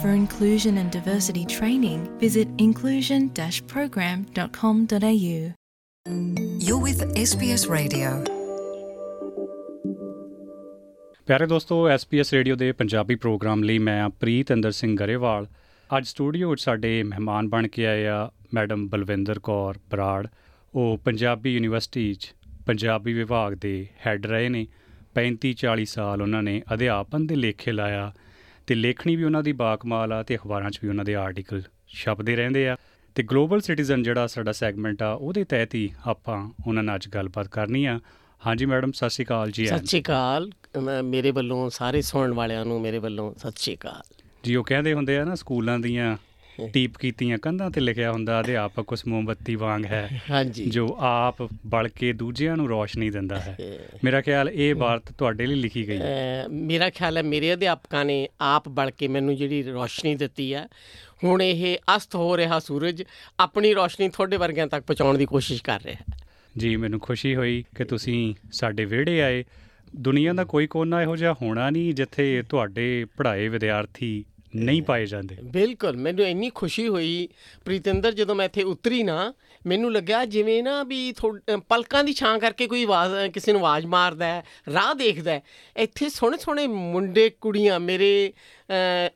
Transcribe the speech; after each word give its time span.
For 0.00 0.10
inclusion 0.10 0.78
and 0.78 0.92
diversity 0.92 1.44
training, 1.44 2.02
visit 2.18 2.48
inclusion 2.58 3.30
program.com.au. 3.66 5.38
You're 6.60 6.82
with 6.84 7.00
SBS 7.14 7.64
Radio. 7.70 8.10
ਪਿਆਰੇ 11.26 11.46
ਦੋਸਤੋ 11.46 11.78
SBS 11.90 12.32
radio 12.32 12.56
ਦੇ 12.56 12.70
Punjabi 12.72 13.14
programme 13.14 13.62
ਲਈ 13.62 13.78
ਮੈਂ 13.78 14.00
ਆ 14.02 14.08
ਪ੍ਰੀਤ 14.20 14.52
ਅੰਦਰ 14.52 14.70
ਸਿੰਘ 14.70 14.96
ਗਰੇਵਾਲ 14.96 15.46
ਅੱਜ 15.90 16.06
ਸਟੂਡੀਓ 16.06 16.50
ਵਿੱਚ 16.50 16.60
ਸਾਡੇ 16.60 17.02
ਮਹਿਮਾਨ 17.02 17.48
ਬਣ 17.48 17.68
ਕੇ 17.68 17.86
ਆਏ 17.86 18.06
ਆ 18.06 18.30
ਮੈਡਮ 18.54 18.86
ਬਲਵਿੰਦਰ 18.88 19.38
ਕੌਰ 19.38 19.78
ਬਰਾੜ 19.90 20.26
ਉਹ 20.74 20.96
ਪੰਜਾਬੀ 21.04 21.54
ਯੂਨੀਵਰਸਿਟੀ 21.54 22.12
'ਚ 22.14 22.32
ਪੰਜਾਬੀ 22.66 23.12
ਵਿਭਾਗ 23.12 23.54
ਦੇ 23.54 23.86
ਹੈੱਡ 24.06 24.26
ਰਹੇ 24.26 24.48
ਨੇ 24.48 24.66
35 25.18 25.52
40 25.64 25.84
ਸਾਲ 25.88 26.22
ਉਹਨਾਂ 26.22 26.42
ਨੇ 26.42 26.60
ਅਧਿਆਪਨ 26.74 27.26
ਦੇ 27.26 27.36
ਲੇਖੇ 27.36 27.72
ਲਾਇਆ 27.72 28.12
ਤੇ 28.68 28.74
ਲੇਖਣੀ 28.74 29.14
ਵੀ 29.16 29.24
ਉਹਨਾਂ 29.24 29.42
ਦੀ 29.42 29.52
ਬਾਕਮਾਲ 29.52 30.12
ਆ 30.12 30.22
ਤੇ 30.22 30.36
ਅਖਬਾਰਾਂ 30.36 30.70
'ਚ 30.70 30.78
ਵੀ 30.82 30.88
ਉਹਨਾਂ 30.88 31.04
ਦੇ 31.04 31.14
ਆਰਟੀਕਲ 31.14 31.62
ਛਪਦੇ 31.94 32.36
ਰਹਿੰਦੇ 32.36 32.68
ਆ। 32.68 32.76
ਤੇ 33.16 33.22
ਗਲੋਬਲ 33.22 33.60
ਸਿਟੀਜ਼ਨ 33.60 34.02
ਜਿਹੜਾ 34.02 34.26
ਸਾਡਾ 34.26 34.52
ਸੈਗਮੈਂਟ 34.52 35.02
ਆ 35.02 35.12
ਉਹਦੇ 35.12 35.44
ਤਹਿਤ 35.44 35.74
ਹੀ 35.74 35.88
ਆਪਾਂ 36.06 36.36
ਉਹਨਾਂ 36.66 36.82
ਨਾਲ 36.82 36.96
ਅੱਜ 36.96 37.08
ਗੱਲਬਾਤ 37.08 37.48
ਕਰਨੀ 37.48 37.84
ਆ। 37.84 37.98
ਹਾਂਜੀ 38.40 38.66
ਮੈਡਮ 38.66 38.92
ਸਤਿ 38.92 39.10
ਸ਼੍ਰੀ 39.10 39.24
ਅਕਾਲ 39.24 39.50
ਜੀ 39.50 39.66
ਸਤਿ 39.66 39.86
ਸ਼੍ਰੀ 39.86 40.00
ਅਕਾਲ। 40.00 40.50
ਮੇਰੇ 41.04 41.30
ਵੱਲੋਂ 41.30 41.68
ਸਾਰੇ 41.70 42.02
ਸੁਣਨ 42.02 42.32
ਵਾਲਿਆਂ 42.32 42.64
ਨੂੰ 42.64 42.80
ਮੇਰੇ 42.80 42.98
ਵੱਲੋਂ 42.98 43.32
ਸਤਿ 43.38 43.52
ਸ਼੍ਰੀ 43.56 43.76
ਅਕਾਲ। 43.76 44.02
ਜੀ 44.44 44.54
ਉਹ 44.54 44.64
ਕਹਿੰਦੇ 44.64 44.92
ਹੁੰਦੇ 44.92 45.18
ਆ 45.18 45.24
ਨਾ 45.24 45.34
ਸਕੂਲਾਂ 45.34 45.78
ਦੀਆਂ 45.78 46.16
ਟੀਪ 46.72 46.96
ਕੀਤੀਆਂ 46.96 47.38
ਕੰਧਾਂ 47.38 47.70
ਤੇ 47.70 47.80
ਲਿਖਿਆ 47.80 48.12
ਹੁੰਦਾ 48.12 48.40
ਅਧਿਆਪਕ 48.40 48.92
ਉਸ 48.92 49.06
ਮੋਮਬੱਤੀ 49.06 49.54
ਵਾਂਗ 49.54 49.84
ਹੈ 49.84 50.22
ਹਾਂਜੀ। 50.30 50.64
ਜੋ 50.64 50.96
ਆਪ 51.00 51.48
ਬਲ 51.66 51.88
ਕੇ 51.88 52.12
ਦੂਜਿਆਂ 52.12 52.56
ਨੂੰ 52.56 52.68
ਰੋਸ਼ਨੀ 52.68 53.10
ਦਿੰਦਾ 53.10 53.40
ਹੈ। 53.40 53.56
ਮੇਰਾ 54.04 54.20
ਖਿਆਲ 54.20 54.48
ਇਹ 54.48 54.74
ਬਾਤ 54.74 55.12
ਤੁਹਾਡੇ 55.12 55.46
ਲਈ 55.46 55.54
ਲਿਖੀ 55.54 55.88
ਗਈ 55.88 55.96
ਹੈ। 55.96 56.44
ਮੇਰਾ 56.50 56.90
ਖਿਆਲ 56.90 57.16
ਹੈ 57.16 57.22
ਮੇਰੇ 57.22 57.54
ਅਧਿਆਪਕਾਂ 57.54 58.04
ਨੇ 58.04 58.28
ਆਪ 58.40 58.68
ਬਲ 58.68 58.90
ਕੇ 58.90 59.08
ਮੈਨੂੰ 59.08 59.36
ਜਿਹੜੀ 59.36 59.62
ਰੋਸ਼ਨੀ 59.62 60.14
ਦਿੱਤੀ 60.14 60.54
ਹੈ 60.54 60.68
ਹੁਣ 61.24 61.42
ਇਹ 61.42 61.78
ਅਸਤ 61.96 62.14
ਹੋ 62.14 62.36
ਰਿਹਾ 62.36 62.58
ਸੂਰਜ 62.58 63.02
ਆਪਣੀ 63.40 63.74
ਰੋਸ਼ਨੀ 63.74 64.08
ਤੁਹਾਡੇ 64.08 64.36
ਵਰਗਿਆਂ 64.36 64.66
ਤੱਕ 64.66 64.84
ਪਹੁੰਚਾਉਣ 64.84 65.18
ਦੀ 65.18 65.26
ਕੋਸ਼ਿਸ਼ 65.26 65.62
ਕਰ 65.62 65.80
ਰਿਹਾ 65.84 65.94
ਹੈ। 65.94 66.16
ਜੀ 66.58 66.76
ਮੈਨੂੰ 66.76 67.00
ਖੁਸ਼ੀ 67.00 67.36
ਹੋਈ 67.36 67.64
ਕਿ 67.74 67.84
ਤੁਸੀਂ 67.84 68.34
ਸਾਡੇ 68.52 68.84
ਵਿਹੜੇ 68.84 69.22
ਆਏ। 69.22 69.44
ਦੁਨੀਆ 69.96 70.32
ਦਾ 70.32 70.44
ਕੋਈ 70.44 70.66
ਕੋਨਾ 70.66 71.02
ਇਹੋ 71.02 71.16
ਜਿਹਾ 71.16 71.32
ਹੋਣਾ 71.32 71.70
ਨਹੀਂ 71.70 71.94
ਜਿੱਥੇ 71.94 72.42
ਤੁਹਾਡੇ 72.48 73.06
ਪੜ੍ਹਾਏ 73.16 73.48
ਵਿਦਿਆਰਥੀ 73.48 74.24
ਨਹੀਂ 74.56 74.82
ਪਾਏ 74.82 75.06
ਜਾਂਦੇ 75.06 75.36
ਬਿਲਕੁਲ 75.44 75.96
ਮੈਨੂੰ 75.96 76.26
ਇੰਨੀ 76.26 76.50
ਖੁਸ਼ੀ 76.54 76.88
ਹੋਈ 76.88 77.28
ਪ੍ਰੀਤਿੰਦਰ 77.64 78.12
ਜਦੋਂ 78.12 78.34
ਮੈਂ 78.34 78.44
ਇੱਥੇ 78.44 78.62
ਉਤਰੀ 78.62 79.02
ਨਾ 79.02 79.34
ਮੈਨੂੰ 79.66 79.92
ਲੱਗਿਆ 79.92 80.24
ਜਿਵੇਂ 80.24 80.62
ਨਾ 80.62 80.82
ਵੀ 80.82 81.14
ਪਲਕਾਂ 81.68 82.04
ਦੀ 82.04 82.12
ਛਾਂ 82.12 82.38
ਕਰਕੇ 82.38 82.66
ਕੋਈ 82.66 82.84
ਆਵਾਜ਼ 82.84 83.30
ਕਿਸੇ 83.30 83.52
ਨੂੰ 83.52 83.60
ਆਵਾਜ਼ 83.60 83.86
ਮਾਰਦਾ 83.86 84.26
ਹੈ 84.26 84.44
ਰਾਹ 84.72 84.94
ਦੇਖਦਾ 84.94 85.32
ਹੈ 85.32 85.42
ਇੱਥੇ 85.76 86.08
ਸੋਹਣੇ 86.08 86.38
ਸੋਹਣੇ 86.38 86.66
ਮੁੰਡੇ 86.66 87.30
ਕੁੜੀਆਂ 87.30 87.80
ਮੇਰੇ 87.80 88.32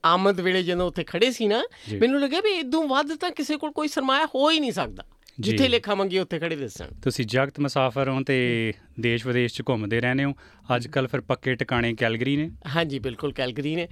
ਆਮਦ 0.04 0.40
ਵੇਲੇ 0.40 0.62
ਜਦੋਂ 0.62 0.86
ਉੱਥੇ 0.86 1.04
ਖੜੇ 1.04 1.30
ਸੀ 1.30 1.48
ਨਾ। 1.48 1.62
ਮੈਨੂੰ 2.00 2.20
ਲੱਗਿਆ 2.20 2.40
ਵੀ 2.40 2.50
ਇਦੋਂ 2.50 2.88
ਵੱਧ 2.88 3.14
ਤਾਂ 3.14 3.30
ਕਿਸੇ 3.30 3.56
ਕੋਲ 3.56 3.70
ਕੋਈ 3.70 3.88
ਸਰਮਾਇਆ 3.88 4.26
ਹੋ 4.34 4.50
ਹੀ 4.50 4.60
ਨਹੀਂ 4.60 4.72
ਸਕਦਾ। 4.72 5.04
ਜਿੱਥੇ 5.40 5.68
ਲੇਖਾ 5.68 5.94
ਮੰਗੀ 5.94 6.18
ਉੱਥੇ 6.18 6.38
ਖੜੇ 6.38 6.56
ਦਿਸਣ 6.56 6.86
ਤੁਸੀਂ 7.02 7.24
ਜਗਤ 7.26 7.60
ਮੁਸਾਫਰ 7.60 8.08
ਹੋ 8.08 8.22
ਤੇ 8.22 8.72
ਦੇਸ਼ 9.00 9.26
ਵਿਦੇਸ਼ 9.26 9.54
'ਚ 9.54 9.62
ਘੁੰਮਦੇ 9.68 10.00
ਰਹਿੰਦੇ 10.00 10.24
ਹੋ। 10.24 10.34
ਅੱਜ 10.76 10.86
ਕੱਲ 10.86 11.06
ਫਿਰ 11.06 11.20
ਪੱਕੇ 11.20 11.54
ਟਿਕਾਣੇ 11.54 11.94
ਕੈਲਗਰੀ 11.94 12.36
ਨੇ। 12.36 12.50
ਹਾਂਜੀ 12.76 12.98
ਬਿਲਕੁਲ 12.98 13.32
ਕੈਲਗਰੀ 13.32 13.76
ਨੇ। 13.76 13.88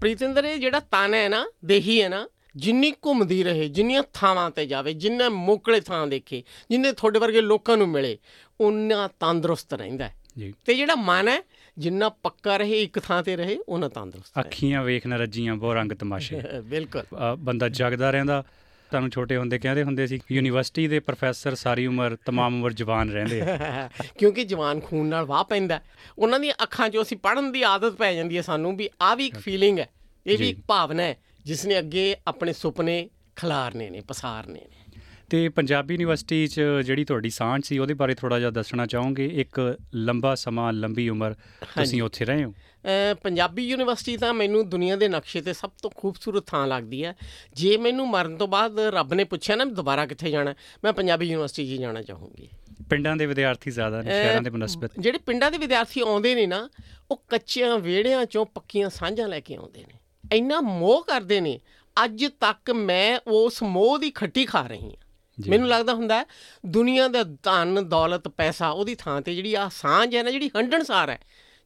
ਪ੍ਰੀਤਿੰਦਰ 0.00 0.44
ਇਹ 0.44 0.58
ਜਿਹੜਾ 0.58 0.80
ਤਨ 0.80 1.14
ਹੈ 1.14 1.28
ਨਾ 1.28 1.46
ਦੇਹੀ 1.64 2.02
ਹੈ 2.02 2.08
ਨਾ 2.08 2.28
ਜਿੰਨੀ 2.56 2.90
ਘੁੰਮਦੀ 2.90 3.44
ਰਹੇ 3.44 3.68
ਜਿੰਨੀਆਂ 3.68 4.02
ਥਾਵਾਂ 4.12 4.50
ਤੇ 4.50 4.66
ਜਾਵੇ 4.66 4.92
ਜਿੰਨੇ 4.92 5.28
ਮੋਕਲੇ 5.28 5.80
ਥਾਂ 5.80 6.06
ਦੇਖੇ 6.06 6.42
ਜਿੰਨੇ 6.70 6.92
ਤੁਹਾਡੇ 6.92 7.18
ਵਰਗੇ 7.18 7.40
ਲੋਕਾਂ 7.40 7.76
ਨੂੰ 7.76 7.88
ਮਿਲੇ 7.88 8.18
ਉਨਾ 8.60 9.08
ਤੰਦਰੁਸਤ 9.20 9.74
ਰਹਿੰਦਾ 9.74 10.10
ਜੀ। 10.38 10.54
ਤੇ 10.64 10.74
ਜਿਹੜਾ 10.74 10.94
ਮਨ 10.94 11.28
ਹੈ 11.28 11.42
ਜਿੰਨਾ 11.78 12.08
ਪੱਕਾ 12.08 12.56
ਰਹੇ 12.56 12.82
ਇੱਕ 12.82 12.98
ਥਾਂ 12.98 13.22
ਤੇ 13.22 13.36
ਰਹੇ 13.36 13.58
ਉਹਨਾਂ 13.68 13.90
ਤੰਦਰੁਸਤ 13.90 14.40
ਅੱਖੀਆਂ 14.40 14.84
ਵੇਖ 14.84 15.06
ਨਾ 15.06 15.16
ਰੱਜੀਆਂ 15.16 15.56
ਬਹੁ 15.56 15.74
ਰੰਗ 15.74 15.92
ਤਮਾਸ਼ੇ। 15.92 16.40
ਬਿਲਕੁਲ। 16.64 17.02
ਬੰਦਾ 17.38 17.68
ਜਗਦਾ 17.68 18.10
ਰਹਿੰਦਾ 18.10 18.44
ਤੁਹਾਨੂੰ 18.91 19.09
ਛੋਟੇ 19.09 19.37
ਹੁੰਦੇ 19.37 19.57
ਕਹਿੰਦੇ 19.59 19.83
ਹੁੰਦੇ 19.83 20.07
ਸੀ 20.07 20.19
ਯੂਨੀਵਰਸਿਟੀ 20.31 20.87
ਦੇ 20.87 20.99
ਪ੍ਰੋਫੈਸਰ 20.99 21.55
ਸਾਰੀ 21.55 21.85
ਉਮਰ 21.85 22.17
तमाम 22.29 22.55
ਉਮਰ 22.55 22.73
ਜਵਾਨ 22.73 23.09
ਰਹਿੰਦੇ 23.09 23.41
ਆ 23.41 23.89
ਕਿਉਂਕਿ 24.19 24.43
ਜਵਾਨ 24.43 24.79
ਖੂਨ 24.79 25.07
ਨਾਲ 25.07 25.25
ਵਾਹ 25.25 25.43
ਪੈਂਦਾ 25.43 25.75
ਹੈ। 25.75 25.81
ਉਹਨਾਂ 26.17 26.39
ਦੀਆਂ 26.39 26.53
ਅੱਖਾਂ 26.63 26.89
'ਚੋਂ 26.89 27.01
ਅਸੀਂ 27.01 27.17
ਪੜਨ 27.17 27.51
ਦੀ 27.51 27.61
ਆਦਤ 27.61 27.93
ਪੈ 27.93 28.13
ਜਾਂਦੀ 28.13 28.37
ਹੈ 28.37 28.41
ਸਾਨੂੰ 28.41 28.77
ਵੀ 28.77 28.89
ਆ 29.01 29.15
ਵੀ 29.15 29.25
ਇੱਕ 29.25 29.37
ਫੀਲਿੰਗ 29.37 29.79
ਹੈ 29.79 29.89
ਇਹ 30.25 30.37
ਵੀ 30.37 30.45
ਜੀ। 30.45 30.49
ਇੱਕ 30.51 30.59
ਭਾਵਨਾ 30.67 31.03
ਹੈ 31.03 31.17
ਜਿਸ 31.45 31.65
ਨੇ 31.65 31.79
ਅੱਗੇ 31.79 32.15
ਆਪਣੇ 32.27 32.53
ਸੁਪਨੇ 32.53 33.09
ਖਿਲਾਰਨੇ 33.35 33.89
ਨੇ 33.89 34.01
ਪਸਾਰਨੇ 34.01 34.59
ਨੇ 34.59 34.99
ਤੇ 35.29 35.49
ਪੰਜਾਬੀ 35.49 35.93
ਯੂਨੀਵਰਸਿਟੀ 35.93 36.47
'ਚ 36.47 36.61
ਜਿਹੜੀ 36.85 37.05
ਤੁਹਾਡੀ 37.05 37.29
ਸਾਂਝ 37.29 37.63
ਸੀ 37.65 37.79
ਉਹਦੇ 37.79 37.93
ਬਾਰੇ 37.93 38.13
ਥੋੜਾ 38.15 38.39
ਜਿਹਾ 38.39 38.49
ਦੱਸਣਾ 38.51 38.85
ਚਾਹੋਗੇ 38.85 39.25
ਇੱਕ 39.25 39.77
ਲੰਬਾ 39.95 40.35
ਸਮਾਂ 40.35 40.73
ਲੰਬੀ 40.73 41.09
ਉਮਰ 41.09 41.33
ਤੁਸੀਂ 41.75 42.01
ਉੱਥੇ 42.01 42.25
ਰਹੇ 42.25 42.43
ਹੋ 42.43 42.51
ਅ, 42.51 42.55
ਪੰਜਾਬੀ 43.22 43.68
ਯੂਨੀਵਰਸਿਟੀ 43.68 44.16
ਤਾਂ 44.16 44.34
ਮੈਨੂੰ 44.34 44.68
ਦੁਨੀਆ 44.68 44.96
ਦੇ 44.96 45.08
ਨਕਸ਼ੇ 45.08 45.40
ਤੇ 45.40 45.52
ਸਭ 45.52 45.70
ਤੋਂ 45.82 45.90
ਖੂਬਸੂਰਤ 45.94 46.46
ਥਾਂ 46.46 46.66
ਲੱਗਦੀ 46.66 47.04
ਹੈ। 47.04 47.16
ਜੇ 47.52 47.76
ਮੈਨੂੰ 47.76 48.08
ਮਰਨ 48.08 48.36
ਤੋਂ 48.36 48.48
ਬਾਅਦ 48.48 48.80
ਰੱਬ 48.80 49.14
ਨੇ 49.14 49.24
ਪੁੱਛਿਆ 49.24 49.56
ਨਾ 49.56 49.64
ਦੁਬਾਰਾ 49.64 50.06
ਕਿੱਥੇ 50.06 50.30
ਜਾਣਾ 50.30 50.54
ਮੈਂ 50.84 50.92
ਪੰਜਾਬੀ 50.92 51.26
ਯੂਨੀਵਰਸਿਟੀ 51.26 51.76
'ਚ 51.76 51.80
ਜਾਣਾ 51.80 52.02
ਚਾਹੂੰਗੀ। 52.02 52.48
ਪਿੰਡਾਂ 52.90 53.16
ਦੇ 53.16 53.26
ਵਿਦਿਆਰਥੀ 53.26 53.70
ਜ਼ਿਆਦਾ 53.70 54.02
ਨੇ 54.02 54.10
ਸ਼ਹਿਰਾਂ 54.10 54.42
ਦੇ 54.42 54.50
ਬਨਸਬਤ 54.50 54.90
ਜਿਹੜੇ 54.98 55.18
ਪਿੰਡਾਂ 55.18 55.50
ਦੇ 55.50 55.58
ਵਿਦਿਆਰਥੀ 55.58 56.00
ਆਉਂਦੇ 56.00 56.34
ਨੇ 56.34 56.46
ਨਾ 56.46 56.68
ਉਹ 57.10 57.22
ਕੱਚਿਆਂ 57.28 57.78
ਵਿਹੜਿਆਂ 57.78 58.22
'ਚੋਂ 58.22 58.46
ਪੱਕੀਆਂ 58.46 58.90
ਸਾਂਝਾਂ 58.90 59.28
ਲੈ 59.28 59.40
ਕੇ 59.40 59.54
ਆਉਂਦੇ 59.54 59.80
ਨੇ। 59.80 59.98
ਇੰਨਾ 60.36 60.60
ਮੋਹ 60.60 61.04
ਕਰਦੇ 61.04 61.40
ਨੇ 61.40 61.60
ਅੱਜ 62.04 62.24
ਤੱਕ 62.40 62.70
ਮੈਂ 62.70 63.20
ਉਸ 63.26 63.62
ਮੋਹ 63.62 63.98
ਦੀ 63.98 64.10
ਖੱਟੀ 64.10 64.44
ਖਾ 64.44 64.66
ਰਹੀ 64.66 64.84
ਹਾਂ। 64.84 65.48
ਮੈਨੂੰ 65.48 65.68
ਲੱਗਦਾ 65.68 65.94
ਹੁੰਦਾ 65.94 66.24
ਦੁਨੀਆ 66.66 67.08
ਦਾ 67.08 67.22
ਧਨ 67.22 67.88
ਦੌਲਤ 67.88 68.28
ਪੈਸਾ 68.28 68.68
ਉਹਦੀ 68.68 68.94
ਥਾਂ 68.94 69.20
ਤੇ 69.20 69.34
ਜਿਹੜੀ 69.34 69.54
ਆ 69.54 69.68
ਸਾਂਝ 69.72 70.16
ਹੈ 70.16 70.22
ਨਾ 70.22 70.30
ਜਿਹੜੀ 70.30 70.50
ਹੰਡਣਸਾਰ 70.56 71.10
ਹੈ 71.10 71.18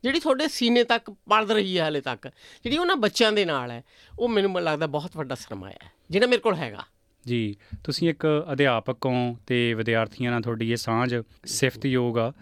ਜਿਹੜੀ 0.04 0.20
ਤੁਹਾਡੇ 0.20 0.48
ਸੀਨੇ 0.48 0.84
ਤੱਕ 0.84 1.10
ਪਲਦ 1.10 1.50
ਰਹੀ 1.50 1.78
ਹੈ 1.78 1.88
ਹਲੇ 1.88 2.00
ਤੱਕ, 2.00 2.28
ਜਿਹੜੀ 2.64 2.78
ਉਹਨਾਂ 2.78 2.96
ਬੱਚਿਆਂ 2.96 3.32
ਦੇ 3.32 3.44
ਨਾਲ 3.44 3.70
ਹੈ, 3.70 3.82
ਉਹ 4.18 4.28
ਮੈਨੂੰ 4.28 4.62
ਲੱਗਦਾ 4.62 4.86
ਬਹੁਤ 4.86 5.16
ਵੱਡਾ 5.16 5.34
ਸਰਮਾਇਆ 5.34 5.84
ਹੈ, 5.84 5.90
ਜਿਹੜਾ 6.10 6.26
ਮੇਰੇ 6.26 6.40
ਕੋਲ 6.40 6.54
ਹੈਗਾ। 6.54 6.84
ਜੀ, 7.26 7.56
ਤੁਸੀਂ 7.84 8.08
ਇੱਕ 8.10 8.26
ਅਧਿਆਪਕ 8.52 9.06
ਹੋ 9.06 9.36
ਤੇ 9.46 9.74
ਵਿਦਿਆਰਥੀਆਂ 9.74 10.30
ਨਾਲ 10.30 10.42
ਤੁਹਾਡੀ 10.42 10.70
ਇਹ 10.70 10.76
ਸਾਂਝ 10.76 11.14
ਸਿਫਤਯੋਗ 11.44 12.18
ਆ। 12.18 12.32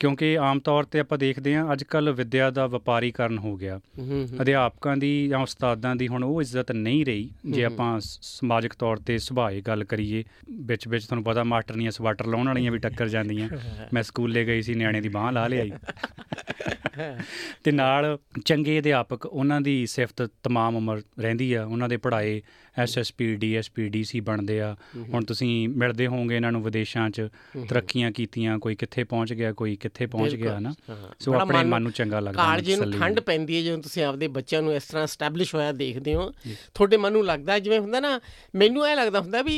ਕਿਉਂਕਿ 0.00 0.36
ਆਮ 0.38 0.58
ਤੌਰ 0.60 0.84
ਤੇ 0.84 1.00
ਆਪਾਂ 1.00 1.16
ਦੇਖਦੇ 1.18 1.54
ਹਾਂ 1.56 1.72
ਅੱਜ 1.72 1.82
ਕੱਲ 1.84 2.10
ਵਿੱਦਿਆ 2.12 2.50
ਦਾ 2.50 2.66
ਵਪਾਰੀਕਰਨ 2.66 3.38
ਹੋ 3.38 3.54
ਗਿਆ 3.56 3.76
ਹੂੰ 3.98 4.06
ਹੂੰ 4.08 4.40
ਅਧਿਆਪਕਾਂ 4.42 4.96
ਦੀ 4.96 5.10
ਜਾਂ 5.28 5.38
ਉਸਤਾਦਾਂ 5.38 5.94
ਦੀ 5.96 6.08
ਹੁਣ 6.08 6.24
ਉਹ 6.24 6.40
ਇੱਜ਼ਤ 6.40 6.72
ਨਹੀਂ 6.72 7.04
ਰਹੀ 7.06 7.28
ਜੇ 7.46 7.64
ਆਪਾਂ 7.64 7.88
ਸ- 8.00 8.18
ਸਮਾਜਿਕ 8.22 8.74
ਤੌਰ 8.74 8.98
ਤੇ 8.98 9.18
ਸੁਭਾਏ 9.18 9.60
ਗੱਲ 9.60 9.84
ਕਰੀਏ 9.84 10.22
ਵਿੱਚ 10.60 10.86
ਵਿੱਚ 10.88 11.04
ਤੁਹਾਨੂੰ 11.04 11.24
ਪਤਾ 11.24 11.44
ਮਾਸਟਰਨੀਆਂ 11.44 11.90
ਸਵਾਟਰ 11.90 12.26
ਲਾਉਣ 12.26 12.46
ਵਾਲੀਆਂ 12.46 12.72
ਵੀ 12.72 12.78
ਟੱਕਰ 12.78 13.08
ਜਾਂਦੀਆਂ 13.08 13.48
ਮੈਂ 13.92 14.02
ਸਕੂਲੇ 14.02 14.46
ਗਈ 14.46 14.62
ਸੀ 14.62 14.74
ਨਿਆਣੇ 14.74 15.00
ਦੀ 15.00 15.08
ਬਾਹ 15.08 15.30
ਲਾ 15.32 15.46
ਲਿਆਈ 15.48 15.72
ਤੇ 17.64 17.70
ਨਾਲ 17.72 18.16
ਚੰਗੇ 18.44 18.78
ਅਧਿਆਪਕ 18.78 19.26
ਉਹਨਾਂ 19.26 19.60
ਦੀ 19.60 19.84
ਸਿਫਤ 19.86 20.22
तमाम 20.22 20.76
ਉਮਰ 20.76 21.00
ਰਹਿੰਦੀ 21.20 21.52
ਆ 21.52 21.64
ਉਹਨਾਂ 21.64 21.88
ਦੇ 21.88 21.96
ਪੜ੍ਹਾਏ 21.96 22.40
ਐਸਐਸਪੀ 22.79 23.35
ਡੀਐਸਪੀ 23.35 23.87
ਡੀਸੀ 23.89 24.19
ਬਣਦੇ 24.19 24.59
ਆ। 24.61 24.75
ਹੁਣ 25.13 25.23
ਤੁਸੀਂ 25.25 25.67
ਮਿਲਦੇ 25.69 26.07
ਹੋਵੋਗੇ 26.07 26.35
ਇਹਨਾਂ 26.35 26.51
ਨੂੰ 26.51 26.63
ਵਿਦੇਸ਼ਾਂ 26.63 27.09
'ਚ 27.09 27.27
ਤਰੱਕੀਆਂ 27.69 28.11
ਕੀਤੀਆਂ 28.11 28.57
ਕੋਈ 28.59 28.75
ਕਿੱਥੇ 28.75 29.03
ਪਹੁੰਚ 29.03 29.33
ਗਿਆ 29.33 29.51
ਕੋਈ 29.53 29.75
ਕਿੱਥੇ 29.75 30.05
ਪਹੁੰਚ 30.05 30.35
ਗਿਆ 30.35 30.57
ਨਾ 30.59 30.73
ਹਾਂ। 30.89 30.95
ਸੋ 31.19 31.33
ਆਪਣੇ 31.33 31.63
ਮਨ 31.63 31.81
ਨੂੰ 31.81 31.91
ਚੰਗਾ 31.91 32.19
ਲੱਗਦਾ 32.19 32.43
ਕਾਲਜੇ 32.43 32.75
ਨੂੰ 32.75 32.91
ਠੰਡ 32.91 33.19
ਪੈਂਦੀ 33.19 33.55
ਹੈ 33.57 33.61
ਜਦੋਂ 33.61 33.77
ਤੁਸੀਂ 33.77 34.03
ਆਪਦੇ 34.03 34.27
ਬੱਚਿਆਂ 34.27 34.61
ਨੂੰ 34.61 34.73
ਇਸ 34.75 34.83
ਤਰ੍ਹਾਂ 34.83 35.05
ਸਟੈਬਲਿਸ਼ 35.07 35.53
ਹੋਇਆ 35.55 35.71
ਦੇਖਦੇ 35.71 36.15
ਹੋ 36.15 36.31
ਤੁਹਾਡੇ 36.73 36.97
ਮਨ 36.97 37.11
ਨੂੰ 37.13 37.25
ਲੱਗਦਾ 37.25 37.53
ਹੈ 37.53 37.59
ਜਿਵੇਂ 37.59 37.79
ਹੁੰਦਾ 37.79 37.99
ਨਾ 37.99 38.19
ਮੈਨੂੰ 38.55 38.87
ਇਹ 38.87 38.95
ਲੱਗਦਾ 38.95 39.19
ਹੁੰਦਾ 39.21 39.41
ਵੀ 39.41 39.57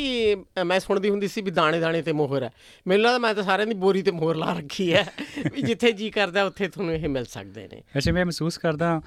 ਮੈਂ 0.65 0.79
ਸੁਣਦੀ 0.79 1.09
ਹੁੰਦੀ 1.09 1.27
ਸੀ 1.27 1.41
ਵੀ 1.41 1.51
ਦਾਣੇ 1.51 1.79
ਦਾਣੇ 1.79 2.01
ਤੇ 2.01 2.11
ਮੋਹਰ 2.11 2.43
ਹੈ। 2.43 2.51
ਮੈਨੂੰ 2.87 3.03
ਲੱਗਦਾ 3.05 3.19
ਮੈਂ 3.19 3.33
ਤਾਂ 3.35 3.43
ਸਾਰਿਆਂ 3.43 3.67
ਦੀ 3.67 3.73
ਬੋਰੀ 3.73 4.01
ਤੇ 4.01 4.11
ਮੋਹਰ 4.11 4.35
ਲਾ 4.35 4.53
ਰੱਖੀ 4.53 4.93
ਹੈ 4.93 5.05
ਵੀ 5.53 5.61
ਜਿੱਥੇ 5.61 5.91
ਜੀ 5.91 6.09
ਕਰਦਾ 6.09 6.43
ਉੱਥੇ 6.45 6.67
ਤੁਹਾਨੂੰ 6.67 6.93
ਇਹ 6.95 7.07
ਮਿਲ 7.09 7.25
ਸਕਦੇ 7.25 7.67
ਨੇ। 7.67 7.81
ਵੈਸੇ 7.95 8.11
ਮੈਂ 8.11 8.25
ਮਹਿਸੂਸ 8.25 8.57
ਕਰਦਾ 8.57 9.01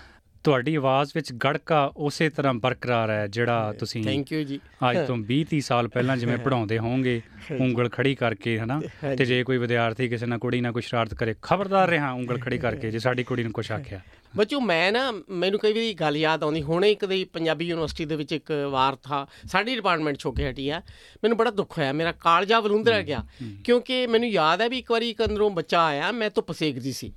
ਤੁਹਾਡੀ 0.46 0.74
ਆਵਾਜ਼ 0.74 1.10
ਵਿੱਚ 1.14 1.32
ਗੜਕਾ 1.32 1.92
ਉਸੇ 1.96 2.30
ਤਰ੍ਹਾਂ 2.30 2.54
ਬਰਕਰਾਰ 2.54 3.10
ਹੈ 3.10 3.26
ਜਿਹੜਾ 3.26 3.72
ਤੁਸੀਂ 3.72 4.04
ਥੈਂਕ 4.04 4.32
ਯੂ 4.32 4.42
ਜੀ। 4.42 4.60
ਅੱਜ 4.90 5.06
ਤੋਂ 5.06 5.16
20 5.30 5.40
30 5.54 5.60
ਸਾਲ 5.60 5.88
ਪਹਿਲਾਂ 5.88 6.16
ਜਿਵੇਂ 6.16 6.36
ਪੜਾਉਂਦੇ 6.38 6.78
ਹੋਵੋਗੇ 6.78 7.22
ਉਂਗਲ 7.60 7.88
ਖੜੀ 7.88 8.14
ਕਰਕੇ 8.14 8.58
ਹਨਾ? 8.58 8.80
ਤੇ 9.18 9.24
ਜੇ। 9.24 9.42
ਕੋਈ 9.44 9.58
ਵਿਦਿਆਰਥੀ 9.58 10.08
ਕਿਸੇ 10.08 10.26
ਨਾਲ 10.26 10.38
ਕੁੜੀ 10.38 10.60
ਨਾਲ 10.60 10.72
ਕੋਈ 10.72 10.82
ਸ਼ਰਾਰਤ 10.82 11.14
ਕਰੇ 11.14 11.34
ਖਬਰਦਾਰ 11.42 11.88
ਰਿਹਾ 11.88 12.12
ਉਂਗਲ 12.12 12.38
ਖੜੀ 12.38 12.58
ਕਰਕੇ 12.58 12.90
ਜੇ 12.90 12.98
ਸਾਡੀ 12.98 13.24
ਕੁੜੀ 13.24 13.42
ਨੂੰ 13.42 13.52
ਕੁਛ 13.52 13.72
ਆਖਿਆ। 13.72 14.00
ਬੱਚੋ 14.36 14.60
ਮੈਂ 14.60 14.92
ਨਾ 14.92 15.12
ਮੈਨੂੰ 15.30 15.60
ਕਈ 15.60 15.72
ਵਾਰੀ 15.72 15.94
ਗੱਲ 15.94 16.16
ਯਾਦ 16.16 16.42
ਆਉਂਦੀ 16.42 16.62
ਹੁਣੇ 16.62 16.90
ਇੱਕ 16.90 17.04
ਦੀ 17.04 17.24
ਪੰਜਾਬੀ 17.24 17.68
ਯੂਨੀਵਰਸਿਟੀ 17.68 18.04
ਦੇ 18.04 18.16
ਵਿੱਚ 18.16 18.32
ਇੱਕ 18.32 18.52
ਵਾਰ 18.70 18.96
ਥਾ 19.02 19.26
ਸਾਡੀ 19.46 19.74
ਡਿਪਾਰਟਮੈਂਟ 19.74 20.18
ਛੋ 20.18 20.32
ਕੇ 20.32 20.50
ਹਟੀ 20.50 20.68
ਆ 20.68 20.78
ਮੈਨੂੰ 21.24 21.38
ਬੜਾ 21.38 21.50
ਦੁੱਖ 21.50 21.78
ਹੋਇਆ 21.78 21.92
ਮੇਰਾ 21.92 22.12
ਕਾਲਜਾ 22.12 22.60
ਵਲੂੰਦਰਾ 22.60 23.00
ਗਿਆ 23.02 23.24
ਕਿਉਂਕਿ 23.64 24.06
ਮੈਨੂੰ 24.06 24.28
ਯਾਦ 24.28 24.60
ਹੈ 24.60 24.68
ਵੀ 24.68 24.78
ਇੱਕ 24.78 24.90
ਵਾਰੀ 24.90 25.10
ਇੱਕ 25.10 25.24
ਅੰਦਰੋਂ 25.24 25.50
ਬੱਚਾ 25.50 25.84
ਆਇਆ 25.84 26.12
ਮੈਂ 26.12 26.30
ਧੁੱਪ 26.34 26.52
ਸੇਕਦੀ 26.52 26.92
ਸੀ। 26.92 27.12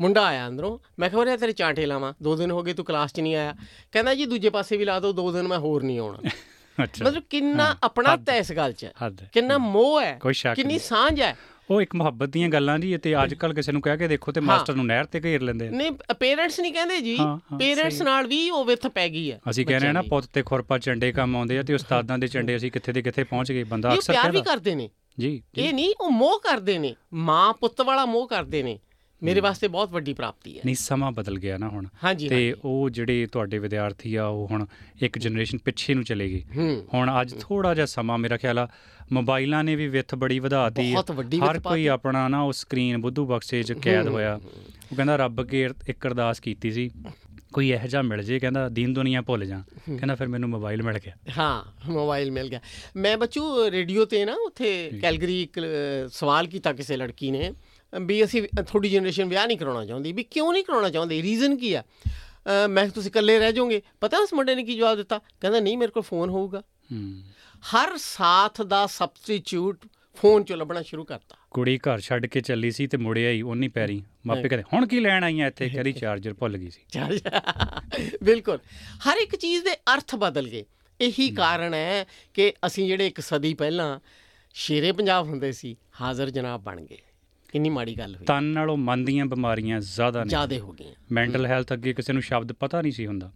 ਮੁੰਡਾ 0.00 0.24
ਆਇਆ 0.26 0.46
ਅੰਦਰੋਂ 0.48 0.78
ਮੈਂ 0.98 1.08
ਕਿਹਾ 1.10 1.20
ਉਰੇ 1.20 1.36
ਤੇਰੇ 1.36 1.52
ਚਾਂਟੇ 1.52 1.86
ਲਾਵਾਂ 1.86 2.12
ਦੋ 2.22 2.34
ਦਿਨ 2.36 2.50
ਹੋ 2.50 2.62
ਗਏ 2.62 2.72
ਤੂੰ 2.72 2.84
ਕਲਾਸ 2.84 3.12
'ਚ 3.12 3.20
ਨਹੀਂ 3.20 3.34
ਆਇਆ 3.36 3.54
ਕਹਿੰਦਾ 3.92 4.14
ਜੀ 4.14 4.24
ਦੂਜੇ 4.26 4.50
ਪਾਸੇ 4.50 4.76
ਵੀ 4.76 4.84
ਲਾ 4.84 4.98
ਦਿਓ 5.00 5.12
ਦੋ 5.12 5.30
ਦਿਨ 5.32 5.48
ਮੈਂ 5.48 5.58
ਹੋਰ 5.58 5.82
ਨਹੀਂ 5.82 5.98
ਆਉਣਾ 5.98 6.30
ਅੱਛਾ 6.84 7.04
ਮਤਲਬ 7.04 7.22
ਕਿੰਨਾ 7.30 7.76
ਆਪਣਾ। 7.82 8.14
ਤਾਂ 8.16 8.34
ਇਸ 8.34 8.52
ਗੱਲ 8.52 8.72
'ਚ। 8.72 8.86
ਕਿੰਨਾ 9.32 9.56
ਮੋਹ 9.58 10.00
ਹੈ 10.00 10.18
ਕਿੰਨੀ। 10.54 10.78
ਸਾਂਝ 10.78 11.20
ਹੈ 11.20 11.36
ਉਹ 11.70 11.80
ਇੱਕ 11.82 11.94
ਮੁਹੱਬਤ 11.94 12.28
ਦੀਆਂ 12.28 12.48
ਗੱਲਾਂ 12.48 12.78
ਜੀ 12.78 12.96
ਤੇ 12.96 13.14
ਅੱਜ 13.24 13.34
ਕੱਲ 13.34 13.52
ਕਿਸੇ 13.54 13.72
ਨੂੰ 13.72 13.80
ਕਹਿ 13.82 13.96
ਕੇ 13.98 14.08
ਦੇਖੋ 14.08 14.32
ਤੇ। 14.32 14.40
ਮਾਸਟਰ 14.40 14.74
ਨੂੰ 14.74 14.86
ਨਹਿਰ 14.86 15.04
ਤੇ 15.04 15.20
ਘੇਰ 15.20 15.40
ਲੈਂਦੇ 15.42 15.68
ਨਹੀਂ 15.70 15.90
ਪੇਰੈਂਟਸ 16.20 16.58
ਨਹੀਂ 16.60 16.72
ਕਹਿੰਦੇ 16.72 17.00
ਜੀ 17.00 17.16
ਪੇਰੈਂਟਸ। 17.58 18.00
ਨਾਲ 18.02 18.26
ਵੀ 18.26 18.38
ਉਹ 18.50 18.64
ਵਿਥ 18.64 18.86
ਪੈ 18.86 19.08
ਗਈ 19.08 19.30
ਹੈ 19.32 19.38
ਅਸੀਂ 19.50 19.66
ਕਹਿੰਦੇ 19.66 19.88
ਆ 19.88 19.92
ਨਾ। 19.92 20.02
ਪੁੱਤ 20.02 20.26
ਤੇ 20.32 20.42
ਖੁਰਪਾ 20.42 20.78
ਚੰਡੇ 20.78 21.12
ਕੰਮ 21.12 21.36
ਆਉਂਦੇ 21.36 21.58
ਆ 21.58 21.62
ਤੇ 21.62 21.74
ਉਸਤਾਦਾਂ 21.74 22.18
ਦੇ 22.18 22.28
ਚੰਡੇ 22.28 22.56
ਅਸੀਂ 22.56 22.70
ਕਿੱਥੇ 22.72 22.92
ਦੇ 22.92 23.02
ਕਿੱਥੇ 23.02 23.24
ਪਹੁੰਚ 23.24 23.52
ਗਏ 23.52 23.64
ਬੰਦਾ 23.64 23.90
ਇਹ 23.90 23.96
ਅਕਸਰ 23.96 24.12
ਪਿਆਰ 24.12 24.30
ਵੀ 24.30 24.32
ਕਹਿੰਦਾ 24.32 24.52
ਕਰਦੇ 24.52 24.74
ਨੇ 24.74 24.88
ਜੀ 25.18 25.30
ਜੀ। 25.54 25.62
ਇਹ 25.62 25.72
ਨਹੀਂ 25.74 25.92
ਉਹ 26.00 26.10
ਮੋਹ 26.10 26.38
ਕਰਦੇ 26.40 26.78
ਨੇ 26.78 26.94
ਮਾਂ 27.22 27.52
ਪੁੱਤ 27.52 27.80
ਵਾਲਾ 27.80 28.04
ਮੋਹ 28.06 28.26
ਕਰਦੇ 28.28 28.62
ਨੇ 28.62 28.78
ਮੇਰੇ 29.22 29.40
ਵਾਸਤੇ 29.40 29.68
ਬਹੁਤ 29.68 29.90
ਵੱਡੀ 29.90 30.14
ਪ੍ਰਾਪਤੀ 30.14 30.56
ਹੈ। 30.56 30.62
ਨਹੀਂ 30.64 30.74
ਸਮਾਂ 30.74 31.12
ਬਦਲ 31.12 31.38
ਗਿਆ 31.38 31.58
ਨਾ 31.58 31.68
ਹੁਣ। 31.68 31.86
ਤੇ। 32.28 32.54
ਉਹ 32.64 32.90
ਜਿਹੜੇ 32.90 33.26
ਤੁਹਾਡੇ 33.26 33.58
ਵਿਦਿਆਰਥੀ 33.58 34.14
ਆ 34.14 34.26
ਉਹ 34.26 34.48
ਹੁਣ 34.50 34.66
ਇੱਕ 35.02 35.18
ਜਨਰੇਸ਼ਨ 35.18 35.58
ਪਿੱਛੇ 35.58 35.94
ਨੂੰ 35.94 36.04
ਚਲੇ 36.04 36.28
ਗਏ। 36.28 36.44
ਹੁਣ 36.94 37.10
ਅੱਜ 37.20 37.34
ਥੋੜਾ 37.40 37.74
ਜਿਹਾ 37.74 37.86
ਸਮਾਂ 37.86 38.18
ਮੇਰਾ 38.18 38.36
ਖਿਆਲ 38.36 38.58
ਆ 38.58 38.68
ਮੋਬਾਈਲਾਂ 39.12 39.64
ਨੇ 39.64 39.76
ਵੀ 39.76 39.88
ਵਿੱਥ 39.88 40.14
ਬੜੀ 40.14 40.38
ਵਧਾਤੀ 40.38 40.94
ਹਰ 41.38 41.60
ਕੋਈ। 41.60 41.86
ਆਪਣਾ 41.86 42.28
ਨਾ 42.28 42.42
ਉਹ 42.42 42.52
ਸਕਰੀਨ 42.52 42.98
ਬੁੱਧੂ 42.98 43.26
ਬਖਸ਼ੇ 43.26 43.62
'ਚ 43.62 43.72
ਕੈਦ 43.72 44.08
ਹੋਇਆ। 44.08 44.40
ਉਹ 44.92 44.96
ਕਹਿੰਦਾ 44.96 45.16
ਰੱਬ 45.16 45.40
ਅੱਗੇ 45.40 45.70
ਇੱਕ 45.88 46.06
ਅਰਦਾਸ 46.06 46.40
ਕੀਤੀ 46.40 46.70
ਸੀ 46.70 46.90
ਕੋਈ 47.52 47.70
ਇਹੋ 47.70 47.86
ਜਿਹਾ 47.86 48.02
ਮਿਲ 48.02 48.22
ਜੇ 48.22 48.38
ਕਹਿੰਦਾ 48.38 48.68
ਦੀਨ 48.68 48.94
ਦੁਨੀਆ 48.94 49.22
ਭੁੱਲ 49.22 49.46
ਜਾ। 49.46 49.62
ਕਹਿੰਦਾ 49.86 50.14
ਫਿਰ 50.14 50.28
ਮੈਨੂੰ 50.28 50.48
ਮੋਬਾਈਲ 50.48 50.82
ਮਿਲ 50.82 50.98
ਗਿਆ। 50.98 51.14
ਹਾਂ 51.38 51.90
ਮੋਬਾਈਲ 51.90 52.30
ਮਿਲ 52.30 52.48
ਗਿਆ। 52.48 52.60
ਮੈਂ 52.96 53.18
ਬੱਚੂ 53.18 53.70
ਰੇਡੀਓ 53.70 54.04
ਤੇ 54.04 54.24
ਨਾ 54.24 54.34
ਉੱਥੇ 54.46 54.98
ਕੈਲਗਰੀ 55.02 55.42
ਇੱਕ 55.42 55.60
ਸਵਾਲ 56.12 56.46
ਕੀਤਾ 56.46 56.72
ਕਿਸੇ 56.72 56.96
ਲੜਕੀ 56.96 57.30
ਨੇ। 57.30 57.52
ਵੀ 57.98 58.24
ਅਸੀਂ 58.24 58.42
ਤੁਹਾਡੀ 58.56 58.90
ਜਨਰੇਸ਼ਨ 58.90 59.24
ਵਿਆਹ 59.24 59.46
ਨਹੀਂ 59.46 59.58
ਕਰਾਉਣਾ 59.58 59.84
ਚਾਹੁੰਦੀ। 59.86 60.12
ਵੀ 60.12 60.22
ਕਿਉਂ 60.22 60.52
ਨਹੀਂ 60.52 60.64
ਕਰਾਉਣਾ 60.64 60.90
ਚਾਹੁੰਦੇ? 60.90 61.22
ਰੀਜ਼ਨ 61.22 61.56
ਕੀ 61.56 61.72
ਆ? 61.74 61.82
ਮੈਂ 62.70 62.86
ਤੁਸੀਂ 62.88 63.10
ਇਕੱਲੇ 63.10 63.38
ਰਹਿ 63.38 63.52
ਜਾਓਗੇ। 63.52 63.80
ਪਤਾ 64.00 64.18
ਉਸ 64.18 64.32
ਮੁੰਡੇ 64.34 64.54
ਨੇ 64.54 64.64
ਕੀ 64.64 64.76
ਜਵਾਬ 64.76 64.96
ਦਿੱਤਾ? 64.96 65.18
ਕਹਿੰਦਾ 65.40 65.60
ਨਹੀਂ 65.60 65.78
ਮੇਰੇ 65.78 65.92
ਕੋਲ 65.92 66.02
ਫੋਨ 66.02 66.30
ਹੋਊਗਾ। 66.30 66.62
ਹਰ 67.74 67.96
ਸਾਥ 67.96 68.62
ਦਾ 68.62 68.86
ਸਬਸਟੀਟਿਊਟ 68.86 69.86
ਫੋਨ 70.16 70.44
ਚੋਂ 70.44 70.56
ਲੱਭਣਾ 70.56 70.82
ਸ਼ੁਰੂ 70.82 71.04
ਕਰਤਾ। 71.04 71.36
ਕੁੜੀ 71.50 71.76
ਘਰ 71.78 72.00
ਛੱਡ 72.00 72.26
ਕੇ 72.26 72.40
ਚੱਲੀ 72.40 72.70
ਸੀ 72.70 72.86
ਤੇ 72.86 72.96
ਮੁੜਿਆ 72.96 73.30
ਹੀ 73.30 73.42
ਉਹਨੀ 73.42 73.68
ਪੈਰੀ। 73.68 74.02
ਮਾਪੇ 74.26 74.48
ਕਹਿੰਦੇ 74.48 74.64
ਹੁਣ 74.72 74.86
ਕੀ 74.86 75.00
ਲੈਣ 75.00 75.24
ਆਈਆਂ 75.24 75.46
ਇੱਥੇ? 75.46 75.68
ਕਹਿੰਦੀ 75.68 75.92
ਚਾਰਜਰ 75.92 76.34
ਭੁੱਲ 76.34 76.56
ਗਈ 76.58 76.70
ਸੀ। 76.70 76.80
ਬਿਲਕੁਲ। 78.22 78.58
ਹਰ 79.08 79.16
ਇੱਕ 79.16 79.36
ਚੀਜ਼ 79.36 79.64
ਦੇ 79.64 79.74
ਅਰਥ 79.94 80.14
ਬਦਲ 80.14 80.48
ਗਏ। 80.48 80.64
ਇਹੀ 81.00 81.30
ਕਾਰਨ 81.30 81.74
ਹੈ 81.74 82.04
ਕਿ 82.34 82.52
ਅਸੀਂ 82.66 82.86
ਜਿਹੜੇ 82.86 83.06
ਇੱਕ 83.06 83.20
ਸਦੀ 83.20 83.54
ਪਹਿਲਾਂ 83.54 83.98
ਸ਼ੇਰੇ 84.54 84.92
ਪੰਜਾਬ 84.92 85.28
ਹੁੰਦੇ 85.28 85.52
ਸੀ 85.52 85.76
ਹਾਜ਼ਰ 86.00 86.30
ਜਨਾਬ 86.30 86.62
ਬਣ 86.62 86.80
ਗਏ। 86.80 86.98
ਕਿੰਨੀ 87.50 87.68
ਮਾੜੀ 87.68 87.98
ਗੱਲ 87.98 88.14
ਹੋਈ? 88.16 88.24
ਤਨ 88.26 88.44
ਨਾਲੋਂ 88.44 88.76
ਮਨ 88.76 89.04
ਦੀਆਂ 89.04 89.26
ਬਿਮਾਰੀਆਂ 89.26 89.80
ਜ਼ਿਆਦਾ 89.80 90.24
ਨੇ। 90.24 90.28
ਜ਼ਿਆਦਾ 90.28 90.58
ਹੋ 90.58 90.72
ਗਈਆਂ। 90.72 90.94
ਮੈਂਟਲ 91.12 91.46
ਹੈਲਥ 91.46 91.72
ਅੱਗੇ 91.72 91.92
ਕਿਸੇ 91.92 92.12
ਨੂੰ 92.12 92.22
ਸ਼ਬਦ 92.22 92.52
ਪਤਾ 92.52 92.82
ਨਹੀਂ 92.82 92.92
ਸੀ 92.92 93.06
ਹੁੰਦਾ। 93.06 93.30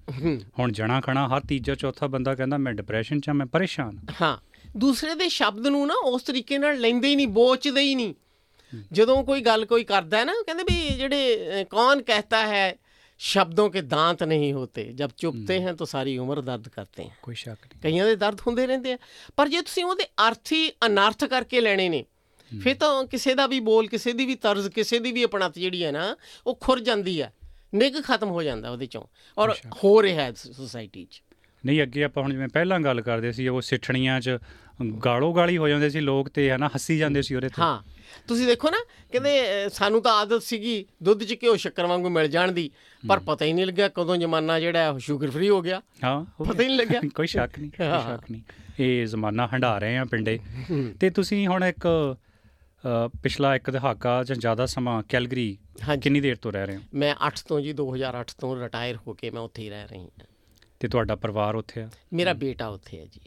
ਹੁਣ 0.58 0.72
ਜਣਾ 0.72 1.00
ਖਣਾ 1.00 1.26
ਹਰ 1.28 1.40
ਤੀਜਾ 1.40 1.74
ਚੌਥਾ 1.74 2.06
ਬੰਦਾ 2.06 2.34
ਕਹਿੰਦਾ 2.34 2.58
ਮੈਂ 2.58 2.72
ਡਿਪਰੈਸ਼ਨ 2.72 3.20
'ਚ 3.20 3.28
ਆ 3.28 3.32
ਮੈਂ 3.32 3.46
ਪਰੇਸ਼ਾਨ 3.46 3.98
ਹਾਂ। 4.22 4.36
ਦੂਸਰੇ 4.76 5.14
ਦੇ 5.14 5.28
ਸ਼ਬਦ 5.28 5.66
ਨੂੰ 5.66 5.86
ਨਾ 5.86 5.94
ਉਸ 6.04 6.22
ਤਰੀਕੇ 6.22 6.58
ਨਾਲ 6.58 6.80
ਲੈਂਦੇ 6.80 7.08
ਹੀ 7.08 7.16
ਨਹੀਂ 7.16 7.28
ਬੋਚਦੇ 7.28 7.80
ਹੀ 7.80 7.94
ਨਹੀਂ। 7.94 8.14
ਜਦੋਂ 8.92 9.22
ਕੋਈ 9.24 9.40
ਗੱਲ 9.40 9.64
ਕੋਈ 9.64 9.84
ਕਰਦਾ 9.84 10.18
ਹੈ 10.18 10.24
ਨਾ 10.24 10.32
ਕਹਿੰਦੇ 10.46 10.62
ਵੀ 10.62 10.96
ਜਿਹੜੇ 10.96 11.64
ਕੌਣ 11.70 12.02
ਕਹਤਾ 12.02 12.46
ਹੈ 12.46 12.74
ਸ਼ਬਦੋਂ 13.20 13.68
ਕੇ 13.70 13.80
ਦਾੰਤ 13.80 14.22
ਨਹੀਂ 14.22 14.52
ਹੋਤੇ। 14.52 14.84
ਜਦ 14.92 15.10
ਚੁੱਪਤੇ 15.16 15.62
ਹਨ 15.62 15.76
ਤਾਂ 15.76 15.86
ਸਾਰੀ 15.86 16.16
ਉਮਰ 16.18 16.40
ਦਰਦ 16.40 16.68
ਕਰਤੇ 16.68 17.02
ਹਨ 17.02 17.10
ਕੋਈ 17.22 17.34
ਸ਼ੱਕ 17.34 17.66
ਨਹੀਂ। 17.66 17.80
ਕਈਆਂ 17.82 18.06
ਦੇ 18.06 18.16
ਦਰਦ 18.16 18.40
ਹੁੰਦੇ 18.40 18.66
ਰਹਿੰਦੇ 18.66 18.92
ਆ। 18.92 18.98
ਪਰ 19.36 19.48
ਜੇ 19.48 19.60
ਤੁਸੀਂ 19.62 19.84
ਉਹਦੇ 19.84 20.04
ਅਰਥੀ 20.28 20.70
ਅਨਰਥ 20.86 21.24
ਕਰਕੇ 21.24 21.60
ਲੈਣੇ 21.60 21.88
ਨੇ 21.88 22.04
ਫਿਰ 22.62 22.74
ਤਾਂ 22.74 23.04
ਕਿਸੇ 23.04 23.34
ਦਾ 23.34 23.46
ਵੀ 23.46 23.60
ਬੋਲ 23.60 23.86
ਕਿਸੇ 23.86 24.12
ਦੀ 24.12 24.26
ਵੀ 24.26 24.34
ਤਰਜ਼ 24.34 24.68
ਕਿਸੇ 24.68 24.98
ਦੀ 24.98 25.12
ਵੀ 25.12 25.22
ਆਪਣਤ 25.22 25.58
ਜਿਹੜੀ 25.58 25.84
ਹੈ 25.84 25.92
ਨਾ 25.92 26.16
ਉਹ 26.46 26.58
ਖੁਰ 26.60 26.80
ਜਾਂਦੀ 26.80 27.22
ਹੈ। 27.22 27.32
ਨਿੱਘ 27.74 28.00
ਖਤਮ 28.00 28.28
ਹੋ 28.28 28.42
ਜਾਂਦਾ 28.42 28.70
ਉਹਦੇ 28.70 28.86
ਚੋਂ। 28.86 29.02
ਔਰ 29.38 29.54
ਹੋ 29.84 30.02
ਰਿਹਾ 30.02 30.22
ਹੈ 30.24 30.32
ਸੋਸਾਇਟੀ 30.32 31.04
'ਚ। 31.10 31.22
ਨਹੀਂ 31.66 31.82
ਅੱਗੇ 31.82 32.04
ਆਪਾਂ 32.04 32.22
ਹੁਣ 32.22 32.32
ਜਿਵੇਂ 32.32 32.48
ਪਹਿਲਾਂ 32.48 32.80
ਗੱਲ 32.80 33.00
ਕਰਦੇ 33.00 33.32
ਸੀ 33.32 33.48
ਉਹ 33.48 33.60
ਸਿੱਠਣੀਆਂ 33.60 34.20
'ਚ 34.20 34.38
ਗਾਲੋ 35.04 35.32
ਗਾਲੀ 35.32 35.58
ਹੋ 35.58 35.68
ਜਾਂਦੇ 35.68 35.90
ਸੀ 35.90 36.00
ਲੋਕ 36.00 36.28
ਤੇ 36.28 36.50
ਹਨਾ 36.50 36.66
ਹੱਸੀ 36.66 36.98
ਜਾਂਦੇ 36.98 37.22
ਸੀ 37.22 37.34
ਉਹਦੇ 37.34 37.48
ਤੇ। 37.48 37.62
ਹਾਂ। 37.62 37.82
ਤੁਸੀਂ 38.28 38.46
ਦੇਖੋ 38.46 38.70
ਨਾ 38.70 38.78
ਕਹਿੰਦੇ 39.12 39.30
ਸਾਨੂੰ 39.68 40.02
ਤਾਂ 40.02 40.12
ਆਦਤ 40.12 40.42
ਸੀਗੀ 40.42 40.86
ਦੁੱਧ 41.02 41.24
'ਚ 41.24 41.36
ਘਿਓ 41.42 41.56
ਸ਼ੱਕਰ 41.56 41.86
ਵਾਂਗੂ 41.86 42.08
ਮਿਲ 42.08 42.28
ਜਾਣ 42.28 42.52
ਦੀ। 42.52 42.70
ਪਰ 43.08 43.18
ਪਤਾ 43.18 43.44
ਹੀ 43.44 43.52
ਨਹੀਂ 43.52 43.66
ਲੱਗਿਆ 43.66 43.88
ਕਦੋਂ 43.88 44.16
ਜ਼ਮਾਨਾ 44.16 44.60
ਜਿਹੜਾ 44.60 44.98
ਸ਼ੂਗਰ 44.98 45.30
ਫ੍ਰੀ 45.30 45.48
ਹੋ 45.48 45.62
ਗਿਆ। 45.62 45.82
ਹਾਂ 46.04 46.44
ਪਤਾ 46.44 46.62
ਹੀ 46.62 46.68
ਨਹੀਂ 46.68 46.78
ਲੱਗਿਆ। 46.78 47.00
ਕੋਈ 47.14 47.26
ਸ਼ੱਕ 47.26 47.58
ਨਹੀਂ 47.58 47.70
ਕੋਈ। 47.70 47.86
ਸ਼ੱਕ 47.86 48.30
ਨਹੀਂ। 48.30 48.42
ਇਹ 48.80 49.06
ਜ਼ਮਾਨਾ 49.06 49.48
ਹੰਡਾ 49.54 49.78
ਰਹੇ 49.78 49.98
ਆ 49.98 50.04
ਪਿੰਡੇ। 50.04 50.38
ਤੇ 51.00 51.10
ਤੁਸੀਂ 51.10 51.46
ਹੁਣ 51.46 51.64
ਇੱਕ 51.64 52.16
ਪਿਛਲਾ 53.22 53.56
ਇੱਕ 53.56 53.70
ਦਹਾਕਾ 53.70 54.24
ਜਾਂ 54.24 54.36
ਜ਼ਿਆਦਾ 54.36 54.66
ਸਮਾਂ 54.66 55.02
ਕੈਲਗਰੀ 55.08 55.58
ਕਿੰਨੀ 56.02 56.20
ਦੇਰ 56.20 56.36
ਤੋਂ 56.36 56.52
ਰਹਿ 56.52 56.66
ਰਹੇ 56.66 56.76
ਹੋ? 56.76 56.80
ਮੈਂ 56.94 57.14
8 57.26 57.32
ਤੋਂ 57.48 57.60
ਜੀ 57.60 57.72
2008 57.72 58.34
ਤੋਂ 58.38 58.62
ਰਿਟਾਇਰ 58.62 58.96
ਹੋ 58.96 59.14
ਕੇ 59.14 59.30
ਮੈਂ 59.30 59.42
ਉੱਥੇ 59.42 59.62
ਹੀ 59.62 59.70
ਰਹਿ 59.70 59.86
ਰਹੀ 59.86 60.00
ਹਾਂ। 60.00 60.24
ਤੇ 60.80 60.88
ਤੁਹਾਡਾ 60.88 61.16
ਪਰਿਵਾਰ 61.16 61.54
ਉੱਥੇ 61.54 61.82
ਆ? 61.82 61.90
ਮੇਰਾ 62.12 62.32
ਬੇਟਾ 62.32 62.66
ਉੱਥੇ 62.66 62.98
ਹੈ 62.98 63.04
ਜੀ। 63.04 63.20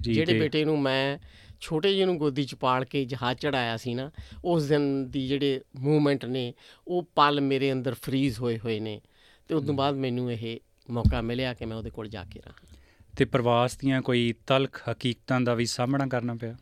ਜਿਹੜੇ 0.00 0.40
ਬੇਟੇ 0.40 0.64
ਨੂੰ 0.64 0.80
ਮੈਂ 0.80 1.18
ਛੋਟੇ 1.60 1.94
ਜਿਹੇ 1.94 2.06
ਨੂੰ 2.06 2.18
ਗੋਦੀ 2.18 2.44
'ਚ 2.44 2.54
ਪਾਲ 2.54 2.84
ਕੇ 2.84 3.04
ਜਹਾਜ਼ 3.04 3.38
ਚੜਾਇਆ 3.38 3.76
ਸੀ 3.76 3.94
ਨਾ 3.94 4.10
ਉਸ 4.44 4.66
ਦਿਨ 4.66 5.10
ਦੀ 5.10 5.28
ਜਿਹੜੇ 5.28 5.60
ਮੂਵਮੈਂਟ 5.76 6.24
ਨੇ 6.24 6.54
ਉਹ 6.88 7.02
ਪਲ 7.14 7.40
ਮੇਰੇ 7.40 7.72
ਅੰਦਰ 7.72 7.94
ਫਰੀਜ਼ 8.02 8.38
ਹੋਏ 8.38 8.58
ਹੋਏ 8.58 8.80
ਨੇ 8.80 9.00
ਤੇ 9.48 9.54
ਉਸ 9.54 9.66
ਤੋਂ 9.66 9.74
ਬਾਅਦ 9.74 9.94
ਮੈਨੂੰ 9.94 10.32
ਇਹ 10.32 10.60
ਮੌਕਾ 10.90 11.20
ਮਿਲਿਆ 11.20 11.54
ਕਿ 11.54 11.64
ਮੈਂ 11.64 11.76
ਉਹਦੇ 11.76 11.90
ਕੋਲ 11.90 12.08
ਜਾ 12.08 12.24
ਕੇ 12.24 12.40
ਰਹਾਂ। 12.40 12.76
ਤੇ 13.16 13.24
ਪ੍ਰਵਾਸ 13.24 13.76
ਦੀਆਂ 13.78 14.02
ਕੋਈ 14.02 14.34
ਤਲਖ 14.46 14.82
ਹਕੀਕਤਾਂ 14.92 15.40
ਦਾ 15.40 15.54
ਵੀ 15.54 15.66
ਸਾਹਮਣਾ 15.66 16.06
ਕਰਨਾ 16.06 16.34
ਪਿਆ? 16.34 16.56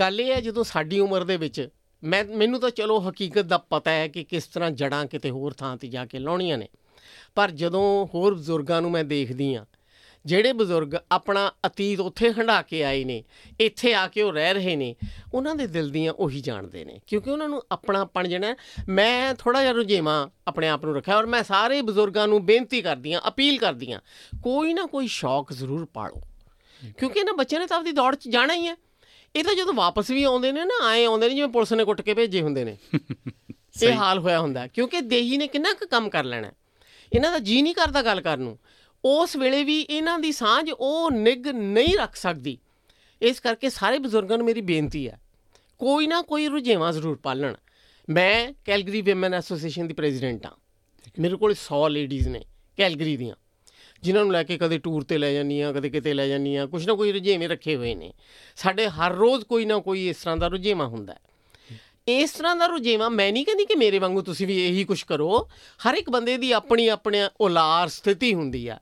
ਗੱਲ 0.00 0.20
ਇਹ 0.20 0.32
ਹੈ 0.32 0.40
ਜਦੋਂ 0.40 0.64
ਸਾਡੀ 0.64 0.98
ਉਮਰ 1.00 1.24
ਦੇ 1.24 1.36
ਵਿੱਚ 1.36 1.68
ਮੈਂ 2.02 2.24
ਮੈਨੂੰ 2.24 2.60
ਤਾਂ 2.60 2.70
ਚਲੋ 2.70 2.98
ਹਕੀਕਤ 3.00 3.44
ਦਾ 3.44 3.58
ਪਤਾ 3.58 3.90
ਹੈ 3.90 4.08
ਕਿ 4.08 4.24
ਕਿਸ 4.24 4.46
ਤਰ੍ਹਾਂ 4.46 4.70
ਜੜਾਂ 4.70 5.04
ਕਿਤੇ 5.06 5.30
ਹੋਰ 5.30 5.52
ਥਾਂ 5.52 5.76
ਤੇ 5.76 5.88
ਜਾ 5.88 6.04
ਕੇ 6.06 6.18
ਲਾਉਣੀਆਂ 6.18 6.58
ਨੇ। 6.58 6.68
ਪਰ 7.34 7.50
ਜਦੋਂ 7.50 8.06
ਹੋਰ 8.06 8.34
ਬਜ਼ੁਰਗਾਂ 8.34 8.80
ਨੂੰ 8.82 8.90
ਮੈਂ 8.90 9.04
ਦੇਖਦੀ 9.04 9.54
ਆ 9.54 9.64
ਜਿਹੜੇ 10.26 10.52
ਬਜ਼ੁਰਗ 10.52 10.94
ਆਪਣਾ 11.12 11.50
ਅਤੀਤ 11.66 12.00
ਉੱਥੇ 12.00 12.30
ਹੰਢਾ 12.32 12.60
ਕੇ 12.62 12.82
ਆਏ 12.84 13.04
ਨੇ 13.04 13.22
ਇੱਥੇ 13.60 13.94
ਆ 13.94 14.06
ਕੇ 14.08 14.22
ਉਹ 14.22 14.32
ਰਹਿ 14.32 14.54
ਰਹੇ 14.54 14.76
ਨੇ 14.76 14.94
ਉਹਨਾਂ 15.34 15.54
ਦੇ 15.54 15.66
ਦਿਲ 15.66 15.90
ਦੀਆਂ 15.90 16.12
ਉਹੀ 16.12 16.40
ਜਾਣਦੇ 16.40 16.84
ਨੇ। 16.84 17.00
ਕਿਉਂਕਿ 17.06 17.30
ਉਹਨਾਂ 17.30 17.48
ਨੂੰ 17.48 17.62
ਆਪਣਾਪਣ 17.72 18.28
ਜਿਹੜਾ 18.28 18.46
ਹੈ, 18.46 18.56
ਮੈਂ 18.88 19.34
ਥੋੜਾ 19.34 19.60
ਜਿਹਾ 19.60 19.72
ਰੁਝੇਵਾਂ 19.72 20.28
ਆਪਣੇ 20.48 20.68
ਆਪ 20.68 20.84
ਨੂੰ 20.84 20.94
ਰੱਖਿਆ 20.96 21.16
ਔਰ 21.16 21.26
ਮੈਂ 21.26 21.42
ਸਾਰੇ 21.42 21.82
ਬਜ਼ੁਰਗਾਂ 21.82 22.28
ਨੂੰ 22.28 22.44
ਬੇਨਤੀ 22.46 22.82
ਕਰਦੀ 22.82 23.12
ਹਾਂ 23.12 23.20
ਅਪੀਲ 23.28 23.58
ਕਰਦੀ 23.58 23.92
ਹਾਂ 23.92 24.00
ਕੋਈ 24.42 24.74
ਨਾ 24.74 24.86
ਕੋਈ 24.86 25.06
ਸ਼ੌਕ 25.06 25.52
ਜ਼ਰੂਰ 25.52 25.84
ਪਾਲੋ। 25.84 26.20
ਕਿਉਂਕਿ 26.98 27.20
ਇਹਨਾਂ 27.20 27.34
ਬੱਚਿਆਂ 27.34 27.60
ਨੇ 27.60 27.66
ਤਾਂ 27.66 27.76
ਆਪਦੀ 27.76 27.92
ਦੌੜ 27.92 28.14
'ਚ 28.14 28.28
ਜਾਣਾ 28.28 28.54
ਹੀ 28.54 28.66
ਹੈ। 28.66 28.76
ਇਹ 29.36 29.44
ਤਾਂ 29.44 29.54
ਜਦੋਂ 29.54 29.74
ਵਾਪਸ 29.74 30.10
ਵੀ 30.10 30.24
ਆਉਂਦੇ 30.24 30.52
ਨੇ 30.52 30.64
ਨਾ 30.64 30.86
ਆਏ 30.86 31.04
ਆਉਂਦੇ 31.04 31.28
ਨੇ 31.28 31.34
ਜਿਵੇਂ 31.34 31.48
ਪੁਲਿਸ 31.48 31.72
ਨੇ 31.72 31.84
ਕੁੱਟ 31.84 32.00
ਕੇ 32.00 32.14
ਭੇਜੇ 32.14 32.42
ਹੁੰਦੇ 32.42 32.64
ਨੇ। 32.64 32.78
ਇਹ 33.82 33.92
ਹਾਲ 33.92 34.18
ਹੋਇਆ 34.18 34.40
ਹੁੰਦਾ 34.40 34.66
ਕਿਉਂਕਿ 34.66 35.00
ਦੇਹੀ 35.00 35.36
ਨੇ 35.36 35.46
ਕਿੰਨਾ 35.46 35.72
ਕੁ 35.72 35.86
ਕੰਮ 35.86 36.10
ਕਰ 36.10 36.24
ਲੈਣਾ। 36.24 36.52
ਇਹਨਾਂ 37.12 37.32
ਦਾ 37.32 37.38
ਜੀ 37.38 37.62
ਨਹੀਂ 37.62 37.74
ਕਰਦਾ 37.74 38.02
ਗੱਲ 38.02 38.20
ਕਰਨ 38.20 38.40
ਨੂੰ। 38.40 38.58
ਉਸ 39.04 39.36
ਵੇਲੇ 39.36 39.64
ਵੀ 39.64 39.80
ਇਹਨਾਂ 39.80 40.18
ਦੀ 40.18 40.32
ਸਾਂਝ 40.32 40.70
ਉਹ 40.70 41.10
ਨਿੱਘ 41.10 41.52
ਨਹੀਂ 41.52 41.98
ਰੱਖ 41.98 42.16
ਸਕਦੀ। 42.16 42.58
ਇਸ 43.22 43.40
ਕਰਕੇ 43.40 43.70
ਸਾਰੇ 43.70 43.98
ਬਜ਼ੁਰਗਾਂ 43.98 44.38
ਨੂੰ 44.38 44.46
ਮੇਰੀ 44.46 44.60
ਬੇਨਤੀ 44.60 45.08
ਹੈ 45.08 45.20
ਕੋਈ 45.78 46.06
ਨਾ 46.06 46.22
ਕੋਈ 46.22 46.48
ਰੁਝੇਵਾਂ 46.48 46.92
ਜ਼ਰੂਰ 46.92 47.16
ਪਾਲਣ। 47.16 47.54
ਮੈਂ 48.10 48.52
ਕੈਲਗਰੀ 48.64 49.02
ਵਿਮਨ 49.02 49.34
ਐਸੋਸੀਏਸ਼ਨ 49.34 49.88
ਦੀ 49.88 49.94
ਪ੍ਰੈਜ਼ੀਡੈਂਟ 49.94 50.46
ਹਾਂ। 50.46 50.52
ਮੇਰੇ 51.18 51.36
ਕੋਲ 51.36 51.54
100 51.54 51.88
ਲੇਡੀਜ਼ 51.88 52.28
ਨੇ 52.28 52.44
ਕੈਲਗਰੀ 52.76 53.16
ਦੀਆਂ। 53.16 53.34
ਜਿਨ੍ਹਾਂ 54.02 54.24
ਨੂੰ 54.24 54.32
ਲੈ 54.32 54.42
ਕੇ 54.42 54.58
ਕਦੇ 54.58 54.78
ਟੂਰ 54.78 55.02
ਤੇ 55.02 55.18
ਲੈ 55.18 55.32
ਜਾਂਦੀ 55.32 55.60
ਆ 55.60 55.72
ਕਦੇ 55.72 55.90
ਕਿਤੇ 55.90 56.14
ਲੈ 56.14 56.28
ਜਾਂਦੀ 56.28 56.56
ਆ 56.56 56.66
ਕੁਛ 56.66 56.86
ਨਾ 56.86 56.94
ਕੋਈ 56.94 57.12
ਰੁਝੇਵੇਂ 57.12 57.48
ਰੱਖੇ 57.48 57.76
ਹੋਏ 57.76 57.94
ਨੇ। 57.94 58.12
ਸਾਡੇ 58.56 58.88
ਹਰ 58.88 59.14
ਰੋਜ਼ 59.14 59.44
ਕੋਈ 59.44 59.64
ਨਾ 59.64 59.78
ਕੋਈ 59.78 60.08
ਇਸ 60.08 60.16
ਤਰ੍ਹਾਂ 60.16 60.36
ਦਾ 60.36 60.48
ਰੁਝੇਵਾਂ 60.48 60.86
ਹੁੰਦਾ 60.86 61.12
ਹੈ। 61.12 61.18
ਇਸ 62.08 62.30
ਤਰ੍ਹਾਂ 62.30 62.56
ਦਾ 62.56 62.66
ਰੁਝੇਵਾਂ 62.66 63.10
ਮੈਂ 63.10 63.32
ਨਹੀਂ 63.32 63.44
ਕਹਿੰਦੀ 63.44 63.64
ਕਿ 63.64 63.74
ਮੇਰੇ 63.74 63.98
ਵਾਂਗੂ 63.98 64.22
ਤੁਸੀਂ 64.22 64.46
ਵੀ 64.46 64.66
ਇਹੀ 64.66 64.84
ਕੁਝ 64.84 65.02
ਕਰੋ। 65.02 65.48
ਹਰ 65.88 65.94
ਇੱਕ 65.94 66.10
ਬੰਦੇ 66.10 66.36
ਦੀ 66.36 66.52
ਆਪਣੀ 66.52 66.88
ਆਪਣੀ 66.88 67.18
ਔਲਾਰ 67.40 67.88
ਸਥਿਤੀ 67.88 68.34
ਹੁੰਦੀ 68.34 68.68
ਆ। 68.68 68.78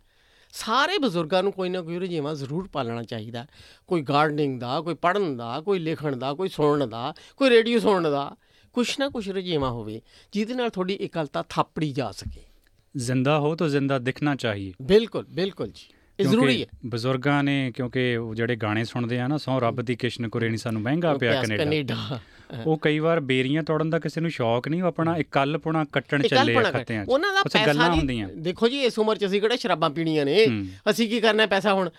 ਸਾਰੇ 0.53 0.99
ਬਜ਼ੁਰਗਾਂ 0.99 1.43
ਨੂੰ 1.43 1.53
ਕੋਈ 1.53 1.69
ਨਾ 1.69 1.83
ਕੋਈ 1.83 1.99
ਰੁਝੇਵਾਂ 1.99 2.35
ਜ਼ਰੂਰ 2.35 2.69
ਪਾਲਣਾ 2.73 3.03
ਚਾਹੀਦਾ। 3.03 3.47
ਕੋਈ 3.87 4.03
ਗਾਰਡਨਿੰਗ 4.03 4.61
ਦਾ, 4.61 4.81
ਕੋਈ 4.81 4.95
ਪੜ੍ਹਨ 4.95 5.37
ਦਾ, 5.37 5.61
ਕੋਈ 5.61 5.79
ਲਿਖਣ 5.79 6.17
ਦਾ, 6.17 6.35
ਕੋਈ 6.35 6.49
ਸੁਣਨ 6.49 6.89
ਦਾ, 6.89 7.15
ਕੋਈ 7.37 7.51
ਰੇਡੀਓ 7.51 7.79
ਸੁਣਨ 7.79 8.11
ਦਾ, 8.11 8.37
ਕੁਛ 8.73 8.99
ਨਾ 8.99 9.09
ਕੁਛ 9.09 9.29
ਰੁਝੇਵਾਂ 9.29 9.71
ਹੋਵੇ, 9.71 10.01
ਜਿਹਦੇ 10.33 10.55
ਨਾਲ 10.55 10.71
ਤੁਹਾਡੀ 10.71 10.95
ਇਕਲਤਾ 10.95 11.45
ਥਾਪੜੀ 11.49 11.93
ਜਾ 11.93 12.13
ਸਕੇ। 12.13 12.50
ਜ਼ਿੰਦਾ 12.97 13.39
ਹੋ 13.39 13.55
ਤਾਂ 13.55 13.69
ਜ਼ਿੰਦਾ 13.69 13.99
ਦਿਖਣਾ 13.99 14.35
ਚਾਹੀਏ। 14.35 14.73
ਬਿਲਕੁਲ 14.83 15.27
ਬਿਲਕੁਲ 15.31 15.69
ਜੀ। 15.69 15.95
ਇਹ 16.21 16.25
ਜ਼ਰੂਰੀ 16.25 16.63
ਹੈ। 16.63 16.67
ਬਜ਼ੁਰਗਾਂ 16.87 17.45
ਨੇ 17.45 17.73
ਕਿਉਂਕਿ 17.77 18.17
ਉਹ 18.17 18.35
ਜਿਹੜੇ 18.35 18.57
ਗਾਣੇ 18.57 18.85
ਸੁਣਦੇ 18.85 19.19
ਆ 19.19 19.27
ਨਾ 19.27 19.37
ਸੌ 19.37 19.61
ਰੱਬ 19.61 19.83
ਦੀ 19.83 19.97
ਕਿਸ਼ਨ 19.97 20.29
ਕੁਰੇ 20.29 20.49
ਨਹੀਂ 20.49 20.59
ਸਾਨੂੰ 20.59 20.83
ਮਹਿੰਗਾ 20.83 21.15
ਪਿਆ 21.15 21.43
ਕੈਨੇਡਾ। 21.43 22.21
ਉਹ 22.67 22.79
ਕਈ 22.83 22.99
ਵਾਰ 22.99 23.21
ਬੇਰੀਆਂ 23.21 23.63
ਤੋੜਨ 23.63 23.91
ਦਾ 23.91 23.99
ਕਿਸੇ 23.99 24.21
ਨੂੰ 24.21 24.31
ਸ਼ੌਕ 24.31 24.69
ਨਹੀਂ 24.69 24.83
ਉਹ 24.83 24.89
ਆਪਣਾ 24.89 25.17
ਇਕੱਲਪੁਣਾ 25.17 25.85
ਕੱਟਣ 25.85 26.23
ਚੱਲੇ 26.23 26.57
ਆ 26.57 26.63
ਖੱਤਿਆਂ 26.63 27.07
ਉਹਨਾਂ 27.09 27.35
ਦਾ 27.35 27.43
ਪੈਸਾ 27.43 27.93
ਹੁੰਦੀਆਂ। 27.93 28.29
ਦੇਖੋ 28.29 28.69
ਜੀ 28.69 28.81
ਇਸ 28.81 28.99
ਉਮਰ 28.99 29.17
'ਚ 29.17 29.27
ਅਸੀਂ 29.27 29.41
ਕਿਹੜਾ 29.41 29.57
ਸ਼ਰਾਬਾਂ 29.57 29.91
ਪੀਣੀਆਂ 29.91 30.25
ਨੇ। 30.25 30.47
ਅਸੀਂ 30.91 31.09
ਕੀ 31.09 31.21
ਕਰਨਾ 31.21 31.47
ਪੈਸਾ 31.47 31.75
ਹੁਣ? 31.75 31.91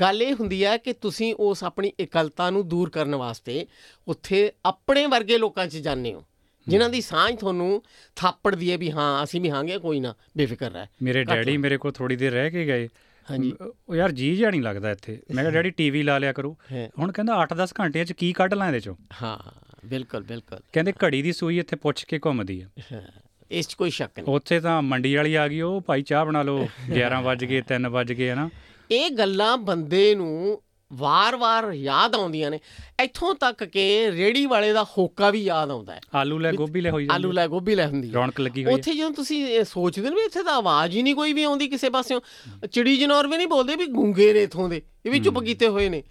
ਗੱਲ 0.00 0.22
ਇਹ 0.22 0.34
ਹੁੰਦੀ 0.34 0.64
ਹੈ 0.64 0.76
ਕਿ 0.76 0.92
ਤੁਸੀਂ 0.92 1.34
ਉਸ 1.34 1.64
ਆਪਣੀ 1.64 1.92
ਇਕਲਤਾ 2.00 2.50
ਨੂੰ 2.50 2.68
ਦੂਰ 2.68 2.90
ਕਰਨ 2.90 3.14
ਵਾਸਤੇ 3.14 3.66
ਉੱਥੇ 4.08 4.52
ਆਪਣੇ 4.64 5.06
ਵਰਗੇ 5.06 5.38
ਲੋਕਾਂ 5.38 5.66
'ਚ 5.66 5.76
ਜਾਂਦੇ 5.76 6.14
ਹੋ। 6.14 6.24
ਜਿਨ੍ਹਾਂ 6.70 6.88
ਦੀ 6.88 7.00
ਸਾਂਝ 7.00 7.34
ਤੁਹਾਨੂੰ 7.38 7.82
ਥਾਪੜਦੀ 8.16 8.70
ਹੈ 8.72 8.78
ਵੀ 8.78 8.90
ਹਾਂ 8.92 9.12
ਅਸੀਂ 9.24 9.40
ਵੀ 9.40 9.50
ਹਾਂਗੇ 9.50 9.78
ਕੋਈ 9.78 10.00
ਨਾ 10.00 10.14
ਬੇਫਿਕਰ 10.36 10.70
ਰਹਿ। 10.70 10.86
ਮੇਰੇ 11.02 11.24
ਡੈਡੀ। 11.24 11.56
ਮੇਰੇ 11.56 11.76
ਕੋਲ 11.76 11.92
ਥੋੜੀ 11.92 12.16
ਦੇਰ 12.16 12.32
ਰਹਿ 12.32 12.50
ਕੇ 12.50 12.64
ਗਏ। 12.66 12.88
ਹਾਂਜੀ। 13.26 13.52
ਉਹ 13.88 13.94
ਯਾਰ 13.96 14.12
ਜੀ 14.12 14.34
ਜਿਹਾ 14.36 14.50
ਨਹੀਂ 14.50 14.62
ਲੱਗਦਾ 14.62 14.90
ਇੱਥੇ। 14.90 15.18
ਮੈਂ 15.34 15.44
ਕਿਹਾ 15.44 15.52
ਡੈਡੀ 15.54 15.70
ਟੀਵੀ 15.70 16.02
ਲਾ 16.02 16.18
ਲਿਆ 16.18 16.32
ਕਰੋ। 16.32 16.56
ਹੁਣ 16.98 17.12
ਕਹਿੰਦਾ 17.12 17.34
8-10 17.36 17.72
ਘੰਟਿਆਂ 17.80 18.04
'ਚ 18.04 18.12
ਕੀ 18.12 18.32
ਕੱਢ 18.32 18.54
ਲਾਂ 18.54 18.66
ਇਹਦੇ 18.66 18.80
'ਚੋਂ? 18.80 18.94
ਹਾਂ 19.22 19.38
ਬਿਲਕੁਲ 19.84 20.22
ਬਿਲਕੁਲ। 20.22 20.60
ਕਹਿੰਦੇ 20.72 20.92
ਘੜੀ 21.04 21.22
ਦੀ 21.22 21.32
ਸੂਈ 21.32 21.58
ਇੱਥੇ 21.58 21.76
ਪੁੱਛ 21.76 22.04
ਕੇ 22.04 22.18
ਘੁੰਮਦੀ 22.24 22.60
ਆ। 22.60 22.68
ਹਾਂ, 22.92 23.02
ਇਸ 23.50 23.68
'ਚ 23.68 23.74
ਕੋਈ 23.74 23.90
ਸ਼ੱਕ 23.90 24.18
ਨਹੀਂ। 24.18 24.34
ਉੱਥੇ 24.34 24.60
ਤਾਂ 24.60 24.80
ਮੰਡੀ 24.82 25.14
ਵਾਲੀ 25.14 25.34
ਆ 25.34 25.46
ਗਈ 25.48 25.60
ਉਹ 25.60 25.80
ਭਾਈ 25.80 26.02
ਚਾਹ 26.02 26.24
ਬਣਾ 26.24 26.42
ਲਓ। 26.42 26.66
11 26.90 27.20
ਵੱਜ 27.22 27.44
ਗਏ 27.44 27.62
3 27.68 27.88
ਵੱਜ 27.90 28.12
ਗਏ 28.12 28.30
ਹਨਾ। 28.30 28.48
ਇਹ 28.90 29.10
ਗੱਲਾਂ 29.10 29.56
ਬੰਦੇ 29.58 30.14
ਨੂੰ 30.14 30.62
ਵਾਰ-ਵਾਰ 30.92 31.72
ਯਾਦ 31.72 32.14
ਆਉਂਦੀਆਂ 32.14 32.50
ਨੇ। 32.50 32.60
ਇੱਥੋਂ 33.02 33.34
ਤੱਕ 33.34 33.64
ਕਿ 33.64 34.10
ਰੇੜੀ 34.10 34.44
ਵਾਲੇ 34.46 34.72
ਦਾ 34.72 34.84
ਹੋਕਾ 34.98 35.30
ਵੀ 35.30 35.42
ਯਾਦ 35.42 35.70
ਆਉਂਦਾ 35.70 35.94
ਹੈ। 35.94 36.00
ਆਲੂ 36.14 36.38
ਲੈ 36.38 36.52
ਗੋਭੀ 36.52 36.80
ਲੈ 36.80 36.90
ਹੋਈ 36.90 37.04
ਜਾਂਦੀ 37.04 37.14
ਆਲੂ 37.14 37.32
ਲੈ 37.32 37.46
ਗੋਭੀ 37.46 37.74
ਲੈ 37.74 37.86
ਹੁੰਦੀ 37.86 38.12
ਰੌਣਕ 38.12 38.40
ਲੱਗੀ 38.40 38.64
ਹੋਈ 38.64 38.72
ਹੈ। 38.72 38.76
ਉੱਥੇ 38.76 38.94
ਜਦੋਂ 38.94 39.10
ਤੁਸੀਂ 39.10 39.64
ਸੋਚਦੇ 39.64 40.10
ਨੇ 40.10 40.16
ਵੀ 40.16 40.22
ਇੱਥੇ 40.22 40.42
ਤਾਂ 40.42 40.54
ਆਵਾਜ਼ 40.54 40.96
ਹੀ 40.96 41.02
ਨਹੀਂ 41.02 41.14
ਕੋਈ 41.14 41.32
ਵੀ 41.32 41.42
ਆਉਂਦੀ 41.42 41.68
ਕਿਸੇ 41.68 41.90
ਪਾਸਿਓਂ। 41.90 42.20
ਚਿੜੀ 42.66 42.96
ਜਨੌਰ 42.96 43.26
ਵੀ 43.26 43.36
ਨਹੀਂ 43.36 43.48
ਬੋਲਦੇ 43.48 43.76
ਵੀ 43.76 43.86
ਗੂੰਗੇ 43.86 44.32
ਨੇ 44.32 44.42
ਇਥੋਂ 44.42 44.68
ਦੇ 44.68 44.82
ਇਹ 45.06 45.10
ਵੀ 45.10 45.20
ਚੁੱਪ 45.20 45.38
ਕੀਤੇ 45.38 45.68
ਹੋਏ 45.68 45.88
ਨੇ। 45.88 46.02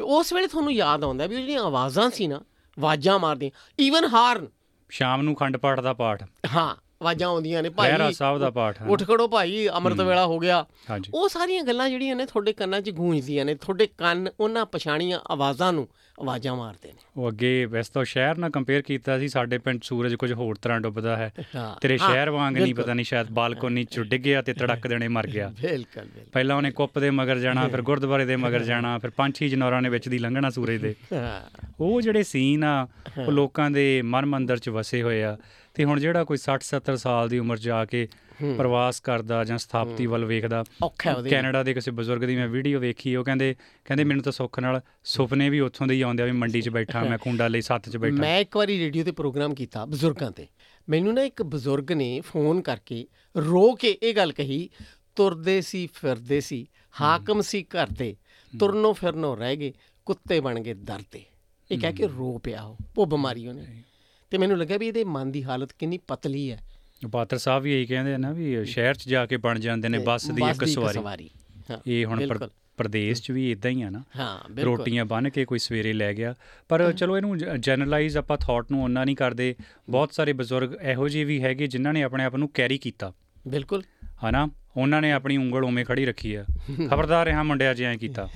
ਉਸ 0.00 0.32
ਵੇਲੇ 0.32 0.46
ਤੁਹਾਨੂੰ 0.46 0.72
ਯਾਦ 0.72 1.04
ਆਉਂਦਾ 1.04 1.26
ਵੀ 1.26 1.36
ਜਿਹੜੀਆਂ 1.36 1.62
ਆਵਾਜ਼ਾਂ 1.62 2.10
ਸੀ 2.10 2.26
ਨਾ 2.26 2.36
ਆਵਾਜ਼ਾਂ 2.36 3.18
ਮਾਰਦੀਆਂ। 3.18 3.50
Even 3.80 4.04
horn. 4.04 4.46
ਸ਼ਾਮ 4.90 5.22
ਨੂੰ 5.22 5.34
ਖੰਡ 5.34 5.56
ਪਾਠ 5.56 5.80
ਦਾ 5.80 5.92
ਪਾਠ। 5.92 6.22
ਹਾਂ। 6.54 6.74
ਆਵਾਜ਼ਾਂ 7.02 7.28
ਆਉਂਦੀਆਂ 7.28 7.62
ਨੇ 7.62 7.68
ਭਾਈ 7.68 8.12
ਸਾਹਿਬ 8.12 8.38
ਦਾ 8.38 8.50
ਪਾਠ 8.50 8.80
ਉੱਠ 8.82 9.02
ਖੜੋ 9.04 9.26
ਭਾਈ 9.28 9.68
ਅੰਮ੍ਰਿਤ 9.68 10.00
ਵੇਲਾ 10.00 10.26
ਹੋ 10.26 10.38
ਗਿਆ। 10.38 10.64
ਉਹ 11.14 11.28
ਸਾਰੀਆਂ 11.28 11.62
ਗੱਲਾਂ 11.64 11.88
ਜਿਹੜੀਆਂ 11.90 12.16
ਨੇ 12.16 12.26
ਤੁਹਾਡੇ 12.26 12.52
ਕੰਨਾਂ 12.52 12.80
'ਚ 12.80 12.90
ਗੂੰਜਦੀਆਂ 12.90 13.44
ਨੇ 13.44 13.54
ਤੁਹਾਡੇ 13.54 13.86
ਕੰਨ 13.98 14.28
ਉਹਨਾਂ 14.40 14.66
ਪਛਾਣੀਆਂ 14.66 15.20
ਆਵਾਜ਼ਾਂ 15.30 15.72
ਨੂੰ 15.72 15.86
ਆਵਾਜ਼ਾਂ 16.20 16.54
ਮਾਰਦੇ 16.56 16.88
ਨੇ। 16.88 16.98
ਉਹ 17.16 17.28
ਅੱਗੇ 17.28 17.64
ਵੈਸੇ 17.64 17.90
ਤਾਂ 17.94 18.04
ਸ਼ਹਿਰ 18.04 18.36
ਨਾਲ 18.38 18.50
ਕੰਪੇਅਰ 18.50 18.82
ਕੀਤਾ 18.82 19.18
ਸੀ 19.18 19.28
ਸਾਡੇ 19.28 19.58
ਪਿੰਡ 19.58 19.80
ਸੂਰਜ 19.82 20.14
ਕੁਝ 20.14 20.32
ਹੋਰ 20.32 20.56
ਤਰ੍ਹਾਂ 20.62 20.80
ਡੁੱਬਦਾ 20.80 21.16
ਹੈ। 21.16 21.32
ਤੇਰੇ 21.80 21.96
ਸ਼ਹਿਰ 21.96 22.30
ਵਾਂਗ 22.30 22.56
ਨਹੀਂ। 22.56 22.74
ਪਤਾ 22.74 22.94
ਨਹੀਂ 22.94 23.04
ਸ਼ਾਇਦ 23.04 23.30
ਬਾਲਕੋਨੀ 23.30 23.84
ਚ 23.84 24.00
ਡਿੱਗ 24.00 24.22
ਗਿਆ 24.22 24.42
ਤੇ 24.42 24.52
ਤੜਕ 24.52 24.86
ਦੇਣੇ 24.86 25.08
ਮਰ 25.08 25.26
ਗਿਆ। 25.26 25.48
ਬਿਲਕੁਲ 25.62 26.02
ਬਿਲਕੁਲ। 26.02 26.30
ਪਹਿਲਾਂ 26.32 26.56
ਉਹਨੇ 26.56 26.70
ਕੁੱਪ 26.70 26.98
ਦੇ 26.98 27.10
ਮਗਰ 27.10 27.38
ਜਾਣਾ 27.38 27.66
ਫਿਰ 27.68 27.82
ਗੁਰਦੁਆਰੇ 27.82 28.24
ਦੇ 28.24 28.36
ਮਗਰ 28.36 28.62
ਜਾਣਾ 28.62 28.98
ਫਿਰ 28.98 29.10
ਪੰਛੀ 29.10 29.48
ਜਨੌਰਾਂ 29.48 29.80
ਨੇ 29.82 29.88
ਵਿੱਚ 29.88 30.08
ਦੀ 30.08 30.18
ਲੰਘਣਾ 30.18 30.50
ਸੂਰਜ 30.50 30.80
ਦੇ। 30.80 30.94
ਉਹ 31.80 32.00
ਜਿਹੜੇ 32.00 32.22
ਸੀਨ 32.22 32.64
ਆ 32.64 32.82
ਉਹ 33.26 33.32
ਲੋਕਾਂ 33.32 33.70
ਦੇ 33.70 34.02
ਮਨ 34.04 34.26
ਮੰਦਰ 34.26 34.58
ਚ 34.58 34.68
ਵਸੇ 34.68 35.02
ਹੋਏ 35.02 35.22
ਆ। 35.22 35.36
ਤੇ 35.74 35.84
ਹੁਣ 35.84 36.00
ਜਿਹੜਾ 36.00 36.24
ਕੋਈ 36.24 36.38
60 36.38 36.60
70 36.68 36.96
ਸਾਲ 36.96 37.28
ਦੀ 37.28 37.38
ਉਮਰ 37.38 37.58
ਜਾ 37.58 37.84
ਕੇ 37.84 38.08
ਪ੍ਰਵਾਸ 38.56 39.00
ਕਰਦਾ 39.00 39.44
ਜਾਂ 39.44 39.58
ਸਥਾਪਤੀ 39.58 40.06
ਵੱਲ 40.06 40.24
ਵੇਖਦਾ 40.24 40.64
ਕੈਨੇਡਾ 41.30 41.62
ਦੇ 41.62 41.74
ਕਿਸੇ 41.74 41.90
ਬਜ਼ੁਰਗ 41.90 42.24
ਦੀ 42.24 42.36
ਮੈਂ 42.36 42.48
ਵੀਡੀਓ 42.48 42.80
ਵੇਖੀ 42.80 43.16
ਉਹ 43.16 43.24
ਕਹਿੰਦੇ 43.24 43.56
ਕਹਿੰਦੇ 43.84 44.04
ਮੈਨੂੰ 44.04 44.22
ਤਾਂ 44.22 44.32
ਸੁੱਖ 44.32 44.60
ਨਾਲ 44.60 44.80
ਸੁਪਨੇ 45.04 45.50
ਵੀ 45.50 45.60
ਉੱਥੋਂ 45.60 45.86
ਦੇ 45.86 45.94
ਹੀ 45.94 46.02
ਆਉਂਦੇ 46.02 46.22
ਆ 46.22 46.26
ਵੀ 46.26 46.32
ਮੰਡੀ 46.32 46.62
'ਚ 46.62 46.68
ਬੈਠਾ 46.68 47.04
ਮੈਂ 47.04 47.18
ਕੁੰਡਾ 47.18 47.48
ਲਈ 47.48 47.60
ਸੱਤ 47.60 47.88
'ਚ 47.88 47.96
ਬੈਠਾ। 47.96 48.14
ਮੈਂ 48.14 48.40
ਇੱਕ 48.40 48.56
ਵਾਰੀ 48.56 48.78
ਰੇਡੀਓ 48.78 49.04
ਤੇ 49.04 49.12
ਪ੍ਰੋਗਰਾਮ 49.12 49.54
ਕੀਤਾ 49.54 49.84
ਬਜ਼ੁਰਗਾਂ 49.84 50.30
ਤੇ। 50.30 50.46
ਮੈਨੂੰ 50.88 51.14
ਨਾ 51.14 51.22
ਇੱਕ 51.22 51.42
ਬਜ਼ੁਰਗ 51.42 51.92
ਨੇ 51.92 52.20
ਫੋਨ 52.20 52.60
ਕਰਕੇ 52.60 53.06
ਰੋ 53.36 53.74
ਕੇ 53.74 53.98
ਇਹ 54.02 54.14
ਗੱਲ 54.14 54.32
ਕਹੀ 54.32 54.70
ਤੁਰਦੇ 55.16 55.60
ਸੀ 55.60 55.88
ਫਿਰਦੇ 55.94 56.40
ਸੀ 56.40 56.66
ਹਾਕਮ 57.00 57.40
ਸੀ 57.40 57.62
ਘਰ 57.62 57.86
ਦੇ 57.86 58.16
ਤੁਰਨੋਂ 58.58 58.94
ਫਿਰਨੋਂ 58.94 59.36
ਰਹਿ 59.36 59.56
ਗਏ 59.56 59.72
ਕੁੱਤੇ 60.06 60.40
ਬਣ 60.40 60.60
ਗਏ 60.60 60.74
ਦਰ 60.74 61.00
ਤੇ। 61.10 61.24
ਇਹ 61.70 61.78
ਕਹਿ 61.78 61.92
ਕੇ 61.92 62.06
ਰੋ 62.06 62.38
ਪਿਆ 62.38 62.62
ਉਹ 62.62 62.76
ਉਹ 62.98 63.06
ਬਿਮਾਰੀ 63.06 63.46
ਉਹਨੇ। 63.48 63.82
ਤੇ 64.30 64.38
ਮੈਨੂੰ 64.38 64.58
ਲੱਗਿਆ 64.58 64.78
ਵੀ 64.78 64.88
ਇਹਦੇ 64.88 65.04
ਮਨ 65.04 65.32
ਦੀ 65.32 65.44
ਹਾਲਤ 65.44 65.72
ਕਿੰਨੀ 65.78 65.98
ਪਤਲੀ 65.98 66.50
ਹੈ। 66.50 66.60
ਪਾਤਰ 67.12 67.38
ਸਾਹਿਬ 67.38 67.62
ਵੀ 67.62 67.74
ਇਹੀ 67.74 67.86
ਕਹਿੰਦੇ 67.86 68.14
ਆ 68.14 68.16
ਨਾ 68.16 68.32
ਵੀ 68.32 68.64
ਸ਼ਹਿਰ 68.64 68.94
'ਚ 68.94 69.08
ਜਾ 69.08 69.26
ਕੇ 69.26 69.36
ਬਣ 69.36 69.58
ਜਾਂਦੇ 69.58 69.88
ਨੇ 69.88 69.98
ਬੱਸ 69.98 70.30
ਦੀ 70.30 70.42
ਇੱਕ 70.50 70.64
ਸਵਾਰੀ। 70.64 71.30
ਇਹ 71.86 72.04
ਹੁਣ। 72.04 72.38
ਪ੍ਰਦੇਸ਼ 72.76 73.22
'ਚ 73.22 73.30
ਵੀ 73.30 73.50
ਇਦਾਂ 73.52 73.70
ਹੀ 73.70 73.82
ਆ 73.82 73.90
ਨਾ। 73.90 74.02
ਹਾਂ 74.18 74.62
ਰੋਟੀਆਂ 74.62 75.04
ਬੰਨ 75.04 75.28
ਕੇ 75.28 75.44
ਕੋਈ 75.44 75.58
ਸਵੇਰੇ 75.58 75.92
ਲੈ 75.92 76.14
ਗਿਆ। 76.14 76.34
ਪਰ 76.68 76.92
ਚਲੋ 76.92 77.16
ਇਹਨੂੰ 77.16 77.38
ਜਨਰਲਾਈਜ਼ 77.38 78.16
ਆਪਾਂ 78.16 78.36
ਥਾਟ 78.36 78.70
ਨੂੰ 78.70 78.84
ਉਹਨਾਂ 78.84 79.06
ਨਹੀਂ 79.06 79.16
ਕਰਦੇ। 79.16 79.54
ਬਹੁਤ 79.88 80.12
ਸਾਰੇ 80.12 80.32
ਬਜ਼ੁਰਗ 80.32 80.82
ਇਹੋ 80.82 81.08
ਜਿਹੇ 81.08 81.24
ਵੀ 81.24 81.42
ਹੈਗੇ 81.42 81.66
ਜਿਨ੍ਹਾਂ 81.66 81.94
ਨੇ 81.94 82.02
ਆਪਣੇ 82.02 82.24
ਆਪ 82.24 82.36
ਨੂੰ 82.36 82.48
ਕੈਰੀ 82.54 82.78
ਕੀਤਾ। 82.78 83.12
ਬਿਲਕੁਲ। 83.48 83.82
ਹਨਾ? 84.04 84.48
ਉਹਨਾਂ 84.76 85.02
ਨੇ 85.02 85.12
ਆਪਣੀ 85.12 85.36
ਉਂਗਲ 85.36 85.64
ਉਵੇਂ 85.64 85.84
ਖੜੀ 85.84 86.06
ਰੱਖੀ 86.06 86.34
ਆ। 86.34 86.44
ਖਬਰਦਾਰ 86.90 87.26
ਰਹਾ 87.26 87.42
ਮੁੰਡਿਆਂ 87.42 87.74
ਐਂ 87.84 87.98
ਕੀਤਾ 87.98 88.28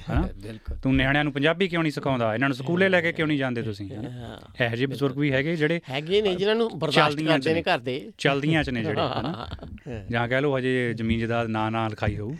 ਬਿਲਕੁਲ। 0.42 0.76
ਤੂੰ 0.76 0.96
ਨਿਆਣਿਆਂ 0.96 1.24
ਨੂੰ 1.24 1.32
ਪੰਜਾਬੀ 1.32 1.68
ਕਿਉਂ 1.68 1.82
ਨਹੀਂ 1.82 1.92
ਸਿਖਾਉਂਦਾ? 1.92 2.34
ਇਹਨਾਂ 2.34 2.48
ਨੂੰ 2.48 2.56
ਸਕੂਲੇ 2.56 2.88
ਲੈ 2.88 3.00
ਕੇ 3.00 3.12
ਕਿਉਂ 3.12 3.28
ਨਹੀਂ 3.28 3.38
ਜਾਂਦੇ 3.38 3.62
ਤੁਸੀਂ? 3.62 3.90
ਹਾਂ। 3.90 4.64
ਇਹੋ 4.64 4.76
ਜਿਹੇ 4.76 4.86
ਬਜ਼ੁਰਗ 4.86 5.18
ਵੀ 5.18 5.32
ਹੈਗੇ 5.32 5.56
ਜਿਹੜੇ 5.56 5.80
ਹੈਗੇ 5.90 6.22
ਨੇ 6.22 6.34
ਜਿਨ੍ਹਾਂ 6.34 6.56
ਨੂੰ 6.56 6.78
ਬਰਦਾਸ਼ਤ 6.78 7.22
ਕਰਦੇ 7.22 7.54
ਨੇ। 7.54 7.62
ਘਰ 7.62 7.78
ਦੇ। 7.78 8.12
ਚਲਦੀਆਂ 8.18 8.64
'ਚ 8.64 8.70
ਨੇ 8.70 8.84
ਜਿਹੜੇ 8.84 9.00
ਹਨਾ? 9.00 9.48
ਜਾਂ 10.10 10.28
ਕਹਿ 10.28 10.40
ਲਓ 10.40 10.58
ਹਜੇ 10.58 10.94
ਜ਼ਮੀਨ 10.94 11.18
ਜਾਇਦਾਦ 11.18 11.46
ਨਾ 11.46 11.70
ਨਾ 11.70 11.88
ਲਿਖਾਈ 11.88 12.18
ਹੋਊ। 12.18 12.36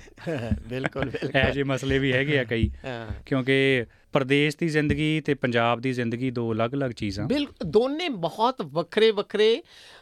ਬਿਲਕੁਲ 0.69 1.05
ਬਿਲਕੁਲ। 1.05 1.41
ਇਹੋ 1.41 1.51
ਜਿਹੇ 1.51 1.65
ਮਸਲੇ 1.65 1.99
ਵੀ 1.99 2.13
ਹੈਗੇ 2.13 2.39
ਆ 2.39 2.45
ਕਈ। 2.45 2.71
ਹਾਂ। 2.85 3.07
ਕਿਉਂਕਿ 3.27 3.85
ਪ੍ਰਦੇਸ਼ 4.15 4.57
ਦੀ 4.61 4.69
ਜ਼ਿੰਦਗੀ 4.69 5.21
ਤੇ 5.21 5.35
ਪੰਜਾਬ 5.35 5.81
ਦੀ 5.81 5.93
ਜ਼ਿੰਦਗੀ 5.93 6.31
ਦੋ 6.31 6.53
ਅਲੱਗ-ਅਲੱਗ 6.53 6.91
ਚੀਜ਼ਾਂ। 6.91 7.27
ਬਿਲਕੁਲ 7.27 7.71
ਦੋਨੇ 7.71 8.09
ਬਹੁਤ 8.27 8.63
ਵੱਖਰੇ 8.73 9.11
ਵੱਖਰੇ 9.13 9.51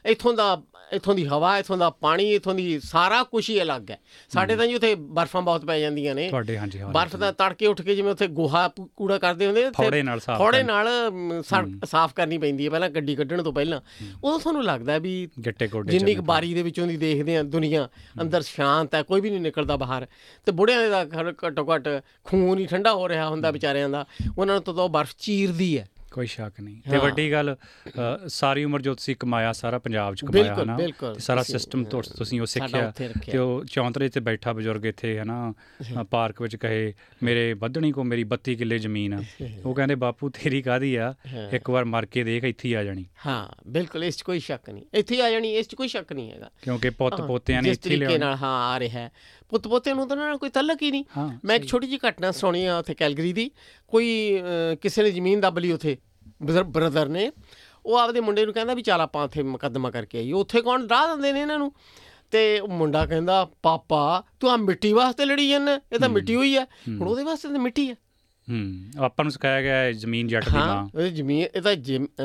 ਇਥੋਂ 0.06 0.34
ਦਾ 0.34 0.60
ਇਥੋਂ 0.92 1.14
ਦੀ 1.14 1.24
ਹਵਾ 1.26 1.56
ਇਥੋਂ 1.58 1.76
ਦਾ 1.78 1.88
ਪਾਣੀ 1.90 2.24
ਇਥੋਂ 2.30 2.54
ਦੀ 2.54 2.78
ਸਾਰਾ 2.80 3.22
ਕੁਝ 3.24 3.48
ਹੀ 3.50 3.60
ਅਲੱਗ 3.62 3.90
ਹੈ। 3.90 3.98
ਸਾਡੇ 4.30 4.56
ਤਾਂ 4.56 4.66
ਜੀ 4.66 4.74
ਉੱਥੇ 4.74 4.94
ਬਰਫ਼ਾਂ 4.94 5.42
ਬਹੁਤ 5.42 5.64
ਪੈ 5.64 5.78
ਜਾਂਦੀਆਂ 5.80 6.14
ਨੇ। 6.14 6.28
ਤੁਹਾਡੇ 6.28 6.56
ਹਾਂਜੀ 6.58 6.80
ਹਾਂ 6.80 6.88
ਬਰਫ਼ 6.92 7.16
ਦਾ 7.16 7.30
ਤੜਕੇ 7.32 7.66
ਉੱਠ 7.66 7.80
ਕੇ 7.82 7.94
ਜਿਵੇਂ 7.96 8.10
ਉੱਥੇ 8.12 8.26
ਗੋਹਾ 8.38 8.66
ਕੂੜਾ 8.96 9.18
ਕਰਦੇ 9.18 9.46
ਹੁੰਦੇ 9.46 9.64
ਉੱਥੇ 9.66 9.82
ਫੌੜੇ 9.82 10.02
ਨਾਲ 10.02 10.20
ਸਾਫ਼ 10.20 10.38
ਫੌੜੇ। 10.38 10.62
ਨਾਲ 10.62 10.88
ਸਾਫ਼ 11.84 12.14
ਕਰਨੀ 12.14 12.38
ਪੈਂਦੀ 12.38 12.64
ਹੈ 12.64 12.70
ਪਹਿਲਾਂ 12.70 12.90
ਗੱਡੀ 12.90 13.14
ਕੱਢਣ 13.16 13.42
ਤੋਂ 13.42 13.52
ਪਹਿਲਾਂ। 13.52 13.80
ਉਦੋਂ 14.24 14.38
ਤੁਹਾਨੂੰ 14.38 14.64
ਲੱਗਦਾ 14.64 14.98
ਵੀ 14.98 15.14
ਜਿੰਨੀ 15.38 16.14
ਕੁ 16.14 16.22
ਬਾਰੀ 16.22 16.52
ਦੇ 16.54 16.62
ਵਿੱਚੋਂ 16.62 16.86
ਦੀ 16.86 16.96
ਦੇਖਦੇ 16.96 17.36
ਆ 17.36 17.42
ਦੁਨੀਆ 17.54 17.88
ਅੰਦਰ 18.22 18.42
ਸ਼ਾਂਤ 18.42 18.94
ਹੈ 18.94 19.02
ਕੋਈ 19.02 19.20
ਵੀ 19.20 19.30
ਨਹੀਂ 19.30 19.40
ਨਿਕਲਦਾ 19.40 19.76
ਬਾਹਰ। 19.76 20.06
ਤੇ 20.46 20.52
ਬੁੜਿਆਂ 20.52 20.82
ਦੇ 20.82 21.32
ਘੱਟੋ 21.46 21.66
ਘੱਟ 21.66 21.88
ਖੂਨ 22.24 22.58
ਹੀ 22.58 22.66
ਠੰਡਾ 22.66 22.92
ਹੋ 22.94 23.08
ਰਿਹਾ 23.08 23.28
ਹੁੰਦਾ 23.28 23.50
ਵਿਚਾਰਿਆਂ 23.50 23.88
ਦਾ। 23.88 24.01
ਉਹਨਾਂ 24.38 24.54
ਨੂੰ 24.54 24.62
ਤਾਂ 24.62 24.84
ਉਹ 24.84 24.88
ਬਰਫ਼ 24.88 25.14
ਚੀਰਦੀ 25.18 25.78
ਹੈ। 25.78 25.88
ਕੋਈ 26.12 26.26
ਸ਼ੱਕ 26.26 26.60
ਨਹੀਂ। 26.60 26.90
ਤੇ। 26.90 26.96
ਵੱਡੀ 26.96 27.32
ਗੱਲ 27.32 27.56
ਸਾਰੀ 28.26 28.64
ਉਮਰ 28.64 28.82
ਜੋ 28.82 28.94
ਤੁਸੀਂ 28.94 29.16
ਕਮਾਇਆ 29.20 29.52
ਸਾਰਾ 29.52 29.78
ਪੰਜਾਬ 29.78 30.14
'ਚ 30.14 30.24
ਕਮਾਇਆ 30.24 30.54
ਹਨਾ। 30.54 30.76
ਤੇ 30.76 30.92
ਸਾਰਾ 31.18 31.42
ਸਿਸਟਮ 31.42 31.84
ਤੋਂ 31.84 32.02
ਤੁਸੀਂ 32.16 32.40
ਉਹ 32.40 32.46
ਸਿੱਖਿਆ। 32.46 32.92
ਤੇ 33.30 33.38
ਉਹ 33.38 33.64
ਚੌਂਤਰੇ 33.64 34.08
ਤੇ 34.08 34.20
ਬੈਠਾ 34.20 34.52
ਬਜ਼ੁਰਗ 34.52 34.86
ਇੱਥੇ 34.86 35.18
ਹਨਾ? 35.18 35.54
ਪਾਰਕ 36.10 36.42
ਵਿੱਚ 36.42 36.56
ਕਹੇ 36.56 36.94
ਮੇਰੇ 37.22 37.52
ਵੱਧਣੀ 37.52 37.92
ਕੋ 37.92 38.04
ਮੇਰੀ 38.04 38.24
32 38.24 38.54
ਕਿੱਲੇ 38.54 38.78
ਜ਼ਮੀਨ 38.78 39.14
ਆ। 39.14 39.22
ਉਹ 39.64 39.74
ਕਹਿੰਦੇ 39.74 39.94
ਬਾਪੂ 39.94 40.30
ਤੇਰੀ 40.30 40.62
ਕਾਦੀ 40.62 40.96
ਆ? 40.96 41.14
ਇੱਕ 41.52 41.70
ਵਾਰ 41.70 41.84
ਮਰ 41.84 42.06
ਕੇ 42.06 42.24
ਦੇਖ 42.24 42.44
ਇੱਥੇ 42.44 42.76
ਆ 42.76 42.84
ਜਾਣੀ। 42.84 43.04
ਹਾਂ 43.26 43.48
ਬਿਲਕੁਲ 43.68 44.04
ਇਸ 44.04 44.16
'ਚ 44.16 44.22
ਕੋਈ 44.22 44.38
ਸ਼ੱਕ 44.38 44.70
ਨਹੀਂ। 44.70 44.84
ਇੱਥੇ 44.94 45.22
ਆ 45.22 45.30
ਜਾਣੀ 45.30 45.56
ਇਸ 45.56 45.68
'ਚ 45.68 45.74
ਕੋਈ 45.74 45.88
ਸ਼ੱਕ 45.88 46.12
ਨਹੀਂ 46.12 46.32
ਹੈਗਾ। 46.32 46.50
ਕਿਉਂਕਿ 46.62 46.90
ਪੁੱਤ 46.90 47.20
ਪੋਤਿਆਂ 47.20 47.62
ਨੇ 47.62 47.70
ਇੱਥੇ 47.70 47.96
ਲਿਆਉਣਾ। 47.96 48.18
ਨਾਲ 48.18 48.34
ਹਾਂ 48.34 48.72
ਆ 48.74 48.80
ਰਿਹਾ 48.80 49.10
ਪੁੱਤ 49.52 49.68
ਪੋਤਿਆਂ 49.68 49.94
ਨੂੰ 49.94 50.06
ਤਾਂ 50.08 50.16
ਨਾਲ 50.16 50.36
ਕੋਈ 50.38 50.50
ਤਲਕ 50.50 50.82
ਹੀ 50.82 50.90
ਨਹੀਂ। 50.90 51.04
ਮੈਂ 51.44 51.56
ਇੱਕ 51.56 51.66
ਛੋਟੀ 51.66 51.86
ਜਿਹੀ 51.86 51.98
ਘਟਨਾ 52.08 52.30
ਸੁਣੀ 52.32 52.64
ਆ 52.64 52.76
ਉੱਥੇ 52.78 52.94
ਕੈਲਗਰੀ 52.94 53.32
ਦੀ। 53.32 53.50
ਕੋਈ 53.88 54.08
ਕਿਸੇ 54.80 55.02
ਨੇ 55.02 55.10
ਜ਼ਮੀਨ 55.10 55.40
ਦੱਬ 55.40 55.58
ਲਈ 55.58 55.72
ਉੱਥੇ 55.72 55.96
ਬ੍ਰਦਰ 56.42 57.08
ਨੇ। 57.08 57.30
ਉਹ 57.86 57.96
ਆਪਦੇ 57.96 58.20
ਮੁੰਡੇ 58.20 58.44
ਨੂੰ 58.44 58.54
ਕਹਿੰਦਾ 58.54 58.74
ਵੀ 58.74 58.82
ਚੱਲ 58.82 59.00
ਆਪਾਂ 59.00 59.24
ਉੱਥੇ 59.24 59.42
ਮੁਕੱਦਮਾ 59.42 59.90
ਕਰਕੇ 59.90 60.18
ਆਈਏ। 60.18 60.32
ਉੱਥੇ 60.32 60.60
ਕੌਣ 60.60 60.86
ਰਾਹ 60.88 61.08
ਦਿੰਦੇ 61.08 61.32
ਨੇ 61.32 61.40
ਇਹਨਾਂ 61.40 61.58
ਨੂੰ? 61.58 61.72
ਤੇ 62.30 62.60
ਉਹ 62.60 62.68
ਮੁੰਡਾ 62.68 63.04
ਕਹਿੰਦਾ 63.06 63.44
ਪਾਪਾ 63.62 64.22
ਤੂੰ 64.40 64.50
ਆ 64.50 64.56
ਮਿੱਟੀ 64.56 64.92
ਵਾਸਤੇ 64.92 65.24
ਲੜੀ 65.24 65.48
ਜਾਂਦਾ 65.48 65.74
ਇਹ 65.92 65.98
ਤਾਂ 65.98 66.08
ਮਿੱਟੀ 66.08 66.34
ਹੋਈ 66.34 66.56
ਆ। 66.56 66.64
ਹੁਣ 66.64 67.08
ਉਹਦੇ 67.08 67.24
ਵਾਸਤੇ 67.24 67.48
ਤਾਂ 67.48 67.58
ਮਿੱਟੀ 67.58 67.88
ਆ। 67.90 67.94
ਹੂੰ 68.50 68.84
ਆਪਾਂ 68.98 69.24
ਨੂੰ 69.24 69.32
ਸਿਖਾਇਆ 69.32 69.62
ਗਿਆ 69.62 69.76
ਹੈ 69.76 69.92
ਜ਼ਮੀਨ 69.92 70.28
ਜੱਟ 70.28 70.48
ਦੀ 70.48 70.56
ਹਾਂ 70.56 70.66
ਮਾਂ। 70.66 71.00
ਇਹ 71.00 71.10
ਜ਼ਮੀਨ 71.12 71.46
ਇਹ 71.56 71.62
ਤਾਂ 71.62 71.72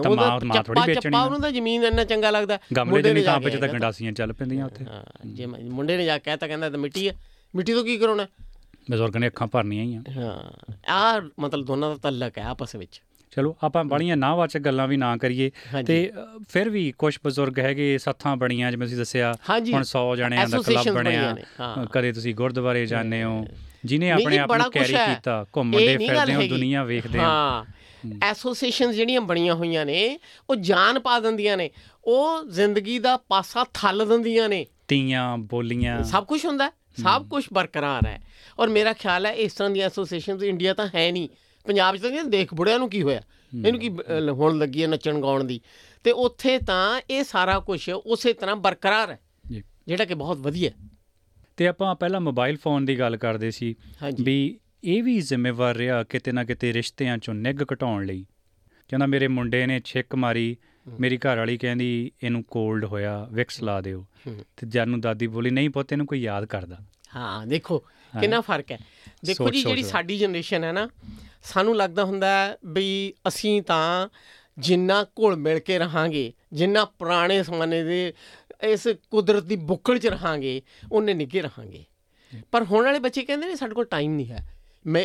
ਉਹਦਾ 0.10 0.40
ਚੱਪਾ 0.54 0.94
ਚੱਪਾ। 0.94 1.22
ਉਹਨੂੰ 1.24 1.42
ਤਾਂ 1.42 1.52
ਜ਼ਮੀਨ 1.52 1.84
ਇੰਨਾ 1.84 2.04
ਚੰਗਾ 2.04 2.32
ਲੱਗਦਾ 2.32 2.60
ਗਮਲੇ 2.78 2.92
ਮੁੰਡੇ 2.92 3.14
ਦੇ 3.14 3.24
ਤਾਂ 3.24 3.40
ਵਿੱਚ 3.40 3.56
ਤਾਂ 3.56 3.68
ਗੰਡਾਸੀਆਂ 3.68 4.12
ਚੱਲ 4.12 4.34
ਪੈਂਦੀਆਂ 4.34 4.66
ਉੱਥੇ। 4.66 4.86
ਹਾਂ 4.86 5.04
ਜੇ 5.26 5.46
ਮੁੰਡੇ 5.46 5.98
ਨੇ 5.98 6.06
ਜਾ 6.06 6.18
ਕੇ 6.18 6.24
ਕਹਿਤਾ 6.26 6.48
ਕਹਿੰਦਾ 6.48 6.70
ਤਾਂ 6.70 6.80
ਮਿੱਟੀ 6.80 7.08
ਆ। 7.08 7.14
ਮਿੱਟੀ 7.56 7.74
ਤੋਂ 7.74 7.84
ਕੀ 7.86 7.98
ਕਰਾਉਣਾ? 7.98 8.28
ਬਜ਼ੁਰਗ 8.92 9.18
ਨੇ 9.18 9.28
ਅੱਖਾਂ 9.28 9.48
ਭਰਨੀਆਂ 9.48 9.84
ਹੀ 9.84 9.96
ਆ। 9.96 10.02
ਹਾਂ 10.18 10.92
ਆ 10.92 11.30
ਮਤਲਬ 11.40 11.66
ਦੋਨਾਂ 11.66 11.96
ਦਾ 11.96 12.10
ਤਲਕ 12.10 12.38
ਹੈ 12.38 12.44
ਆਪਸ 12.44 12.76
ਵਿੱਚ। 12.76 13.02
ਚਲੋ 13.32 13.58
ਆਪਾਂ 13.64 13.84
ਬੜੀਆਂ 13.84 14.18
ਨਾਵਾਚਕ 14.18 14.60
ਗੱਲਾਂ 14.60 14.88
ਵੀ 14.88 14.98
ਨਾ 14.98 15.18
ਕਰੀਏ। 15.18 15.52
ਤੇ 15.88 16.12
ਫਿਰ 16.50 16.70
ਵੀ 16.70 16.94
ਕੁਝ 16.98 17.18
ਬਜ਼ੁਰਗ 17.26 17.60
ਹੈਗੇ 17.60 17.98
ਸੱਥਾਂ 17.98 18.36
ਬਣੀਆਂ 18.36 18.72
ਜਿਵੇਂ 18.72 18.88
ਤੁਸੀਂ 18.88 18.98
ਦੱਸਿਆ। 18.98 19.34
ਹੁਣ 19.74 19.84
100 19.84 20.16
ਜਣਿਆਂ 20.16 20.48
ਦਾ 20.48 20.58
ਕਲੱਬ 20.58 20.94
ਬਣਿਆ। 20.94 21.36
ਹਾਂ। 21.60 21.86
ਕਦੇ 21.86 22.12
ਤੁਸੀਂ 22.12 22.36
ਗੁਰਦੁਆਰੇ 22.36 22.86
ਜਾਂਦੇ 22.86 23.24
ਹੋ। 23.24 23.46
ਜਿਨੇ 23.86 24.12
ਆਪਣੇ 24.12 24.38
ਆਪ 24.38 24.54
ਨੂੰ 24.54 24.72
ਕੈਰੀ। 24.72 24.94
ਕੀਤਾ 24.94 25.46
ਘੁੰਮਦੇ 25.56 25.98
ਫਿਰਦੇ 25.98 26.34
ਹੋ। 26.34 26.48
ਦੁਨੀਆ 26.48 26.84
ਵੇਖਦੇ 26.84 27.20
ਹੋ 27.20 27.24
ਹਾਂ। 27.24 27.66
ਐਸੋਸੀਏਸ਼ਨਸ 28.24 28.96
ਜਿਹੜੀਆਂ 28.96 29.22
ਬਣੀਆਂ 29.22 29.56
ਹੋਈਆਂ 29.56 29.86
ਨੇ 29.86 30.20
ਉਹ 30.50 30.56
ਜਾਨ 30.56 31.00
ਪਾ 31.00 31.20
ਦਿੰਦੀਆਂ 31.20 31.58
ਨੇ। 31.58 31.70
ਉਹ 32.06 32.46
ਜ਼ਿੰਦਗੀ 32.46 33.00
ਦਾ 33.00 33.18
ਪਾਸਾ 33.18 33.66
ਥੱਲ 33.74 34.06
ਦਿੰਦੀਆਂ 34.10 34.50
ਨੇ। 34.50 34.66
ਤੀਆਂ 34.88 35.38
ਬੋਲੀਆਂ। 35.38 36.04
ਸਭ 36.04 36.26
ਕੁਝ 36.26 36.46
ਹੁੰਦਾ 36.46 36.72
ਸਭ 37.04 37.28
ਕੁਝ 37.28 37.46
ਬਰਕਰਾਰ 37.54 38.08
ਹੈ। 38.08 38.22
ਔਰ 38.60 38.68
ਮੇਰਾ 38.68 38.94
ਖਿਆਲ 38.94 39.26
ਹੈ 39.26 39.32
ਇਸ 39.32 39.54
ਤਰ੍ਹਾਂ 39.54 39.70
ਦੀਆਂ 39.70 39.86
ਐਸੋਸੀਏਸ਼ਨਸ 39.86 40.44
ਇੰਡੀਆ 40.44 40.74
ਤਾਂ 40.74 40.90
ਹੈ 40.96 41.12
ਨਹੀਂ। 41.12 41.30
ਪੰਜਾਬ 41.66 41.96
'ਚ 41.96 42.02
ਤਾਂ 42.02 42.24
ਦੇਖ 42.24 42.54
ਬੁੜਿਆਂ 42.54 42.80
ਨੂੰ 42.80 42.90
ਕੀ 42.90 43.02
ਹੋਇਆ? 43.02 43.22
ਇਹਨੂੰ 43.66 43.80
ਕੀ 43.80 43.90
ਹੁਣ 44.30 44.58
ਲੱਗੀ 44.58 44.84
ਹੈ 44.84 44.88
ਨੱਚਣ 44.88 45.22
ਗਾਉਣ 45.22 45.44
ਦੀ। 45.44 45.62
ਤੇ 46.04 46.12
ਉੱਥੇ 46.12 46.58
ਤਾਂ 46.58 47.02
ਇਹ 47.10 47.24
ਸਾਰਾ 47.24 47.60
ਕੁਝ 47.60 47.90
ਉਸੇ 47.90 48.34
ਤਰ੍ਹਾਂ 48.34 48.56
ਬਰਕਰਾਰ 48.56 49.12
ਹੈ। 49.12 49.20
ਜਿਹੜਾ 49.88 50.06
ਕਿ 50.06 50.14
ਬਹੁਤ 50.14 50.38
ਵਧੀਆ। 50.38 50.72
ਤੇ 51.58 51.68
ਆਪਾਂ 51.68 51.96
ਪਹਿਲਾਂ 51.96 52.22
ਮੋਬਾਈਲ 52.22 52.58
ਫੋਨ 52.58 52.86
ਦੀ 52.86 53.00
ਗੱਲ 53.00 53.18
ਕਰਦੇ 53.18 53.52
ਸੀ 53.52 53.76
ਵੀ 54.24 54.60
ਇਹ 54.84 55.04
ਵੀ 55.04 55.22
ਜ਼ਿੰਮੇਵਾਰ 55.22 55.76
ਰਿਹਾ 55.76 56.04
ਕਿਤੇ 56.04 56.32
ਨਾ 56.32 56.44
ਕਿਤੇ 56.44 56.74
ਰਿਸ਼ਤਿਆਂ 56.74 57.18
ਚੋਂ 57.18 57.34
ਨਿੱਘ 57.34 57.64
ਘਟਾਉਣ 57.74 58.06
ਲਈ। 58.06 58.26
ਕਹਿੰਦਾ 58.88 59.06
ਮੇਰੇ 59.06 59.28
ਮੁੰਡੇ 59.28 59.66
ਨੇ 59.66 59.82
ਛਿੱਕ 59.86 60.16
ਮਾਰੀ 60.16 60.58
ਮੇਰੀ 61.00 61.18
ਘਰ 61.18 61.38
ਵਾਲੀ 61.38 61.58
ਕਹਿੰਦੀ 61.58 62.12
ਇਹਨੂੰ 62.24 62.44
ਕੋਲਡ 62.44 62.86
ਹੋਇਆ 62.86 63.28
ਵਿਕਸ 63.32 63.64
ਲਾ 63.64 63.82
ਦਿਓ। 63.82 64.06
ਤੇ 64.28 64.68
ਜਦ 64.68 64.86
ਨੂੰ 64.86 65.02
ਦਾਦੀ 65.02 65.28
ਬੋਲੀ 65.28 65.50
ਨਹੀਂ 65.50 65.70
ਪੁੱਤ 65.70 65.92
ਇਹਨੂੰ 65.92 66.06
ਕੋਈ 66.06 66.20
ਯਾਦ 66.20 66.46
ਕਰਦਾ। 66.46 66.78
ਹਾਂ 67.16 67.48
ਦੇਖੋ 67.48 67.80
ਕਿੰਨਾ 68.22 68.42
ਫ਼ਰਕ 68.42 68.72
ਹੈ। 68.72 68.80
ਦੇਖੋ 69.26 69.50
ਜੀ 69.50 69.64
ਜਿਹੜੀ। 69.64 69.84
ਸਾਡੀ 69.84 70.18
ਜਨਰੇਸ਼ਨ 70.18 70.64
ਹੈ 70.64 70.72
ਨਾ 70.72 70.90
ਸਾਨੂੰ 71.44 71.76
ਲੱਗਦਾ 71.76 72.06
ਹੁੰਦਾ 72.06 72.58
ਵੀ 72.66 73.14
ਅਸੀਂ 73.28 73.62
ਤਾਂ 73.62 74.10
ਜਿੰਨਾ 74.60 75.04
ਘੁਲ 75.04 75.36
ਮਿਲ 75.36 75.60
ਕੇ 75.60 75.80
ਰਹਾਂਗੇ 75.80 76.34
ਜਿੰਨਾ 76.54 76.86
ਪੁਰਾਣੇ 76.86 77.44
ਜ਼ਮਾਨੇ 77.44 77.84
ਦੇ 77.84 78.14
ਇਸ 78.64 78.88
ਕੁਦਰਤ 79.12 79.44
ਦੀ 79.44 79.56
ਬੁੱਕਲ 79.56 80.00
'ਚ 80.00 80.08
ਰਹਾਂਗੇ 80.08 80.62
ਉਹਨੇ 80.92 81.14
ਨਿੱਘੇ 81.14 81.42
ਰਹਾਂਗੇ। 81.42 81.86
ਪਰ 82.52 82.64
ਹੁਣ 82.64 82.86
ਵਾਲੇ 82.86 83.00
ਬੱਚੇ 83.00 83.22
ਕਹਿੰਦੇ 83.22 83.48
ਨੇ 83.48 83.56
ਸਾਡੇ 83.56 83.74
ਕੋਲ 83.74 83.86
ਟਾਈਮ 83.86 84.14
ਨਹੀਂ 84.14 84.28
ਹੈ। 84.28 84.54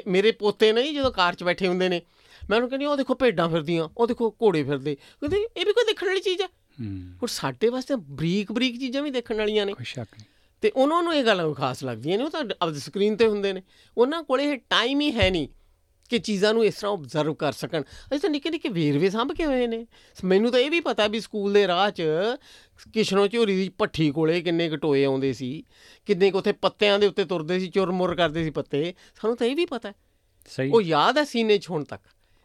ਮੇਰੇ 0.06 0.30
ਪੋਤੇ 0.30 0.72
ਨਹੀਂ 0.72 0.94
ਜਦੋਂ 0.94 1.12
ਕਾਰ 1.12 1.34
'ਚ 1.34 1.44
ਬੈਠੇ 1.44 1.68
ਹੁੰਦੇ 1.68 1.88
ਨੇ 1.88 2.02
ਮੈਂ 2.50 2.58
ਉਹਨੂੰ 2.58 2.70
ਕਹਿੰਦੀ 2.70 2.86
ਉਹ 2.86 2.96
ਦੇਖੋ 2.96 3.14
ਭੇਡਾਂ 3.14 3.48
ਫਿਰਦੀਆਂ 3.48 3.88
ਉਹ 3.98 4.06
ਦੇਖੋ 4.06 4.36
ਘੋੜੇ 4.42 4.62
ਫਿਰਦੇ। 4.62 4.94
ਕਹਿੰਦੇ 4.94 5.36
ਇਹ 5.56 5.66
ਵੀ 5.66 5.72
ਕੋਈ 5.72 5.84
ਦੇਖਣ 5.86 6.06
ਵਾਲੀ 6.06 6.20
ਚੀਜ਼ 6.20 6.42
ਹੈ 6.42 6.46
ਹੂੰ। 6.46 7.12
ਹੁਣ 7.12 7.26
ਸਾਡੇ 7.26 7.68
ਵਾਸਤੇ 7.68 7.94
ਬਰੀਕ 7.96 8.52
ਬਰੀਕ 8.52 8.80
ਚੀਜ਼ਾਂ 8.80 9.02
ਵੀ 9.02 9.10
ਦੇਖਣ 9.10 9.36
ਵਾਲੀਆਂ 9.36 9.66
ਨੇ। 9.66 9.74
ਕੋਈ 9.74 9.84
ਸ਼ੱਕ 9.84 10.14
ਨਹੀਂ। 10.14 10.24
ਤੇ 10.60 10.70
ਉਹਨਾਂ 10.70 11.02
ਨੂੰ 11.02 11.14
ਇਹ 11.14 11.24
ਗੱਲਾਂ 11.24 11.54
ਖਾਸ 11.54 11.84
ਲੱਗਦੀਆਂ 11.84 12.18
ਨੇ 12.18 12.24
ਉਹ 12.24 12.30
ਤਾਂ 12.30 12.44
ਆਪਣੀ 12.62 12.78
ਸਕਰੀਨ 12.78 13.16
ਤੇ 13.16 13.26
ਹੁੰਦੇ 13.26 13.52
ਨੇ। 13.52 13.62
ਉਹਨਾਂ 13.98 14.22
ਕੋਲੇ 14.22 14.44
ਇਹ 14.44 14.58
ਟਾਈਮ 14.58 15.00
ਹੀ 15.00 15.12
ਹੈ 15.12 15.30
ਨਹੀਂ। 15.30 15.48
ਕਿ 16.12 16.18
ਚੀਜ਼ਾਂ 16.18 16.54
ਨੂੰ 16.54 16.64
ਇਸ 16.64 16.74
ਤਰ੍ਹਾਂ 16.74 16.92
ਆਬਜ਼ਰਵ 16.92 17.34
ਕਰ 17.34 17.52
ਸਕਣ। 17.52 17.80
ਅਸੀਂ 17.80 18.20
ਤਾਂ 18.20 18.30
ਨਿੱਕੇ 18.30 18.50
ਨਿੱਕੇ 18.50 18.68
ਵੇਰਵੇ 18.68 19.10
ਸਾਂਭ 19.10 19.32
ਕੇ 19.32 19.46
ਹੋਏ 19.46 19.66
ਨੇ। 19.66 19.86
ਮੈਨੂੰ 20.24 20.52
ਤਾਂ 20.52 20.60
ਇਹ 20.60 20.70
ਵੀ 20.70 20.80
ਪਤਾ 20.80 21.06
ਵੀ 21.06 21.20
ਸਕੂਲ 21.20 21.52
ਦੇ 21.52 21.66
ਰਾਹ 21.66 21.90
'ਚ 21.90 22.02
ਕਿਸ਼ਨੋ 22.92 23.26
ਝੋਰੀ 23.26 23.56
ਦੀ 23.56 23.68
ਭੱਠੀ 23.68 24.10
ਕੋਲੇ 24.10 24.40
ਕਿੰਨੇ 24.40 24.70
ਘਟੋਏ 24.70 25.04
ਆਉਂਦੇ 25.04 25.32
ਸੀ 25.32 25.64
ਕਿੰਨੇ 26.06 26.30
ਕੁ 26.30 26.38
ਉੱਥੇ 26.38 26.52
ਪੱਤਿਆਂ 26.52 26.98
ਦੇ 26.98 27.06
ਉੱਤੇ 27.06 27.24
ਤੁਰਦੇ 27.24 27.58
ਸੀ 27.58 27.68
ਚੁਰਮੁਰ 27.68 28.14
ਕਰਦੇ 28.14 28.44
ਸੀ 28.44 28.50
ਪੱਤੇ। 28.50 28.94
ਸਾਨੂੰ 29.20 29.36
ਤਾਂ 29.36 29.46
ਇਹ 29.46 29.56
ਵੀ 29.56 29.64
ਪਤਾ। 29.64 29.92
ਸਹੀ। 30.48 30.70
ਉਹ 30.70 30.82
ਯਾਦ 30.82 31.18
ਹੈ 31.18 31.24
ਸੀਨੇ 31.24 31.58
'ਚ 31.58 31.70
ਹੁਣ 31.70 31.84
ਤੱਕ। 31.84 32.02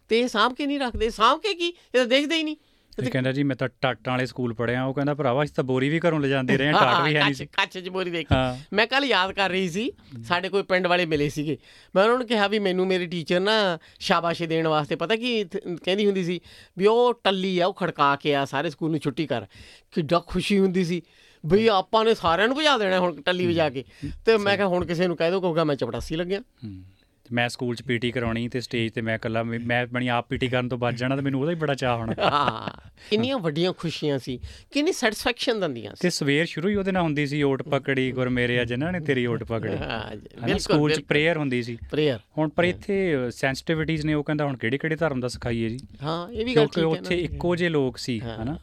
ਤੇ 0.10 0.20
ਇਹ 0.20 0.28
ਸਾਂਭ 0.28 0.54
ਕੇ 0.54 0.66
ਨਹੀਂ 0.66 0.80
ਰੱਖਦੇ। 0.80 1.10
ਸਾਂਭ 1.10 1.40
ਕੇ 1.40 1.54
ਕੀ? 1.54 1.68
ਇਹ 1.68 1.98
ਤਾਂ 1.98 2.06
ਦੇਖਦੇ 2.06 2.36
ਹੀ 2.36 2.44
ਨਹੀਂ। 2.44 2.56
ਇਹ 3.04 3.12
ਕਹਿੰਦਾ 3.12 3.32
ਜੀ 3.32 3.44
ਮੈਂ 3.44 3.56
ਤਾਂ 3.56 3.70
ਟਾਟਾਂ 3.82 4.14
ਵਾਲੇ 4.14 4.26
ਸਕੂਲ 4.26 4.54
ਪੜਿਆ 4.54 4.84
ਉਹ 4.84 4.94
ਕਹਿੰਦਾ 4.94 5.14
ਭਰਾਵਾ 5.14 5.44
ਅਸੀਂ 5.44 5.56
ਤਾਂ 5.56 5.64
ਬੋਰੀ 5.64 5.90
ਵੀ 5.90 6.00
ਘਰੋਂ 6.00 6.20
ਲਿਜਾਂਦੇ 6.20 6.58
ਰਹੇ 6.58 6.72
ਟਾਟ 6.72 7.08
ਵੀ 7.08 7.16
ਹੈ 7.16 7.24
ਨਹੀਂ 7.24 7.34
ਸੀ। 7.34 7.46
ਕੱਚ- 7.46 7.86
'ਚ 7.86 7.90
ਬੋਰੀ 7.90 8.12
ਦੇਖੀ 8.12 8.60
ਮੈਂ 8.74 8.88
ਕੱਲ 8.88 9.06
ਯਾਦ 9.06 9.32
ਕਰ 9.32 9.50
ਰਹੀ 9.50 9.70
ਸੀ 9.70 9.92
ਸਾਡੇ 10.24 10.50
ਕੋਈ 10.50 10.64
ਪਿੰਡ 10.64 10.88
ਵਾਲੇ 10.88 11.06
ਮਿਲੇ 11.06 11.30
ਸੀਗੇ। 11.30 11.58
ਮੈਂ 11.96 12.04
ਉਹਨਾਂ 12.04 12.18
ਨੂੰ 12.18 12.28
ਕਿਹਾ 12.28 12.48
ਵੀ 12.48 12.60
ਮੈਨੂੰ 12.60 12.88
ਮੇਰੀ 12.88 13.06
ਟੀਚਰ 13.06 13.40
ਨਾ 13.40 13.78
ਸ਼ਾਬਾਸ਼ੀ 14.00 14.48
ਦੇਣ 14.48 14.68
ਵਾਸਤੇ 14.68 14.96
ਪਤਾ 14.96 15.16
ਕੀ 15.16 15.44
ਕਹਿੰਦੀ 15.84 16.06
ਹੁੰਦੀ 16.06 16.24
ਸੀ 16.24 16.40
ਵੀ 16.78 16.86
ਉਹ 16.86 17.22
ਟੱਲੀ 17.24 17.60
ਆ 17.60 17.68
ਉਹ 17.68 17.74
ਖੜਕਾ 17.74 18.16
ਕੇ 18.16 18.36
ਆ 18.36 18.46
ਸਾਰੇ 18.46 18.70
ਸਕੂਲ 18.70 18.92
ਨੂੰ 18.92 19.00
ਛੁੱਟੀ 19.00 19.28
ਕਰ। 19.28 19.46
ਕਿੱਡਾ 19.92 20.24
ਖੁਸ਼ੀ 20.28 20.60
ਹੁੰਦੀ 20.60 20.86
ਸੀ। 20.86 21.02
ਬਈ 21.46 21.68
ਆਪਾਂ 21.68 22.06
ਨੇ 22.06 22.16
ਸਾਰਿਆਂ 22.16 22.48
ਨੂੰ 22.48 22.58
ਭਜਾ 22.58 22.78
ਦੇਣਾ 22.78 23.00
ਹੁਣ 23.00 23.22
ਟੱਲੀ 23.22 23.48
ਵਜਾ 23.48 23.70
ਕੇ। 23.70 23.84
ਤੇ 24.26 24.38
ਮੈਂ 24.38 24.56
ਕਿਹਾ 24.58 24.68
ਹੁਣ 24.68 24.86
ਕਿਸੇ 24.86 25.08
ਨੂੰ 25.08 25.18
ਕਹਿ 25.18 25.32
ਦੋ 25.32 25.42
ਕਹੂਗਾ 25.42 25.64
ਮੈਂ 25.64 25.76
ਚਪੜਾਸੀ 25.76 26.16
ਲੱਗਿਆ। 26.16 26.40
ਹੂੰ। 26.40 26.84
ਤੇ 27.28 27.36
ਮੈਂ 27.36 27.48
ਸਕੂਲ 27.50 27.76
'ਚ 27.76 27.82
ਪੀਟੀ 27.84 28.12
ਕਰਾਉਣੀ 28.12 28.48
ਤੇ 28.50 28.60
ਸਟੇਜ 28.62 28.92
ਤੇ 28.94 29.02
ਮੈਂ 29.02 29.16
ਇਕੱਲਾ 29.16 29.44
ਮੈਂ 29.44 29.86
ਬਣੀ 29.88 30.08
ਆਪ 30.08 30.28
ਪੀਟੀ 30.30 30.48
ਕਰਨ 30.48 30.70
ਤੋਂ 30.70 30.78
ਬਚ 30.78 30.96
ਜਾਣਾ 30.96 31.16
ਤੇ 31.16 31.22
ਮੈਨੂੰ 31.22 31.40
ਉਹਦਾ 31.42 31.52
ਹੀ 31.52 31.56
ਬੜਾ 31.56 31.74
ਚਾਹ 31.76 31.98
ਹੋਣਾ। 31.98 32.14
ਹਾਂ 32.24 32.72
ਕਿੰਨੀਆਂ 33.10 33.38
ਵੱਡੀਆਂ 33.40 33.74
ਖੁਸ਼ੀਆਂ 33.74 34.20
ਸੀ 34.20 34.40
ਕਿੰਨੀ 34.72 34.92
ਸੈਟੀਸਫੈਕਸ਼ਨ 34.92 35.60
ਦਿੰਦੀਆਂ 35.60 35.92
ਸੀ। 35.92 36.02
ਤੇ 36.02 36.10
ਸਵੇਰ 36.10 36.46
ਸ਼ੁਰੂ 36.46 36.70
ਹੀ 36.70 36.76
ਉਹਦੇ 36.76 36.92
ਨਾਲ 36.92 37.04
ਹੁੰਦੀ 37.04 37.26
ਸੀ 37.28 37.42
ਓਟ 37.44 37.62
ਪਕੜੀ 37.64 38.12
ਗੁਰ 38.12 38.30
ਮੇਰੇ 38.30 38.60
ਆ 38.60 38.64
ਜਿਨ੍ਹਾਂ 38.64 38.92
ਨੇ 38.92 39.00
ਤੇਰੀ 39.00 39.26
ਓਟ 39.26 39.44
ਪਕੜੀ। 39.44 39.78
ਹਾਂ 39.78 40.58
ਸਕੂਲ 40.60 40.94
'ਚ 40.94 41.02
ਪ੍ਰੇਅਰ 41.02 41.38
ਹੁੰਦੀ 41.38 41.62
ਸੀ। 41.64 41.78
ਪ੍ਰੇਅਰ 41.92 42.20
ਹੁਣ 42.38 42.50
ਪਰ 42.50 42.64
ਇੱਥੇ 42.64 43.30
ਸੈਂਸਿਟਿਵਿਟੀਜ਼ 43.32 44.06
ਨੇ 44.06 44.14
ਉਹ 44.14 44.24
ਕਹਿੰਦਾ 44.24 44.46
ਹੁਣ 44.46 44.58
ਕਿਹੜੇ 44.58 44.78
ਕਿਹੜੇ 44.78 44.96
ਧਰਮ 44.96 45.20
ਦਾ 45.20 45.28
ਸਿਖਾਈਏ 45.28 45.70
ਜੀ? 45.70 45.80
ਹਾਂ 46.04 46.28
ਇਹ 46.32 46.46
ਵੀ 46.46 46.56
ਗੱਲ 46.56 46.68
ਕਿਉਂਕਿ 46.68 46.96
ਠੀਕ 46.96 46.96
ਹੈ 46.96 47.02
ਉੱਥੇ 47.02 47.20
ਇੱਕੋ 47.24 47.56
ਜਿਹੇ 47.56 47.70
ਲੋਕ 47.70 47.98
ਸੀ 47.98 48.20
ਹਨਾ। 48.20 48.58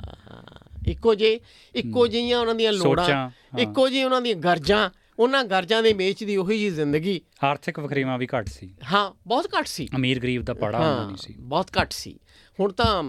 ਇੱਕੋ 0.88 1.14
ਜੇ 1.14 1.38
ਇੱਕੋ 1.74 2.06
ਜਿਹੀਆਂ 2.06 2.38
ਉਹਨਾਂ 2.38 2.54
ਦੀਆਂ 2.54 2.72
ਲੋੜਾਂ। 2.72 3.30
ਇੱਕੋ 3.58 3.88
ਜਿਹੀ 3.88 4.02
ਉਹਨਾਂ 4.04 4.20
ਦੀਆਂ 4.20 4.36
ਗਰਜਾਂ 4.36 4.88
ਉਹਨਾਂ 5.18 5.44
ਗਰਜਾਂ 5.44 5.82
ਦੇ 5.82 5.94
ਮੇਚ 5.94 6.24
ਦੀ 6.24 6.36
ਉਹੀ 6.36 6.58
ਜੀ 6.58 6.70
ਜ਼ਿੰਦਗੀ। 6.70 7.20
ਆਰਥਿਕ 7.44 7.80
ਵਖਰੇਵਾਂ 7.80 8.18
ਵੀ 8.18 8.28
ਘੱਟ 8.38 8.48
ਸੀ। 8.48 8.74
ਹਾਂ 8.92 9.12
ਬਹੁਤ 9.26 9.48
ਘੱਟ 9.58 9.66
ਸੀ। 9.66 9.88
ਅਮੀਰ 9.96 10.20
ਗਰੀਬ 10.20 10.42
ਦਾ 10.42 10.54
ਪੜਾ 10.54 11.06
ਨਹੀਂ 11.06 11.16
ਸੀ। 11.16 11.34
ਬਹੁਤ 11.38 11.68
ਘੱਟ 11.82 11.92
ਸੀ। 11.92 12.20
ਹੁਣ 12.60 12.72
ਤਾਂ 12.72 13.02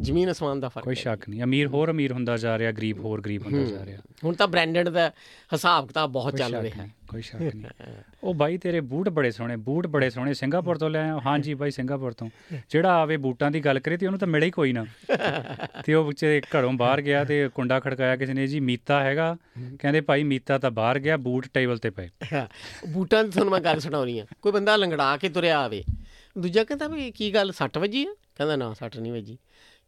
ਜ਼ਮੀਨ 0.00 0.30
ਅਸਮਾਨ 0.30 0.60
ਦਾ 0.60 0.68
ਫ਼ਰਕ 0.68 0.84
ਕੋਈ। 0.84 0.94
ਸ਼ੱਕ 0.94 1.28
ਨਹੀਂ। 1.28 1.42
ਅਮੀਰ 1.42 1.66
ਹੋਰ 1.66 1.90
ਅਮੀਰ 1.90 2.12
ਹੁੰਦਾ 2.12 2.36
ਜਾ 2.36 2.58
ਰਿਹਾ 2.58 2.72
ਗਰੀਬ 2.72 2.98
ਹੋਰ 2.98 3.20
ਗਰੀਬ 3.20 3.42
ਹੁੰਦਾ 3.42 3.64
ਜਾ 3.64 3.84
ਰਿਹਾ। 3.84 3.98
ਹੁਣ 4.24 4.34
ਤਾਂ 4.34 4.48
ਬ੍ਰਾਂਡਡ 4.48 4.88
ਦਾ 4.88 5.08
ਹਿਸਾਬ 5.52 5.86
ਕਿਤਾਬ 5.86 6.10
ਬਹੁਤ 6.10 6.36
ਚੱਲ 6.36 6.54
ਰਿਹਾ। 6.54 6.88
ਕੋਈ 7.08 7.22
ਸ਼ੱਕ 7.22 7.42
ਨਹੀਂ। 7.42 7.64
ਉਹ 8.24 8.34
ਬਾਈ 8.34 8.58
ਤੇਰੇ 8.58 8.80
ਬੂਟ 8.80 9.08
ਬੜੇ 9.08 9.30
ਸੋਹਣੇ 9.30 9.56
ਬੂਟ 9.56 9.86
ਬੜੇ 9.86 10.10
ਸੋਹਣੇ 10.10 10.34
ਸਿੰਗਾਪੁਰ 10.34 10.78
ਤੋਂ 10.78 10.90
ਲੈ 10.90 11.02
ਆਇਆ। 11.02 11.20
ਹਾਂਜੀ 11.26 11.54
ਬਾਈ 11.54 11.70
ਸਿੰਗਾਪੁਰ 11.70 12.12
ਤੋਂ। 12.12 12.30
ਜਿਹੜਾ 12.70 12.92
ਆਵੇ 12.92 13.16
ਬੂਟਾਂ 13.16 13.50
ਦੀ 13.50 13.60
ਗੱਲ 13.60 13.78
ਕਰੇ 13.80 13.96
ਤੇ 13.96 14.06
ਉਹਨੂੰ 14.06 14.20
ਤਾਂ 14.20 14.28
ਮਿਲੇ 14.28 14.46
ਹੀ 14.46 14.50
ਕੋਈ 14.50 14.72
ਨਾ। 14.72 14.84
ਤੇ 15.84 15.94
ਉਹ 15.94 16.04
ਵਿਚੇ 16.04 16.40
ਘਰੋਂ 16.40 16.72
ਬਾਹਰ 16.72 17.00
ਗਿਆ 17.00 17.24
ਤੇ 17.24 17.48
ਕੁੰਡਾ 17.54 17.80
ਖੜਕਾਇਆ 17.80 18.16
ਕਿਸੇ 18.16 18.32
ਨੇ 18.32 18.46
ਜੀ 18.46 18.60
ਮੀਤਾ 18.60 19.02
ਹੈਗਾ। 19.04 19.36
ਕਹਿੰਦੇ 19.78 20.00
ਭਾਈ 20.00 20.22
ਮੀਤਾ 20.22 20.58
ਤਾਂ 20.58 20.70
ਬਾਹਰ 20.70 20.98
ਗਿਆ 20.98 21.16
ਬੂਟ 21.16 21.46
ਟੇਬਲ 21.54 21.78
ਤੇ 21.78 21.90
ਪਏ। 21.90 22.08
ਬੂਟਾਂ 22.88 23.24
ਦੀ 23.24 23.30
ਤੁਹਾਨੂੰ 23.30 23.52
ਮੈਂ 23.52 23.60
ਗੱਲ 23.60 23.80
ਸੁਣਾਉਣੀ 23.80 24.18
ਆ। 24.18 24.26
ਕੋਈ 24.42 24.52
ਬੰਦਾ 24.52 24.76
ਲੰਗੜਾ 24.76 25.16
ਕੇ 25.16 25.28
ਤੁਰਿਆ 25.28 25.60
ਆਵੇ 25.60 25.84
ਦੂਜਾ 26.38 26.64
ਕਹਿੰਦਾ 26.64 26.88
ਵੀ 26.88 27.10
ਕੀ 27.10 27.34
ਗੱਲ 27.34 27.52
ਸੱਟ 27.52 27.78
ਵੱਜੀ 27.78 28.06
ਆ? 28.06 28.14
ਕਹਿੰਦਾ 28.36 28.56
ਨਾ 28.56 28.72
ਸੱਟ 28.72 28.98
ਨਹੀਂ 28.98 29.12
ਵੱਜੀ। 29.12 29.38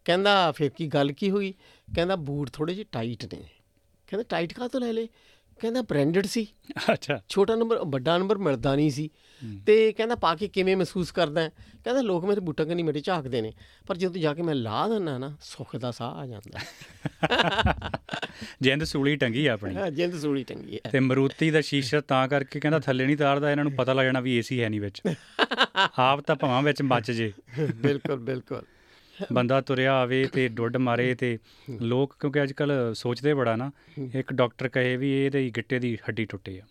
ਕਹਿੰਦਾ 0.05 0.53
ਫਿਰ 0.53 0.71
ਕੀ 0.71 0.87
ਗੱਲ 0.87 1.13
ਕੀ 1.13 1.31
ਹੋਈ? 1.31 1.55
ਕਹਿੰਦਾ 1.95 2.17
ਬੂਟ 2.17 2.51
ਥੋੜੇ 2.53 2.75
ਜਿਹੇ 2.75 2.87
ਟਾਈਟ 2.93 3.35
ਨੇ। 3.35 3.41
ਕਹਿੰਦਾ 4.07 4.25
ਟਾਈਟ 4.29 4.53
ਕਾਹ 4.53 4.69
ਤੋਂ 4.69 4.81
ਲੈ 4.81 4.93
ਲੇ 4.93 5.09
ਕਹਿੰਦਾ 5.61 5.83
ਬ੍ਰਾਂਡਡ 5.83 6.27
ਸੀ। 6.27 6.47
ਅੱਛਾ। 6.93 7.23
ਛੋਟਾ 7.29 7.55
ਨੰਬਰ 7.55 7.79
ਵੱਡਾ 7.85 8.19
ਨੰਬਰ 8.19 8.39
ਮਿਲਦਾ 8.39 8.77
ਨਹੀਂ 8.77 8.91
ਸੀ। 8.91 9.11
ਤੇ 9.67 9.93
ਕਹਿੰਦਾ 9.93 10.15
ਪਾ 10.15 10.35
ਕੇ 10.35 10.49
ਕਿਵੇਂ 10.49 10.77
ਮਹਿਸੂਸ 10.77 11.11
ਕਰਦਾ? 11.13 11.49
ਕਹਿੰਦਾ 11.49 12.01
ਲੋਕ 12.01 12.25
ਮੇਰੇ 12.25 12.41
ਬੂਟਾਂ 12.41 12.67
ਕਨੀ 12.67 12.83
ਮੇਰੇ 12.83 13.01
ਝਾਕਦੇ 13.01 13.41
ਨੇ। 13.41 13.53
ਪਰ 13.87 13.97
ਜਦੋਂ 13.97 14.21
ਜਾ 14.21 14.35
ਕੇ 14.35 14.43
ਮੈਂ 14.43 14.55
ਲਾ 14.55 14.89
ਦਿੰਦਾ 14.89 15.19
ਨਾ 15.19 15.37
ਸੁੱਖ 15.43 15.77
ਦਾ 15.77 15.91
ਸਾਹ 15.91 16.13
ਆ 16.13 16.27
ਜਾਂਦਾ। 16.27 16.59
ਜਿੰਦ 18.61 18.85
ਸੂਲੀ 18.85 19.17
ਟੰਗੀ 19.17 19.47
ਆ 19.47 19.53
ਆਪਣੀ। 19.53 19.75
ਹੈ 19.75 19.91
ਜਿੰਦ 19.91 20.21
ਸੂਲੀ 20.21 20.45
ਟੰਗੀ 20.45 20.77
ਹੈ 20.77 20.91
ਤੇ 20.91 21.01
ਮਰੂਤੀ 21.01 21.51
ਦਾ 21.51 21.61
ਸ਼ੀਸ਼ਾ 21.61 22.01
ਤਾਂ 22.01 22.29
ਕਰਕੇ 22.29 22.61
ਕਹਿੰਦਾ 22.61 22.79
ਥੱਲੇ 22.79 23.07
ਨਹੀਂ 23.07 23.17
ਤਾਰਦਾ 23.17 23.51
ਇਹਨਾਂ 23.51 23.65
ਨੂੰ 23.65 23.73
ਪਤਾ 23.73 23.93
ਲੱਗ 23.93 24.05
ਜਾਣਾ 24.05 24.21
ਵੀ 24.21 24.37
ਏਸੀ 24.37 24.63
ਹੈ 24.63 24.69
ਨਹੀਂ 24.69 24.81
ਵਿੱਚ। 24.81 25.03
ਆਪ 25.99 26.21
ਤਾਂ 26.21 26.37
ਭਵਾਂ 26.37 26.63
ਵਿੱਚ 26.63 26.83
ਮੱਚ 26.83 27.11
ਜੇ। 27.11 27.33
ਬਿਲਕੁਲ 27.75 28.17
ਬਿਲਕੁਲ। 28.17 28.63
ਬੰਦਾ 29.33 29.61
ਤੁਰਿਆ 29.61 29.95
ਆਵੇ 29.95 30.25
ਤੇ 30.25 30.49
ਡੁੱਡ 30.49 30.77
ਮਾਰੇ 30.77 31.15
ਤੇ 31.15 31.39
ਲੋਕ 31.81 32.17
ਕਿਉਂਕਿ 32.21 32.43
ਅੱਜ 32.43 32.53
ਕੱਲ 32.53 32.95
ਸੋਚਦੇ 32.95 33.35
ਬੜਾ 33.35 33.57
ਨਾ 33.57 33.71
ਇੱਕ 34.15 34.33
ਡਾਕਟਰ 34.33 34.69
ਕਹੇ 34.69 34.97
ਵੀ 34.97 35.27
ਇਹਦੇ 35.27 35.51
ਗਿੱਟੇ 35.57 35.79
ਦੀ 35.79 35.97
ਹੱਡੀ 35.97 36.25
ਟੁੱਟੀ 36.25 36.59
ਆ। 36.59 36.63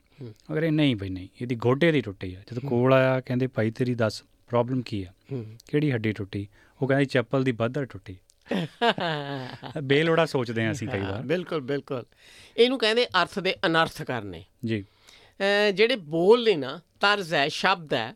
ਅਗਰ 0.52 0.64
ਇਹ 0.64 0.72
ਨਹੀਂ 0.72 0.96
ਬਈ 0.96 1.10
ਨਹੀਂ 1.10 1.28
ਇਹਦੀ 1.42 1.56
ਗੋਡੇ 1.56 1.92
ਦੀ 1.92 2.02
ਟੁੱਟੀ 2.02 2.36
ਆ। 2.36 2.40
ਜਦੋਂ 2.40 2.70
ਕੋਲ 2.70 2.94
ਆਇਆ 2.94 3.22
ਕਹਿੰਦੇ 3.22 3.48
ਭਾਈ 3.48 3.72
ਤੇਰੀ 3.72 3.96
ਦੱਸ 3.96 4.24
ਪ੍ਰੋਬਲਮ 4.48 4.82
ਕੀ 4.82 5.04
ਆ। 5.04 5.12
ਕਿਹੜੀ 5.68 5.92
ਹੱਡੀ 5.92 6.12
ਟੁੱਟੀ? 6.12 6.48
ਉਹ 6.82 6.88
ਕਹਿੰਦਾ 6.88 7.04
ਚੱਪਲ 7.04 7.44
ਦੀ 7.44 7.52
ਬੱਧਰ 7.52 7.86
ਟੁੱਟੀ। 7.86 8.18
ਬੇਲੋੜਾ 9.84 10.26
ਸੋਚਦੇ 10.26 10.66
ਆ 10.66 10.72
ਅਸੀਂ 10.72 10.88
ਕਈ 10.88 11.02
ਵਾਰ। 11.02 11.22
ਬਿਲਕੁਲ 11.22 11.62
ਬਿਲਕੁਲ। 11.62 12.04
ਇਹਨੂੰ 12.58 12.80
ਕਹਿੰਦੇ 12.80 13.06
ਅਰਥ 13.06 13.40
ਦੇ 13.40 13.56
ਅਨਰਥ 13.66 14.02
ਕਰਨੇ। 14.02 14.44
ਜੀ। 14.66 14.84
ਜਿਹੜੇ 15.74 15.96
ਬੋਲ 15.96 16.44
ਨੇ 16.44 16.56
ਨਾ 16.56 16.80
ਤਰਜ਼ 17.00 17.34
ਹੈ 17.34 17.48
ਸ਼ਬਦ 17.48 17.94
ਹੈ 17.94 18.16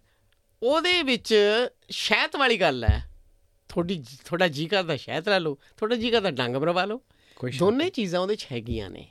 ਉਹਦੇ 0.64 1.04
ਵਿੱਚ 1.04 1.36
ਸ਼ਹਿਤ 1.90 2.36
ਵਾਲੀ 2.36 2.58
ਗੱਲ 2.58 2.84
ਹੈ। 2.84 3.15
ਥੋੜੀ 3.76 4.04
ਥੋੜਾ 4.26 4.48
ਜੀ 4.48 4.66
ਕਰਦਾ 4.66 4.96
ਸ਼ਹਿਤ 4.96 5.30
ਲੈ 5.30 5.40
ਲਓ 5.40 5.58
ਥੋੜਾ 5.78 5.96
ਜੀ 5.96 6.12
ਕਰਦਾ 6.12 6.32
ਡੰਗ 6.32 6.56
ਮਰਵਾ 6.56 6.86
ਲਓ। 6.86 7.02
ਦੋਨੇ 7.60 7.90
ਚੀਜ਼ਾਂ 7.90 8.22
ਉਹਦੇ 8.22 8.36
ਚ 8.36 8.48
ਹੈਗੀਆਂ 8.52 8.90
ਨੇ। 8.90 9.08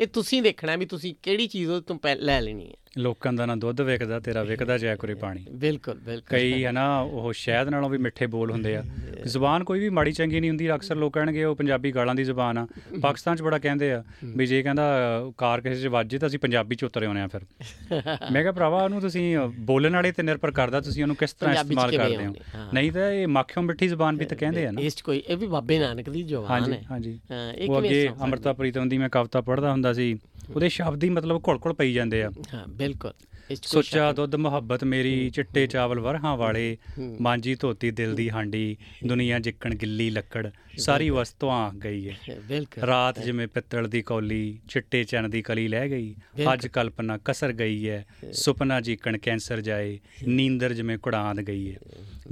ਇਹ 0.00 0.06
ਤੁਸੀਂ 0.06 0.42
ਦੇਖਣਾ 0.42 0.76
ਵੀ 0.76 0.86
ਤੁਸੀਂ 0.86 1.14
ਕਿਹੜੀ 1.22 1.46
ਚੀਜ਼ 1.46 1.70
ਉਹ 1.70 1.80
ਤੋਂ 1.80 1.98
ਲੈ 2.16 2.40
ਲੈਣੀ 2.40 2.68
ਹੈ। 2.68 2.74
ਲੋਕਾਂ 2.98 3.32
ਦਾ 3.32 3.46
ਨਾ 3.46 3.54
ਦੁੱਧ 3.56 3.80
ਵਿਕਦਾ 3.80 4.18
ਤੇਰਾ 4.20 4.42
ਵਿਕਦਾ 4.42 4.78
ਜੈ 4.78 4.94
ਕਰੇ 4.96 5.14
ਪਾਣੀ। 5.14 5.44
ਬਿਲਕੁਲ 5.52 5.94
ਬਿਲਕੁਲ। 5.94 6.28
ਕਈ 6.30 6.64
ਹੈ 6.64 6.72
ਨਾ 6.72 7.00
ਉਹ 7.00 7.32
ਸ਼ਹਿਦ 7.32 7.68
ਨਾਲੋਂ 7.68 7.90
ਵੀ 7.90 7.98
ਮਿੱਠੇ 7.98 8.26
ਬੋਲ 8.26 8.50
ਹੁੰਦੇ 8.50 8.76
ਆ। 8.76 8.82
ਜ਼ੁਬਾਨ 9.26 9.64
ਕੋਈ 9.64 9.80
ਵੀ 9.80 9.88
ਮਾੜੀ 9.88 10.12
ਚੰਗੀ 10.12 10.40
ਨਹੀਂ 10.40 10.50
ਹੁੰਦੀ 10.50 10.70
ਅਕਸਰ 10.74 10.96
ਲੋਕ 10.96 11.14
ਕਹਿਣਗੇ 11.14 11.44
ਉਹ 11.44 11.54
ਪੰਜਾਬੀ 11.56 11.92
ਗਾਲਾਂ 11.92 12.14
ਦੀ 12.14 12.24
ਜ਼ੁਬਾਨ 12.24 12.58
ਆ। 12.58 12.66
ਪਾਕਿਸਤਾਨ 13.02 13.36
'ਚ 13.36 13.42
ਬੜਾ 13.42 13.58
ਕਹਿੰਦੇ 13.58 13.92
ਆ 13.92 14.02
ਵੀ 14.36 14.46
ਜੇ 14.46 14.62
ਕਹਿੰਦਾ 14.62 14.82
ਕਾਰ 15.38 15.60
ਕਿਸੇ 15.60 15.82
'ਚ 15.82 15.86
ਵੱਜੇ 15.86 16.18
ਤਾਂ 16.18 16.28
ਅਸੀਂ 16.28 16.38
ਪੰਜਾਬੀ 16.38 16.76
'ਚ 16.76 16.84
ਉਤਰੇ 16.84 17.06
ਆਉਂਦੇ 17.06 17.20
ਆ 17.20 17.26
ਫਿਰ। 17.26 17.44
ਮੈਂ 18.32 18.42
ਕਿਹਾ 18.42 18.52
ਭਰਾਵਾ 18.52 18.82
ਉਹਨੂੰ 18.84 19.00
ਤੁਸੀਂ 19.00 19.38
ਬੋਲਣ 19.66 19.94
ਵਾਲੇ 19.94 20.12
ਤੇ 20.12 20.22
ਨਿਰਭਰ 20.22 20.50
ਕਰਦਾ 20.50 20.80
ਤੁਸੀਂ 20.80 21.02
ਉਹਨੂੰ 21.02 21.16
ਕਿਸ 21.16 21.32
ਤਰ੍ਹਾਂ 21.32 21.54
ਇਸਤੇਮਾਲ 21.54 21.96
ਕਰਦੇ 21.96 22.24
ਹਾਂ। 22.24 22.32
ਨਹੀਂ 22.74 22.92
ਤਾਂ 22.92 23.10
ਇਹ 23.10 23.26
ਮੱਖਿਓ 23.28 23.62
ਮਿੱਠੀ 23.62 23.88
ਜ਼ੁਬਾਨ 23.88 24.16
ਵੀ 24.16 24.24
ਤਾਂ 24.24 24.36
ਕਹਿੰਦੇ 24.36 24.66
ਆ 24.66 24.70
ਨਾ। 24.70 24.80
ਇਸ 24.80 24.96
'ਚ 24.96 25.00
ਕੋਈ 25.00 25.22
ਇਹ 25.28 25.36
ਵੀ 25.36 25.46
ਬਾਬੇ 25.46 25.78
ਨਾਨਕ 25.78 26.10
ਦੀ 26.10 26.22
ਜ਼ੁਬਾਨ 26.22 26.50
ਹਾਂਜੀ 26.50 26.72
ਹੈ। 26.72 26.82
ਹਾਂਜੀ। 26.90 27.18
ਹਾਂ, 27.30 27.52
ਇਹ 27.52 27.68
ਉਹ 27.68 27.78
ਅੱਗੇ 27.78 28.08
ਅੰਮ੍ਰਿਤਾ 28.22 28.52
ਪ੍ਰੀਤਮ 28.52 28.88
ਦੀ 28.88 28.98
ਮੈਂ 28.98 29.08
ਕਵਿਤਾ 29.08 29.40
ਪੜ੍ਹਦਾ 29.40 29.70
ਹੁੰਦਾ 29.70 29.92
ਸੀ 29.92 30.14
ਉਹਦੇ 30.54 30.68
ਸ਼ਬਦ 30.68 31.04
ਹੀ 31.04 31.08
ਮਤਲਬ 31.08 31.42
ਘੁਲ-ਘੁਲ 31.48 31.72
ਪਈ 31.72 31.92
ਜਾਂਦੇ 31.92 32.22
ਆ। 32.22 32.30
ਹਾਂ 32.54 32.68
ਬਿਲਕੁਲ। 32.68 33.12
ਸੋਚਾ 33.62 34.12
ਦੁੱਧ 34.12 34.34
ਮੁਹੱਬਤ 34.34 34.84
ਮੇਰੀ 34.84 35.30
ਚਿੱਟੇ 35.30 35.66
ਚਾਵਲ 35.66 36.00
ਵਰਹਾਂ 36.00 36.36
ਵਾਲੇ 36.36 36.76
ਮਾਂਜੀ 37.20 37.54
ਧੋਤੀ 37.54 37.90
ਦਿਲ 37.90 38.14
ਦੀ 38.14 38.30
ਹਾਂਡੀ 38.30 38.76
ਦੁਨੀਆ 39.06 39.38
ਜਿੱਕਣ 39.38 39.74
ਗਿੱਲੀ 39.74 40.10
ਲੱਕੜ 40.10 40.50
ਸਾਰੀ 40.78 41.10
ਵਸਤੂਆਂ 41.10 41.72
ਗਈ 41.72 42.08
ਹੈ। 42.08 42.16
ਬਿਲਕੁਲ। 42.48 42.84
ਰਾਤ 42.84 43.20
ਜਿਵੇਂ 43.20 43.48
ਪਿੱਤਲ 43.48 43.88
ਦੀ 43.88 44.02
ਕੌਲੀ 44.02 44.58
ਚਿੱਟੇ 44.68 45.04
ਚੰਨ 45.04 45.30
ਦੀ 45.30 45.42
ਕਲੀ 45.42 45.68
ਲੈ 45.68 45.88
ਗਈ 45.88 46.14
ਅੱਜ 46.52 46.66
ਕਲਪਨਾ 46.66 47.18
ਕਸਰ 47.24 47.52
ਗਈ 47.52 47.88
ਹੈ। 47.88 48.06
ਸੁਪਨਾ 48.32 48.80
ਜੀਕਣ 48.80 49.18
ਕੈਂਸਰ 49.18 49.60
ਜਾਏ 49.60 49.98
ਨੀਂਦਰ 50.28 50.74
ਜਿਵੇਂ 50.74 50.98
ਕੁੜਾਂਦ 50.98 51.40
ਗਈ 51.40 51.70
ਹੈ। 51.72 51.76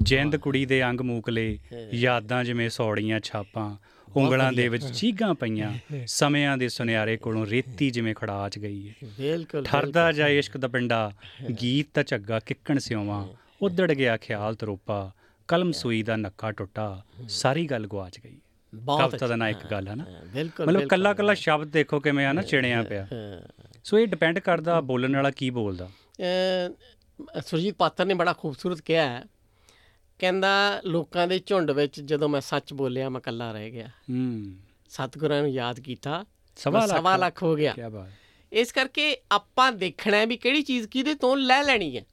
ਜਿੰਦ 0.01 0.37
ਕੁੜੀ 0.37 0.67
ਦੇ 0.67 0.85
ਅੰਗ 0.85 1.01
ਮੂਕਲੇ 1.01 1.59
ਯਾਦਾਂ 1.93 2.45
ਜਿਵੇਂ 2.45 2.71
ਸੌੜੀਆਂ 2.71 3.21
ਛਾਪਾਂ 3.21 3.77
ਉਂਗਲਾਂ 4.17 4.53
ਦੇ 4.53 4.69
ਵਿੱਚ 4.69 4.85
ਚੀਗਾਂ 4.85 5.35
ਪਈਆਂ 5.35 5.73
ਸਮਿਆਂ 6.07 6.57
ਦੇ 6.59 6.69
ਸੁਨਿਆਰੇ 6.69 7.17
ਕੋਲੋਂ 7.17 7.47
ਰੇਤੀ 7.47 7.91
ਜਿਵੇਂ 7.91 8.15
ਖੜਾਚ 8.15 8.59
ਗਈ 8.59 8.89
ਹੈ। 8.89 8.95
ਬਿਲਕੁਲ 9.19 9.65
ਠਰਦਾ 9.65 10.13
ਜਾਏ 10.13 10.39
ਇਸ਼ਕ 10.39 10.57
ਦਾ 10.57 10.69
ਪਿੰਡਾ 10.69 11.13
ਗੀਤ 11.63 11.87
ਤਾਂ 11.95 12.05
ਝੱਗਾ 12.05 12.41
ਕਿੱਕਣ 12.41 12.79
ਸਿਉਵਾਂ 12.79 13.29
ਉਦੜ 13.63 13.93
ਗਿਆ 13.93 14.17
ਖਿਆਲ 14.17 14.55
ਤਰੋਪਾ 14.55 15.13
ਕਲਮ 15.49 15.73
ਸੂਈ 15.73 16.03
ਦਾ 16.03 16.17
ਨੱਕਾ 16.17 16.53
ਟੁੱਟਾ 16.53 17.03
ਸਾਰੀ 17.29 17.67
ਗੱਲ 17.67 17.87
ਗਵਾਚ 17.87 18.21
ਗਈ। 18.25 18.39
ਬਹੁਤ 18.75 19.25
ਦਾ 19.25 19.37
ਨਾ 19.37 19.49
ਇੱਕ 19.49 19.67
ਗੱਲ 19.71 19.89
ਹੈ 19.89 19.95
ਨਾ। 19.95 20.05
ਮਤਲਬ। 20.37 20.89
ਕੱਲਾ 20.89 21.15
ਕੱਲਾ 21.15 21.35
ਸ਼ਬਦ 21.35 21.69
ਦੇਖੋ 21.69 22.01
ਕਿਵੇਂ 22.01 22.27
ਆ 22.27 22.33
ਨਾ 22.33 22.43
ਚਿਣਿਆ 22.43 22.83
ਪਿਆ। 22.83 23.09
ਸੋ 23.85 23.99
ਇਹ 23.99 24.07
ਡਿਪੈਂਡ 24.07 24.39
ਕਰਦਾ 24.39 24.81
ਬੋਲਣ 24.81 25.17
ਵਾਲਾ 25.17 25.31
ਕੀ 25.31 25.51
ਬੋਲਦਾ? 25.51 25.91
ਸੁਰਜੀਤ 27.47 27.75
ਪਾਤਰ 27.75 28.05
ਨੇ 28.05 28.15
ਬੜਾ 28.15 28.33
ਖੂਬਸੂਰਤ 28.33 28.81
ਕਿਹਾ 28.81 29.07
ਹੈ 29.07 29.25
ਕਹਿੰਦਾ 30.19 30.81
ਲੋਕਾਂ 30.85 31.29
ਦੇ 31.29 31.41
ਝੁੰਡ 31.47 31.71
ਵਿੱਚ 31.71 32.01
ਜਦੋਂ 32.01 32.29
ਮੈਂ 32.29 32.41
ਸੱਚ 32.41 32.73
ਬੋਲਿਆ 32.73 33.09
ਮੈਂ 33.09 33.21
ਇਕੱਲਾ 33.21 33.53
ਰਹਿ 33.53 33.71
ਗਿਆ। 33.71 33.89
ਹੂੰ। 33.89 34.57
ਸਤਿਗੁਰਾਂ 34.89 35.43
ਨੂੰ 35.43 35.51
ਯਾਦ 35.51 35.81
ਕੀਤਾ। 35.81 36.25
ਸਵਾ 36.57 37.17
ਲੱਖ। 37.17 37.43
ਹੋ 37.43 37.55
ਗਿਆ। 37.55 37.73
ਕੀ 37.73 37.91
ਬਾਤ। 37.91 38.13
ਇਸ 38.53 38.73
ਕਰਕੇ 38.73 39.17
ਆਪਾਂ 39.33 39.73
ਦੇਖਣਾ 39.73 40.17
ਹੈ 40.17 40.27
ਵੀ 40.27 40.37
ਕਿਹੜੀ 40.37 40.63
ਚੀਜ਼ 40.63 40.89
ਕਿਹਦੇ 40.89 41.15
ਤੋਂ 41.15 41.37
ਲੈ 41.37 41.63
ਲੈਣੀ 41.63 41.97
ਹੈ। 41.97 42.05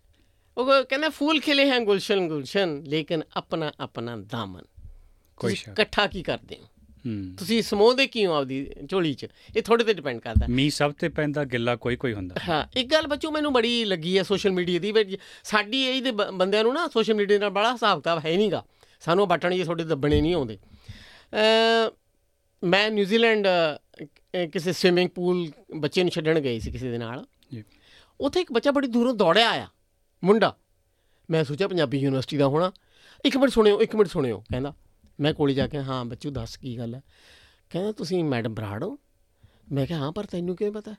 ਉਹ 0.57 0.83
ਕਹਿੰਦਾ 0.83 1.09
ਫੂਲ 1.09 1.39
ਖਿਲੇ 1.39 1.69
ਹੈ 1.69 1.79
ਗੁਲਸ਼ਨ 1.79 2.27
ਗੁਲਸ਼ਨ 2.27 2.83
ਲੇਕਿਨ 2.87 3.23
ਆਪਣਾ 3.35 3.71
ਆਪਣਾ 3.79 4.17
ਦਾਮਨ। 4.17 4.61
ਕੋਈ 5.37 5.53
ਇਕੱਠਾ 5.53 6.07
ਕੀ 6.07 6.23
ਕਰਦੇ 6.23 6.55
ਹੂੰ? 6.55 6.67
ਤੁਸੀਂ 7.37 7.61
ਸਮੋਦੇ 7.63 8.05
ਕਿਉਂ 8.07 8.35
ਆਪਦੀ 8.35 8.69
ਝੋਲੀ 8.89 9.13
'ਚ? 9.13 9.25
ਇਹ 9.57 9.61
ਤੁਹਾਡੇ 9.61 9.83
ਤੇ 9.83 9.93
ਡਿਪੈਂਡ 9.93 10.19
ਕਰਦਾ। 10.19 10.45
ਮੀ 10.49 10.69
ਸਭ 10.69 10.93
ਤੇ 10.93 11.09
ਪੈਂਦਾ 11.09 11.43
ਗਿੱਲਾ 11.45 11.75
ਕੋਈ 11.75 11.95
ਕੋਈ 11.95 12.13
ਹੁੰਦਾ। 12.13 12.35
ਹਾਂ 12.49 12.65
ਇੱਕ 12.75 12.91
ਗੱਲ 12.91 13.07
ਬੱਚੋ 13.07 13.31
ਮੈਨੂੰ 13.31 13.53
ਬੜੀ 13.53 13.83
ਲੱਗੀ 13.85 14.17
ਹੈ 14.17 14.23
ਸੋਸ਼ਲ 14.23 14.51
ਮੀਡੀਆ 14.51 14.79
ਦੀ 14.79 15.17
ਸਾਡੀ 15.43 15.81
ਏਜ 15.81 16.03
ਦੇ 16.03 16.11
ਬੰਦਿਆਂ 16.11 16.63
ਨੂੰ 16.63 16.73
ਨਾ 16.73 16.87
ਸੋਸ਼ਲ 16.87 17.13
ਮੀਡੀਆ 17.13 17.39
ਨਾਲ 17.39 17.49
ਬੜਾ 17.49 17.71
ਹਿਸਾਬ 17.73 17.99
ਕਿਤਾਬ 17.99 18.21
ਹੈ 18.25 18.35
ਨਹੀਂਗਾ 18.37 18.63
ਸਾਨੂੰ 19.01 19.27
ਬਟਨ 19.27 19.55
ਜੇ 19.55 19.63
ਤੁਹਾਡੇ 19.63 19.83
ਦੱਬਣੇ 19.83 20.21
ਨਹੀਂ 20.21 20.35
ਆਉਂਦੇ। 20.35 20.57
ਮੈਂ 22.63 22.89
ਨਿਊਜ਼ੀਲੈਂਡ 22.91 23.47
ਕਿਸੇ 24.53 24.73
ਸਵਿਮਿੰਗ 24.73 25.09
ਪੂਲ 25.09 25.47
ਬੱਚੇ 25.75 26.03
ਨੂੰ 26.03 26.11
ਛੱਡਣ 26.11 26.39
ਗਈ 26.39 26.59
ਸੀ 26.59 26.71
ਕਿਸੇ 26.71 26.91
ਦੇ 26.91 26.97
ਨਾਲ। 26.97 27.25
ਉੱਥੇ 28.19 28.41
ਇੱਕ 28.41 28.51
ਬੱਚਾ 28.53 28.71
ਬੜੀ 28.71 28.87
ਦੂਰੋਂ 28.87 29.13
ਦੌੜਿਆ 29.13 29.49
ਆਇਆ 29.49 29.67
ਮੁੰਡਾ। 30.23 30.55
ਮੈਂ 31.29 31.43
ਸੋਚਿਆ 31.43 31.67
ਪੰਜਾਬੀ 31.67 31.97
ਯੂਨੀਵਰਸਿਟੀ 31.97 32.37
ਦਾ 32.37 32.47
ਹੋਣਾ। 32.47 32.71
ਇੱਕ 33.25 33.37
ਮਿੰਟ 33.37 33.51
ਸੁਣਿਓ 33.51 33.81
ਇੱਕ 33.81 33.95
ਮਿੰਟ 33.95 34.09
ਸੁਣਿਓ 34.09 34.39
ਕਹਿੰਦਾ। 34.49 34.73
ਮੈਂ 35.19 35.33
ਕੋਲੇ 35.33 35.53
ਜਾ 35.53 35.67
ਕੇ 35.67 35.77
ਹਾਂ 35.77 36.05
ਬੱਚੂ 36.05 36.29
ਦੱਸ 36.29 36.57
ਕੀ 36.57 36.77
ਗੱਲ 36.77 36.95
ਹੈ 36.95 37.01
ਕਹਿੰਦਾ 37.69 37.91
ਤੁਸੀਂ 37.91 38.23
ਮੈਡਮ 38.23 38.53
ਬਰਾੜ 38.53 38.83
ਹੋ? 38.83 38.99
ਮੈਂ 39.71 39.85
ਕਿਹਾ 39.85 39.99
ਹਾਂ 39.99 40.11
ਪਰ 40.11 40.25
ਤੈਨੂੰ 40.25 40.55
ਕਿਵੇਂ 40.55 40.71
ਪਤਾ? 40.71 40.95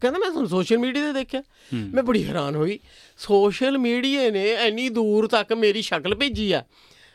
ਕਹਿੰਦਾ 0.00 0.18
ਮੈਂ 0.18 0.28
ਤੁਹਾਨੂੰ 0.30 0.48
ਸੋਸ਼ਲ 0.48 0.78
ਮੀਡੀਆ 0.78 1.06
ਤੇ 1.06 1.12
ਦੇਖਿਆ। 1.12 1.42
ਮੈਂ 1.74 2.02
ਬੜੀ 2.02 2.24
ਹੈਰਾਨ 2.24 2.54
ਹੋਈ 2.54 2.78
ਸੋਸ਼ਲ 3.18 3.78
ਮੀਡੀਆ 3.78 4.30
ਨੇ 4.30 4.52
ਇੰਨੀ 4.52 4.88
ਦੂਰ 4.88 5.28
ਤੱਕ 5.28 5.52
ਮੇਰੀ 5.52 5.82
ਸ਼ਕਲ 5.82 6.14
ਭੇਜੀ 6.14 6.52
ਆ। 6.52 6.64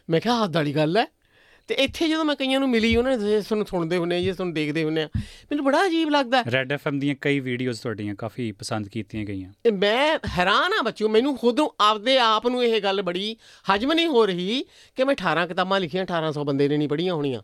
ਮੈਂ 0.09 0.21
ਕਿਹਾ 0.21 0.43
ਹੱਦ 0.43 0.55
ਵਾਲੀ 0.55 0.75
ਗੱਲ 0.75 0.97
ਹੈ 0.97 1.07
ਤੇ 1.67 1.75
ਇੱਥੇ 1.75 2.07
ਜਦੋਂ 2.07 2.25
ਮੈਂ 2.25 2.35
ਕਈਆਂ 2.35 2.59
ਨੂੰ 2.59 2.69
ਮਿਲੀ 2.69 2.95
ਉਹਨਾਂ 2.95 3.17
ਨੇ 3.17 3.41
ਤੁਹਾਨੂੰ 3.41 3.67
ਸੁਣਦੇ 3.67 3.97
ਹੁੰਨੇ 3.97 4.23
ਜੇ 4.23 4.33
ਤੁਹਾਨੂੰ 4.33 4.53
ਦੇਖਦੇ 4.53 4.83
ਹੁੰਨੇ 4.83 5.03
ਆ। 5.03 5.09
ਮੈਨੂੰ 5.17 5.65
ਬੜਾ 5.65 5.85
ਅਜੀਬ 5.85 6.09
ਲੱਗਦਾ। 6.09 6.43
ਰੈੱਡ 6.51 6.71
ਐਫਐਮ 6.71 6.99
ਦੀਆਂ 6.99 7.15
ਕਈ 7.21 7.39
ਵੀਡੀਓਜ਼ 7.39 7.81
ਤੁਹਾਡੀਆਂ 7.81 8.15
ਕਾਫੀ 8.15 8.51
ਪਸੰਦ 8.51 8.87
ਕੀਤੀਆਂ 8.87 9.25
ਗਈਆਂ। 9.25 9.71
ਮੈਂ 9.73 10.19
ਹੈਰਾਨ 10.29 10.71
ਆ 10.73 10.81
ਬੱਚਿਓ 10.85 11.09
ਮੈਨੂੰ 11.09 11.37
ਖੁਦ 11.37 11.59
ਨੂੰ 11.59 11.73
ਆਪਦੇ 11.79 12.17
ਆਪ 12.17 12.47
ਨੂੰ 12.47 12.65
ਇਹ 12.65 12.81
ਗੱਲ 12.81 13.01
ਬੜੀ 13.01 13.37
ਹਜਮ 13.75 13.93
ਨਹੀਂ 13.93 14.07
ਹੋ 14.07 14.25
ਰਹੀ 14.25 14.63
ਕਿ 14.95 15.03
ਮੈਂ 15.03 15.15
18 15.15 15.47
ਕਿਤਾਬਾਂ 15.47 15.79
ਲਿਖੀਆਂ 15.79 16.03
1800 16.03 16.43
ਬੰਦੇ 16.43 16.67
ਨੇ 16.67 16.77
ਨਹੀਂ 16.77 16.89
ਪੜ੍ਹੀਆਂ 16.89 17.13
ਹੋਣੀਆਂ। 17.13 17.41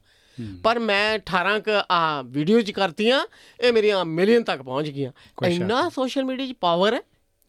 ਪਰ 0.63 0.79
ਮੈਂ 0.79 1.15
18 1.15 1.59
ਕ 1.59 1.69
ਆ 1.91 2.21
ਵੀਡੀਓ 2.21 2.61
ਚ 2.61 2.71
ਕਰਤੀਆਂ 2.71 3.25
ਇਹ 3.63 3.73
ਮੇਰੀਆਂ 3.73 4.05
ਮਿਲੀਅਨ 4.05 4.43
ਤੱਕ 4.43 4.61
ਪਹੁੰਚ 4.61 4.89
ਗਈਆਂ। 4.89 5.11
ਇੰਨਾ 5.47 5.89
ਸੋਸ਼ਲ 5.89 6.23
ਮੀਡੀਆ 6.23 6.47
'ਚ 6.47 6.53
ਪਾਵਰ 6.59 6.93
ਹੈ। 6.93 7.01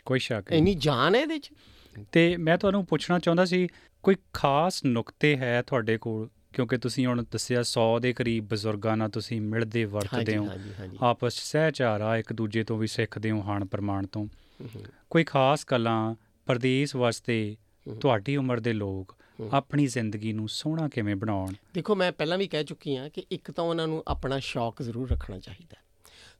ਕੋਈ 0.04 0.18
ਸ਼ੱਕ 0.18 0.50
ਨਹੀਂ। 0.50 0.58
ਇੰਨੀ 0.58 0.74
ਜਾਨ 0.74 1.14
ਹੈ 1.14 1.20
ਇਹਦੇ 1.20 1.38
'ਚ। 1.38 1.50
ਤੇ 2.12 2.36
ਮੈਂ 2.36 2.58
ਤੁਹਾਨੂੰ 2.58 2.86
ਪੁੱਛਣਾ 2.86 3.18
ਚਾਹੁੰਦਾ 3.18 3.44
ਸੀ 3.44 3.68
ਕੋਈ 4.02 4.14
ਖਾਸ 4.32 4.84
ਨੁਕਤੇ 4.84 5.36
ਹੈ 5.36 5.62
ਤੁਹਾਡੇ 5.66 5.98
ਕੋਲ? 5.98 6.28
ਕਿਉਂਕਿ 6.54 6.76
ਤੁਸੀਂ 6.76 7.06
ਹੁਣ 7.06 7.24
ਦੱਸਿਆ 7.30 7.62
100 7.62 7.98
ਦੇ 8.00 8.12
ਕਰੀਬ 8.12 8.48
ਬਜ਼ੁਰਗਾਂ 8.48 8.96
ਨਾਲ 8.96 9.10
ਤੁਸੀਂ 9.10 9.40
ਮਿਲਦੇ 9.40 9.84
ਵਰਤਦੇ 9.84 10.36
ਹੋ। 10.36 10.48
ਆਪਸ 11.00 11.34
'ਚ 11.34 11.38
ਸਹਿਚਾਰ 11.38 12.00
ਇੱਕ 12.18 12.32
ਦੂਜੇ 12.32 12.64
ਤੋਂ 12.64 12.78
ਵੀ 12.78 12.86
ਸਿੱਖਦੇ 12.86 13.30
ਹੋ 13.30 13.42
ਹਾਣ 13.42 13.64
ਪ੍ਰਮਾਣ 13.64 14.06
ਤੋਂ। 14.06 14.26
ਕੋਈ 15.10 15.24
ਖਾਸ 15.24 15.64
ਗੱਲਾਂ 15.70 16.14
ਪਰਦੇਸ 16.46 16.96
ਵਾਸਤੇ 16.96 17.56
ਤੁਹਾਡੀ 18.00 18.36
ਉਮਰ 18.36 18.60
ਦੇ 18.60 18.72
ਲੋਕ 18.72 19.16
ਆਪਣੀ 19.52 19.86
ਜ਼ਿੰਦਗੀ 19.86 20.32
ਨੂੰ 20.32 20.48
ਸੋਹਣਾ 20.48 20.88
ਕਿਵੇਂ 20.88 21.16
ਬਣਾਉਣ? 21.16 21.52
ਦੇਖੋ 21.74 21.94
ਮੈਂ 21.94 22.12
ਪਹਿਲਾਂ 22.12 22.38
ਵੀ 22.38 22.46
ਕਹਿ 22.48 22.64
ਚੁੱਕੀ 22.64 22.96
ਹਾਂ 22.96 23.08
ਕਿ 23.10 23.24
ਇੱਕ 23.30 23.50
ਤਾਂ 23.50 23.64
ਉਹਨਾਂ 23.64 23.86
ਨੂੰ 23.88 24.02
ਆਪਣਾ 24.08 24.38
ਸ਼ੌਕ 24.38 24.82
ਜ਼ਰੂਰ 24.82 25.10
ਰੱਖਣਾ 25.10 25.38
ਚਾਹੀਦਾ। 25.38 25.76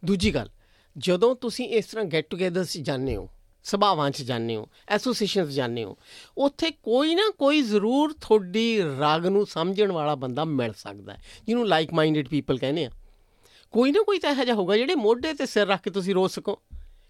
ਦੂਜੀ 0.05 0.35
ਗੱਲ 0.35 0.51
ਜਦੋਂ 0.97 1.37
ਤੁਸੀਂ 1.37 1.69
ਇਸ 1.69 1.87
ਤਰ੍ਹਾਂ 1.87 2.05
ਗੈਟ 2.05 2.27
ਟੂਗੇਦਰਸ 2.31 2.73
'ਚ 2.73 2.79
ਜਾਂਦੇ 2.79 3.17
ਹੋ 3.17 3.29
ਸਭਾਵਾਂ 3.65 4.11
'ਚ 4.11 4.23
ਜਾਂਦੇ 4.23 4.57
ਹੋ 4.57 4.69
ਐਸੋਸੀਏਸ਼ਨਸ 4.89 5.49
ਜਾਂਦੇ 5.49 5.85
ਹੋ, 5.85 5.97
ਉੱਥੇ 6.39 6.71
ਕੋਈ 6.71 7.15
ਨਾ 7.15 7.31
ਕੋਈ 7.39 7.63
ਜ਼ਰੂਰ 7.63 8.13
ਤੁਹਾਡੀ 8.13 8.83
ਰਾਗ 9.01 9.27
ਨੂੰ 9.27 9.47
ਸਮਝਣ 9.47 9.93
ਵਾਲਾ 9.93 10.15
ਬੰਦਾ 10.15 10.45
ਮਿਲ 10.45 10.73
ਸਕਦਾ 10.73 11.13
ਹੈ, 11.13 11.23
ਜਿਹਨੂੰ 11.47 11.69
ਲਾਈਕ 11.69 11.93
ਮਾਈਂਡਡ 11.93 12.29
ਪੀਪਲ 12.29 12.59
ਕਹਿੰਦੇ 12.59 12.85
ਆ। 12.85 12.91
ਕੋਈ 13.73 13.93
ਨਾ 13.93 14.03
ਕੋਈ 14.03 14.19
ਤਾਂ 14.19 14.31
ਇਹੋ 14.31 14.45
ਜਿਹਾ 14.45 14.57
ਹੋਊਗਾ 14.57 14.77
ਜਿਹੜੇ 14.77 14.95
ਮੋਢੇ 14.95 15.33
ਤੇ 15.35 15.47
ਸਿਰ 15.47 15.67
ਰੱਖ 15.67 15.83
ਕੇ 15.83 15.91
ਤੁਸੀਂ 15.91 16.15
ਰੋ 16.15 16.29
ਸਕੋ। 16.29 16.59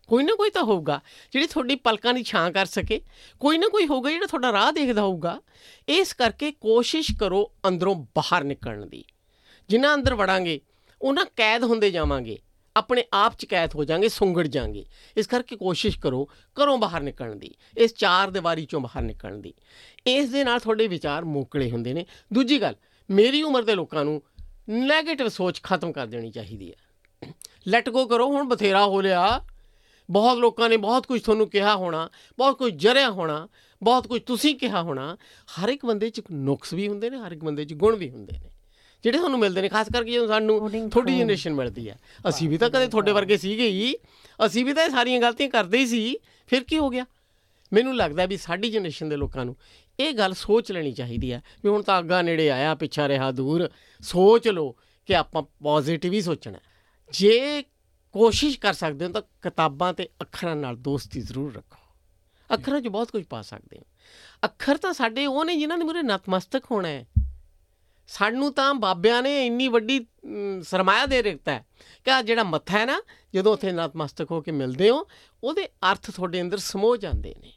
ਕੋਈ 0.09 0.25
ਨਾ 0.25 0.35
ਕੋਈ 0.35 0.51
ਤਾਂ 0.51 0.62
ਹੋਊਗਾ, 0.62 1.01
ਜਿਹੜੀ 1.33 1.47
ਤੁਹਾਡੀ 1.47 1.75
ਪਲਕਾਂ 1.75 2.14
ਦੀ 2.14 2.23
ਛਾਂ 2.23 2.51
ਕਰ 2.51 2.67
ਸਕੇ। 2.67 3.01
ਕੋਈ 3.40 3.59
ਨਾ 3.59 3.69
ਕੋਈ 3.69 3.87
ਹੋਊਗਾ 3.87 4.11
ਜਿਹੜਾ 4.11 4.27
ਤੁਹਾਡਾ 4.27 4.53
ਰਾਹ 4.53 4.73
ਦੇਖਦਾ 4.73 5.03
ਹੋਊਗਾ। 5.03 5.40
ਇਸ 5.88 6.12
ਕਰਕੇ 6.12 6.51
ਕੋਸ਼ਿਸ਼ 6.51 7.12
ਕਰੋ 7.21 7.51
ਅੰਦਰੋਂ 7.69 7.95
ਬਾਹਰ 8.17 8.45
ਨਿਕਲਣ 8.45 8.87
ਦੀ। 8.87 9.05
ਜਿੰਨਾ 9.69 9.95
ਅੰਦਰ 9.95 10.14
ਵੜਾਂਗੇ 10.14 10.61
ਉਹਨਾਂ 11.03 11.25
ਕੈਦ 11.37 11.64
ਹੁੰਦੇ 11.64 11.90
ਜਾਵਾਂਗੇ। 11.90 12.38
ਆਪਣੇ 12.77 13.05
ਆਪ 13.13 13.35
ਚ 13.39 13.45
ਕੈਦ 13.45 13.75
ਹੋ 13.75 13.85
ਜਾਾਂਗੇ, 13.85 14.09
ਸੁੰਗੜ 14.09 14.47
ਜਾਾਂਗੇ। 14.47 14.85
ਇਸ 15.17 15.27
ਕਰਕੇ 15.27 15.57
ਕੋਸ਼ਿਸ਼ 15.57 15.99
ਕਰੋ, 15.99 16.29
ਘਰੋਂ 16.63 16.79
ਬਾਹਰ 16.79 17.01
ਨਿਕਲਣ 17.01 17.37
ਦੀ, 17.37 17.55
ਇਸ 17.79 17.95
ਚਾਰ 17.95 18.31
ਦੀਵਾਰੀ 18.31 18.67
ਚੋਂ 18.67 18.81
ਬਾਹਰ 18.81 19.03
ਨਿਕਲਣ 19.03 19.39
ਦੀ। 19.39 19.55
ਇਸ 20.07 20.31
ਦੇ 20.31 20.45
ਨਾਲ 20.45 20.59
ਤੁਹਾਡੇ 20.59 20.89
ਵਿਚਾਰ 20.89 21.25
ਮੋਕਲੇ 21.25 21.71
ਹੁੰਦੇ 21.71 21.93
ਨੇ। 21.95 22.07
ਦੂਜੀ 22.33 22.61
ਗੱਲ, 22.61 22.75
ਮੇਰੀ 23.11 23.43
ਉਮਰ 23.43 23.63
ਦੇ 23.63 23.75
ਲੋਕਾਂ 23.75 24.05
ਨੂੰ 24.05 24.23
네ਗੇਟਿਵ 24.71 25.29
ਸੋਚ 25.29 25.63
ਖਤਮ 25.63 25.93
ਕਰ 25.93 26.07
ਦੇਣੀ 26.07 26.31
ਚਾਹੀਦੀ 26.31 26.73
ਹੈ। 26.73 27.33
ਲੈਟ 27.69 27.91
ਗੋ 27.91 28.07
ਕਰੋ, 28.07 28.27
ਹੁਣ 28.27 28.49
ਬਥੇਰਾ 28.49 28.87
ਹੋ 28.87 29.01
ਲਿਆ। 29.01 29.41
ਬਹੁਤ 30.11 30.39
ਲੋਕਾਂ 30.39 30.69
ਨੇ 30.69 30.77
ਬਹੁਤ 30.77 31.07
ਕੁਝ 31.07 31.23
ਤੁਹਾਨੂੰ 31.23 31.51
ਕਿਹਾ 31.51 31.77
ਹੋਣਾ, 31.77 32.11
ਬਹੁਤ 32.39 32.59
ਕੁਝ 32.59 32.75
ਜਰਿਆ 32.75 33.11
ਹੋਣਾ, 33.11 33.49
ਬਹੁਤ 33.83 34.07
ਕੁਝ 34.07 34.23
ਤੁਸੀਂ 34.23 34.55
ਕਿਹਾ 34.55 34.83
ਹੋਣਾ। 34.83 35.17
ਹਰ 35.47 35.69
ਇੱਕ 35.69 35.87
ਬੰਦੇ 35.87 36.11
'ਚ 36.11 36.23
ਨੁਕਸ 36.31 36.73
ਵੀ 36.73 36.89
ਹੁੰਦੇ 36.89 37.11
ਨੇ, 37.11 37.17
ਹਰ 37.17 37.33
ਇੱਕ 37.33 37.45
ਬੰਦੇ 37.45 37.65
'ਚ 37.65 37.75
ਗੁਣ 37.75 37.97
ਵੀ 37.97 38.11
ਹੁੰਦੇ 38.11 38.39
ਨੇ। 38.39 38.51
ਜਿਹੜੇ 39.05 39.19
ਤੁਹਾਨੂੰ 39.19 39.40
ਮਿਲਦੇ 39.40 39.62
ਨੇ 39.62 39.69
ਖਾਸ 39.69 39.87
ਕਰਕੇ 39.93 40.12
ਜਦੋਂ 40.12 40.29
ਸਾਨੂੰ 40.29 40.71
ਥੋੜੀ 40.90 41.19
ਜਨਰੇਸ਼ਨ 41.19 41.55
ਮਿਲਦੀ 41.55 41.90
ਹੈ। 41.90 41.99
ਅਸੀਂ 42.29 42.49
ਵੀ 42.49 42.59
ਤਾਂ 42.59 42.71
ਕਦੇ 42.71 42.87
ਤੁਹਾਡੇ 42.87 43.12
ਵਰਗੇ 43.12 43.37
ਸੀਗੇ 43.37 43.69
ਹੀ। 43.69 43.95
ਅਸੀਂ 44.47 44.64
ਵੀ 44.64 44.73
ਤਾਂ 44.73 44.85
ਇਹ 44.85 44.90
ਸਾਰੀਆਂ 44.90 45.21
ਗਲਤੀਆਂ 45.21 45.51
ਕਰਦੇ 45.51 45.79
ਹੀ 45.79 45.87
ਸੀ। 45.87 46.17
ਫਿਰ 46.47 46.64
ਕੀ 46.64 46.79
ਹੋ 46.79 46.90
ਗਿਆ? 46.90 47.07
ਮੈਨੂੰ 47.73 47.97
ਲੱਗਦਾ 47.97 48.27
ਵੀ 48.27 48.37
ਸਾਡੀ 48.37 48.71
ਜਨਰੇਸ਼ਨ 48.71 49.09
ਦੇ 49.09 49.17
ਲੋਕਾਂ 49.17 49.45
ਨੂੰ 49.45 49.57
ਇਹ 50.01 50.14
ਗੱਲ 50.14 50.35
ਸੋਚ 50.35 50.73
ਲੈਣੀ 50.73 50.93
ਚਾਹੀਦੀ 50.93 51.33
ਹੈ 51.33 51.43
ਵੀ 51.64 51.71
ਹੁਣ 51.71 51.83
ਤਾਂ 51.83 51.99
ਅੱਗਾ 51.99 52.23
ਨੇੜੇ 52.23 52.51
ਆਇਆ 52.51 52.75
ਪਿੱਛਾ 52.75 53.09
ਰਿਹਾ 53.09 53.31
ਦੂਰ। 53.31 53.71
ਸੋਚ 54.01 54.49
ਲਓ 54.49 54.77
ਕਿ 55.07 55.17
ਆਪਾਂ 55.17 55.43
ਪੋਜ਼ਿਟਿਵ 55.43 56.12
ਹੀ 56.12 56.21
ਸੋਚਣਾ। 56.21 56.59
ਜੇ 57.12 57.62
ਕੋਸ਼ਿਸ਼ 58.12 58.59
ਕਰ 58.59 58.73
ਸਕਦੇ 58.73 59.07
ਹੋ 59.07 59.12
ਤਾਂ 59.12 59.23
ਕਿਤਾਬਾਂ 59.23 59.95
ਤੇ 59.95 60.09
ਅੱਖਰਾਂ 60.21 60.57
ਨਾਲ 60.57 60.77
ਦੋਸਤੀ 60.77 61.21
ਜ਼ਰੂਰ 61.21 61.55
ਰੱਖੋ। 61.55 61.79
ਅੱਖਰਾਂ 62.55 62.81
'ਚ 62.81 62.88
ਬਹੁਤ 62.88 63.11
ਕੁਝ 63.11 63.25
ਪਾ 63.25 63.43
ਸਕਦੇ 63.43 63.79
ਹੋ। 63.79 63.83
ਅੱਖਰ 64.45 64.77
ਤਾਂ 64.77 64.93
ਸਾਡੇ 64.93 65.27
ਉਹ 65.27 65.45
ਨੇ 65.45 65.57
ਜਿਨ੍ਹਾਂ 65.57 65.79
ਦੇ 65.79 65.85
ਮੂਰੇ 65.85 66.03
ਨਤਮਸਤਕ 66.03 66.64
ਹੋਣਾ 66.71 66.88
ਹੈ। 66.88 67.07
ਸਾਨੂੰ 68.07 68.53
ਤਾਂ 68.53 68.75
ਬਾਬਿਆਂ 68.75 69.23
ਨੇ 69.23 69.47
ਇੰਨੀ 69.47 69.69
ਵੱਡੀ 69.69 70.07
ਸਰਮਾਇਆ 70.62 71.07
ਦੇ 71.07 71.23
ਦਿੱਤਾ 71.23 71.53
ਹੈ 71.53 71.64
ਕਿ 72.05 72.11
ਆਹ 72.11 72.23
ਜਿਹੜਾ 72.23 72.43
ਮੱਥਾ 72.43 72.79
ਹੈ 72.79 72.87
ਨਾ 72.87 73.01
ਜਦੋਂ 73.35 73.53
ਉੱਥੇ 73.53 73.73
ਨਤਮਸਤਕ 73.73 74.31
ਹੋ 74.31 74.40
ਕੇ 74.40 74.53
ਮਿਲਦੇ 74.53 74.90
ਹੋ 74.90 75.07
ਉਹਦੇ 75.45 75.67
ਅਰਥ 75.67 76.11
ਤੁਹਾਡੇ 76.11 76.40
ਅੰਦਰ 76.40 76.59
ਸਮੋ 76.59 76.97
ਜਾਂਦੇ 76.97 77.35
ਨੇ। 77.43 77.53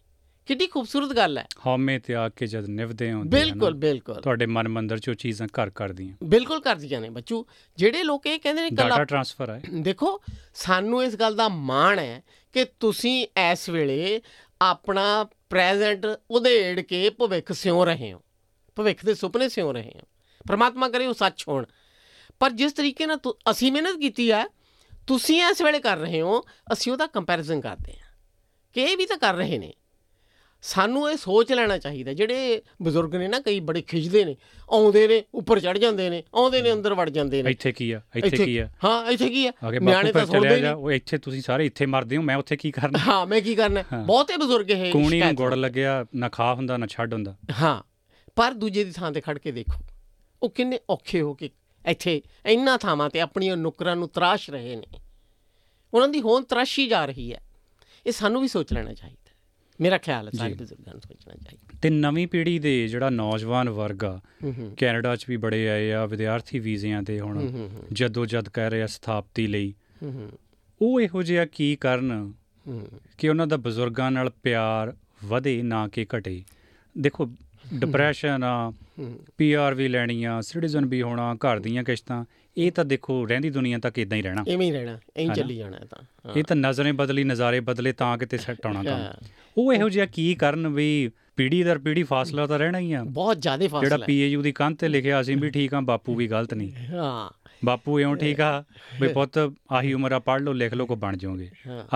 ਕਿੰਨੀ 0.46 0.68
ਖੂਬਸੂਰਤ 0.68 1.16
ਗੱਲ 1.16 1.38
ਹੈ। 1.38 1.46
ਹਉਮੈ 1.66 2.00
ਤੇ 2.00 2.16
ਆ 2.16 2.30
ਕੇ 2.30 2.48
ਜਦ 2.48 2.68
ਨਿਭਦੇ 2.68 3.12
ਹੋ 3.14 3.22
ਬਿਲਕੁਲ 3.24 3.74
ਬਿਲਕੁਲ। 3.74 4.16
ਤੁਹਾਡੇ 4.16 4.46
ਮਨ 4.46 4.68
ਮੰਦਰ 4.68 4.98
'ਚੋਂ 4.98 5.14
ਚੀਜ਼ਾਂ 5.14 5.48
ਘਰ 5.48 5.70
ਕਰਦੀਆਂ 5.70 6.16
ਬਿਲਕੁਲ 6.24 6.62
ਕਰਦੀਆਂ 6.62 7.02
ਨੇ 7.02 7.10
ਬੱਚੂ। 7.10 7.46
ਜਿਹੜੇ 7.78 8.04
ਲੋਕ 8.04 8.26
ਇਹ 8.26 8.40
ਕਹਿੰਦੇ 8.40 8.62
ਨੇ 8.62 8.70
ਡਾਟਾ 8.70 8.90
ਕੱਲਾ 8.90 9.04
ਟਰਾਂਸਫਰ 9.04 9.50
ਹੈ। 9.50 9.62
ਦੇਖੋ 9.82 10.22
ਸਾਨੂੰ 10.56 11.04
ਇਸ 11.04 11.16
ਗੱਲ 11.16 11.36
ਦਾ 11.36 11.50
ਮਾਣ 11.50 12.00
ਹੈ 12.00 12.24
ਕਿ 12.54 12.66
ਤੁਸੀਂ 12.80 13.28
ਇਸ 13.52 13.70
ਵੇਲੇ 13.70 14.22
ਆਪਣਾ 14.62 15.24
ਪ੍ਰੈਜ਼ੈਂਟ 15.50 16.06
ਉਧੇੜ 16.32 16.80
ਕੇ 16.80 17.10
ਭਵਿੱਖ 17.10 17.52
ਸਿਉ 17.52 17.86
ਰਹੇ 17.86 18.14
ਹੋ। 18.14 18.22
ਭਵਿੱਖ 18.76 19.06
ਦੇ 19.06 19.14
ਸੁਪਨੇ 19.14 19.50
ਸਿਉ 19.50 19.72
ਰਹੇ 19.72 19.92
ਹੋ। 19.96 20.08
ਪ੍ਰਮਾਤਮਾ 20.48 20.90
ਕਰੇ 20.90 21.08
ਉਹ 21.08 21.14
ਸੱਚ 21.14 21.44
ਹੋਣ। 21.48 21.66
ਪਰ 22.40 22.52
ਜਿਸ 22.52 22.74
ਤਰੀਕੇ 22.74 23.06
ਨਾਲ 23.06 23.20
ਅਸੀਂ 23.52 23.72
ਮਿਹਨਤ 23.72 24.00
ਕੀਤੀ 24.00 24.32
ਹੈ 24.32 24.46
ਤੁਸੀਂ 25.08 25.42
ਇਸ 25.42 25.62
ਵੇਲੇ 25.62 25.80
ਕਰ 25.80 25.98
ਰਹੇ 25.98 26.22
ਹੋ 26.22 26.42
ਅਸੀਂ 26.74 26.92
ਉਹਦਾ 26.92 27.08
ਕੰਪੈਰੀਜ਼ਨ 27.08 27.62
ਕਰਦੇ 27.62 27.94
ਹਾਂ। 27.94 28.08
ਕਿ 28.74 28.82
ਇਹ 28.82 28.98
ਵੀ 28.98 29.06
ਤਾਂ 29.06 29.18
ਕਰ 29.18 29.36
ਰਹੇ 29.36 29.58
ਨੇ। 29.58 29.74
ਸਾਨੂੰ 30.62 31.12
ਇਹ 31.12 31.18
ਸੋਚ 31.18 31.52
ਲੈਣਾ 31.54 31.78
ਚਾਹੀਦਾ। 31.78 32.14
ਜਿਹੜੇ 32.14 32.62
ਬਜ਼ੁਰਗ 32.82 33.16
ਨੇ 33.16 33.28
ਨਾ 33.28 33.40
ਕਈ 33.40 33.60
ਬੜੇ 33.60 33.82
ਖਿੱਚਦੇ 33.82 34.24
ਨੇ 34.26 34.36
ਆਉਂਦੇ 34.72 35.08
ਨੇ 35.08 35.24
ਉੱਪਰ 35.34 35.60
ਚੜ 35.60 35.78
ਜਾਂਦੇ 35.78 36.10
ਨੇ 36.10 36.24
ਆਉਂਦੇ 36.36 36.62
ਨੇ 36.62 36.72
ਅੰਦਰ 36.74 36.94
ਵੜ 36.94 37.10
ਜਾਂਦੇ 37.10 37.42
ਨੇ। 37.44 37.52
ਇੱਥੇ 37.52 37.72
ਕੀ 37.72 37.92
ਆ? 37.92 38.02
ਇੱਥੇ 38.16 38.38
ਕੀ 38.38 38.58
ਆ? 38.58 38.70
ਹਾਂ 38.84 39.12
ਇੱਥੇ 39.12 39.30
ਕੀ 39.30 39.48
ਆ? 39.48 39.52
ਨਿਆਣੇ 39.82 40.12
ਤਾਂ 40.12 40.26
ਜਾ 40.26 40.40
ਨਹੀਂ। 40.40 40.66
ਉਹ 40.66 40.92
ਇੱਥੇ 40.92 41.18
ਤੁਸੀਂ 41.18 41.42
ਸਾਰੇ 41.42 41.66
ਇੱਥੇ 41.66 41.86
ਮਰਦੇ 41.86 42.18
ਹੋ 42.18 42.22
ਮੈਂ 42.22 42.36
ਉੱਥੇ 42.36 42.58
ਕੀ 42.58 42.72
ਕਰਨਾ? 42.72 43.00
ਹਾਂ 43.08 43.26
ਮੈਂ 43.26 43.42
ਕੀ 43.42 43.56
ਕਰਨਾ। 43.56 43.84
ਬਹੁਤੇ 44.06 44.38
ਬਜ਼ੁਰਗ 44.38 44.72
ਇਹ 44.72 44.92
ਕੂਣੀ 44.92 45.20
ਨੂੰ 45.20 45.36
ਗੁੜ। 45.36 45.54
ਲੱਗਿਆ 45.54 46.06
ਨਾ 46.16 46.30
ਖਾ 46.30 46.54
ਹੁੰਦਾ 46.54 46.78
ਨਾ 46.78 46.88
ਛੱਡ 46.88 47.14
ਹੁੰਦਾ। 47.14 47.36
ਹਾਂ 47.62 47.82
ਪਰ 48.36 48.54
ਦੂਜੇ 48.54 48.84
ਦੀ 48.84 48.92
ਥਾਂ 48.92 49.12
ਤੇ 49.12 49.22
ਖੜ 49.22 49.38
ਕੇ 49.38 49.52
ਦੇਖੋ। 49.52 49.82
ਉਹ 50.44 50.50
ਕਿੰਨੇ 50.50 50.80
ਔਖੇ 50.90 51.22
ਹੋ 51.22 51.34
ਕੇ 51.34 51.50
ਇੱਥੇ 51.86 52.22
ਇੰਨਾ 52.46 52.78
ਥਾਵਾਂ 52.78 53.10
ਤੇ 53.10 53.22
ਆਪਣੀਆਂ 53.22 53.58
ਨੁਕਰਾਂ 53.58 53.96
ਨੂੰ 53.96 54.10
ਤਰਾਸ਼ 54.10 54.50
ਰਹੇ 54.50 54.76
ਨੇ। 54.76 55.00
ਉਹਨਾਂ 55.94 56.08
ਦੀ 56.08 56.22
ਹੋਂਦ 56.22 56.46
ਤਰਾਸ਼ੀ 56.46 56.88
ਜਾ 56.88 57.06
ਰਹੀ 57.06 57.34
ਹੈ। 57.34 57.42
ਇਹ 58.08 58.12
ਸਾਨੂੰ 58.12 58.42
ਵੀ 58.42 58.48
ਸੋਚ 58.48 58.74
ਲੈਣਾ 58.74 58.94
ਚਾਹੀਦਾ। 58.94 59.32
ਮੇਰਾ 59.82 59.98
ਖਿਆਲ 59.98 60.28
ਹੈ 60.28 60.32
ਸਾਰੇ। 60.38 60.54
ਬਜ਼ੁਰਗਾਂ 60.54 60.94
ਨੂੰ 60.94 61.02
ਸੋਚਣਾ 61.02 61.34
ਚਾਹੀਦਾ 61.36 61.80
ਤੇ 61.82 61.90
ਨਵੀਂ 61.90 62.28
ਪੀੜ੍ਹੀ 62.28 62.60
ਦੇ 62.60 62.88
ਜਿਹੜਾ 62.88 63.10
ਨੌਜਵਾਨ 63.10 63.70
ਵਰਗ 63.70 64.04
ਆ 64.04 64.20
ਕੈਨੇਡਾ 64.78 65.16
'ਚ 65.16 65.26
ਵੀ 65.30 65.38
ਬੜੇ 65.38 65.70
ਆਏ 65.70 65.92
ਆ 65.92 66.06
ਵਿਦਿਆਰਥੀ 66.06 66.60
ਵੀਜ਼ਿਆਂ 66.60 67.04
ਤੇ 67.04 67.20
ਹੁਣ 67.20 67.42
ਜਦੋ 67.94 68.26
ਜਦ 68.26 68.50
ਕਹਿ 68.50 68.70
ਰਹੇ 68.70 68.82
ਆ 68.82 68.88
ਸਥਾਪਤੀ 68.88 69.48
ਲਈ। 69.48 69.74
ਉਹ 70.82 71.02
ਇਹੋ 71.02 71.24
ਜਿਹਾ 71.24 71.46
ਕੀ 71.46 71.76
ਕਰਨ 71.76 72.34
ਕਿ 73.18 73.30
ਉਹਨਾਂ 73.30 73.48
ਦਾ 73.48 73.58
ਬਜ਼ੁਰਗਾਂ 73.58 74.12
ਨਾਲ 74.12 74.30
ਪਿਆਰ 74.44 74.96
ਵਧੇ 75.26 75.62
ਨਾ 75.62 75.88
ਕਿ 75.88 76.06
ਘਟੇ? 76.18 76.44
ਦੇਖੋ 76.98 77.30
ਡਿਪਰੈਸ਼ਨ 77.74 78.44
ਆ 78.44 78.72
ਪੀਆਰ 79.38 79.74
ਵੀ 79.74 79.88
ਲੈਣੀ 79.88 80.24
ਆ 80.24 80.42
ਸਿਟੀਜ਼ਨ 80.42 80.86
ਵੀ 80.86 81.02
ਹੋਣਾ 81.02 81.36
ਘਰ 81.36 81.60
ਦੀਆਂ 81.60 81.84
ਕਿਸ਼ਤਾਂ 81.84 82.26
ਇਹ 82.58 82.72
ਤਾਂ 82.72 82.86
ਦੇਖੋ 82.86 83.26
ਰਹਿੰਦੀ 83.26 83.50
ਦੁਨੀਆ 83.50 83.78
ਤੱਕ 83.78 83.98
ਇਦਾਂ 84.00 84.18
ਹੀ 84.18 84.22
ਰਹਿਣਾ 84.22 84.44
ਐਵੇਂ 84.48 84.68
ਹੀ 84.68 84.72
ਰਹਿਣਾ 84.72 85.00
ਐਂ? 85.18 85.34
ਚੱਲੀ 85.34 85.56
ਜਾਣਾ 85.56 85.78
ਤਾਂ। 85.90 86.32
ਇਹ 86.36 86.44
ਤਾਂ 86.44 86.56
ਨਜ਼ਰੇ 86.56 86.92
ਬਦਲੀ 86.92 87.24
ਨਜ਼ਾਰੇ 87.24 87.60
ਬਦਲੇ 87.60 87.92
ਤਾਂ 87.92 88.18
ਕਿਤੇ 88.18 88.38
ਸੈੱਟ 88.38 88.66
ਆਉਣਾ 88.66 88.84
ਕੰਮ 88.84 89.08
ਉਹ 89.58 89.74
ਇਹੋ 89.74 89.90
ਜਿਹਾ 89.90 90.06
ਕੀ 90.06 90.36
ਕਰਨ 90.36 90.68
ਵੀ 90.68 91.12
ਪੀੜੀ 91.36 91.64
ਦਰ 91.64 91.78
ਪੀੜੀ 91.78 92.04
ਫਾਸਲਾ 92.04 92.48
ਤਾਂ 92.48 92.60
ਰਹਿਣਾ 92.60 92.80
ਹੀ 92.80 92.94
ਆ 92.94 93.04
ਬਹੁਤ 93.04 93.42
ਜ਼ਿਆਦਾ 93.42 93.68
ਫਾਸਲਾ 93.68 93.90
ਜਿਹੜਾ। 93.90 94.06
ਪੀਏਯੂ 94.06 94.42
ਦੀ 94.42 94.52
ਕੰਧ 94.52 94.78
ਤੇ 94.78 94.88
ਲਿਖਿਆ 94.88 95.22
ਅਸੀਂ 95.22 95.38
ਵੀ 95.38 95.50
ਠੀਕ 95.50 95.74
ਆ 95.74 95.82
ਬਾਪੂ 95.82 96.16
ਵੀ 96.16 96.28
ਗਲਤ 96.28 96.54
ਨਹੀਂ 96.54 96.72
ਹਾਂ 96.72 97.30
ਬਾਪੂ 97.66 98.00
ਇਉਂ 98.00 98.16
ਠੀਕ 98.16 98.42
ਆ? 98.42 98.64
ਵੀ 99.00 99.08
ਪੁੱਤ 99.14 99.38
ਆਹੀ 99.72 99.94
ਉਮਰ 99.94 100.12
ਆ 100.12 100.20
ਪੜ੍ਹ 100.20 100.44
ਲਓ 100.44 100.54
ਲਿਖ 100.54 100.74
ਲਓ 100.74 100.86
ਕੋ 100.86 100.96
ਬਣ 100.96 101.18
ਜਾਓਗੇ। 101.18 101.50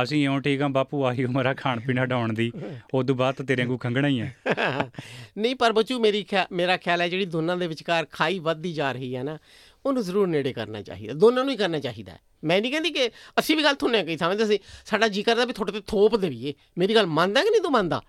ਅਸੀਂ 0.04 0.24
ਇਉਂ 0.24 0.40
ਠੀਕ 0.42 0.62
ਆ 0.62 0.68
ਬਾਪੂ 0.68 1.04
ਆਹੀ 1.06 1.24
ਉਮਰ 1.24 1.46
ਆ 1.46 1.54
ਖਾਣ 1.54 1.80
ਪੀਣਾ 1.80 2.06
ਢਾਉਣ 2.06 2.34
ਦੀ। 2.34 2.52
ਬਾਅਦ 2.94 3.36
ਤਾਂ 3.36 3.46
ਤੇਰੇ 3.46 3.62
ਵਾਂਗੂ 3.62 3.78
ਖੰਗਣਾ 3.78 4.08
ਹੀ 4.08 4.20
ਆ। 4.20 4.28
ਨਹੀਂ 5.38 5.56
ਪਰ 5.56 5.72
ਬੱਚੂ 5.72 6.00
ਮੇਰੀ 6.00 6.26
ਮੇਰਾ 6.52 6.78
ਖਿਆਲ 6.78 7.02
ਹੈ 7.02 7.08
ਜਿਹੜੀ 7.08 7.26
ਦੋਨਾਂ 7.26 7.58
ਦੇ 7.58 7.68
ਵਿਚਕਾਰ 7.68 8.06
ਖਾਈ 8.12 8.40
ਵੱਧਦੀ 8.40 8.74
ਜਾ 8.74 8.92
ਰਹੀ 8.92 9.16
ਹੈ 9.16 9.24
ਨਾ 9.24 9.38
ਉਹਨੂੰ 9.86 10.04
ਜ਼ਰੂਰ 10.04 10.28
ਨੇੜੇ 10.28 10.54
ਕਰਨਾ 10.54 10.82
ਚਾਹੀਦਾ 10.82 11.14
ਦੋਨਾਂ 11.14 11.44
ਨੂੰ 11.44 11.52
ਹੀ 11.52 11.58
ਕਰਨਾ 11.58 11.80
ਚਾਹੀਦਾ। 11.80 12.18
ਮੈਂ 12.44 12.60
ਨਹੀਂ 12.62 12.72
ਕਹਿੰਦੀ 12.72 12.90
ਕਿ 12.90 13.10
ਅਸੀਂ 13.40 13.56
ਵੀ 13.58 13.64
ਗੱਲ 13.64 13.76
ਤੁਹਾਨੂੰ 13.76 14.06
ਕਹੀ 14.06 14.18
ਸਮਝਦੇ 14.18 14.46
ਸੀ 14.46 14.60
ਸਾਡਾ 14.86 15.08
ਜੀ 15.08 15.24
ਕਰਦਾ 15.24 15.46
ਵੀ 15.46 15.54
ਤੁਹਾਡੇ 15.54 15.72
ਤੇ 15.72 15.82
ਥੋਪ 15.88 16.16
ਦੇਈਏ 16.16 16.54
ਮੇਰੀ 16.78 16.96
ਗੱਲ 16.96 17.06
ਮੰਨਦਾ 17.08 17.44
ਕਿ 17.44 17.50
ਨਹੀਂ 17.50 17.62
ਤੂੰ 17.62 17.72
ਮੰਨਦਾ? 17.72 18.02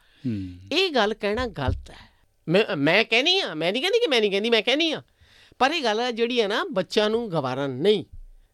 ਇਹ 0.73 0.91
ਗੱਲ 0.95 1.15
ਕਹਿਣਾ 1.15 1.47
ਗਲਤ 1.47 1.91
ਹੈ। 1.91 1.97
ਮੈਂ 2.47 2.77
ਮੈਂ 2.77 3.03
ਕਹਿਨੀ 3.05 3.39
ਆ 3.41 3.55
ਮੈਂ 3.55 3.73
ਨਹੀਂ 3.73 3.83
ਕਹਿੰਦੀ 3.83 3.99
ਕਿ 3.99 4.07
ਮੈਂ 4.11 4.21
ਨਹੀਂ 4.21 4.31
ਕਹਿੰਦੀ 4.31 4.51
ਮੈਂ 4.51 4.63
ਕਹਿਨੀ 4.63 4.91
ਆ। 4.93 5.03
ਪਰ 5.63 5.71
ਇਹ 5.71 5.83
ਗੱਲ 5.85 6.13
ਜਿਹੜੀ 6.13 6.41
ਹੈ 6.41 6.49
ਨਾ 6.49 6.65
ਬੱਚਿਆਂ 6.73 7.11
ਨੂੰ 7.11 7.33
ਗਵਾਰਾ 7.33 7.67
ਨਹੀਂ। 7.67 8.05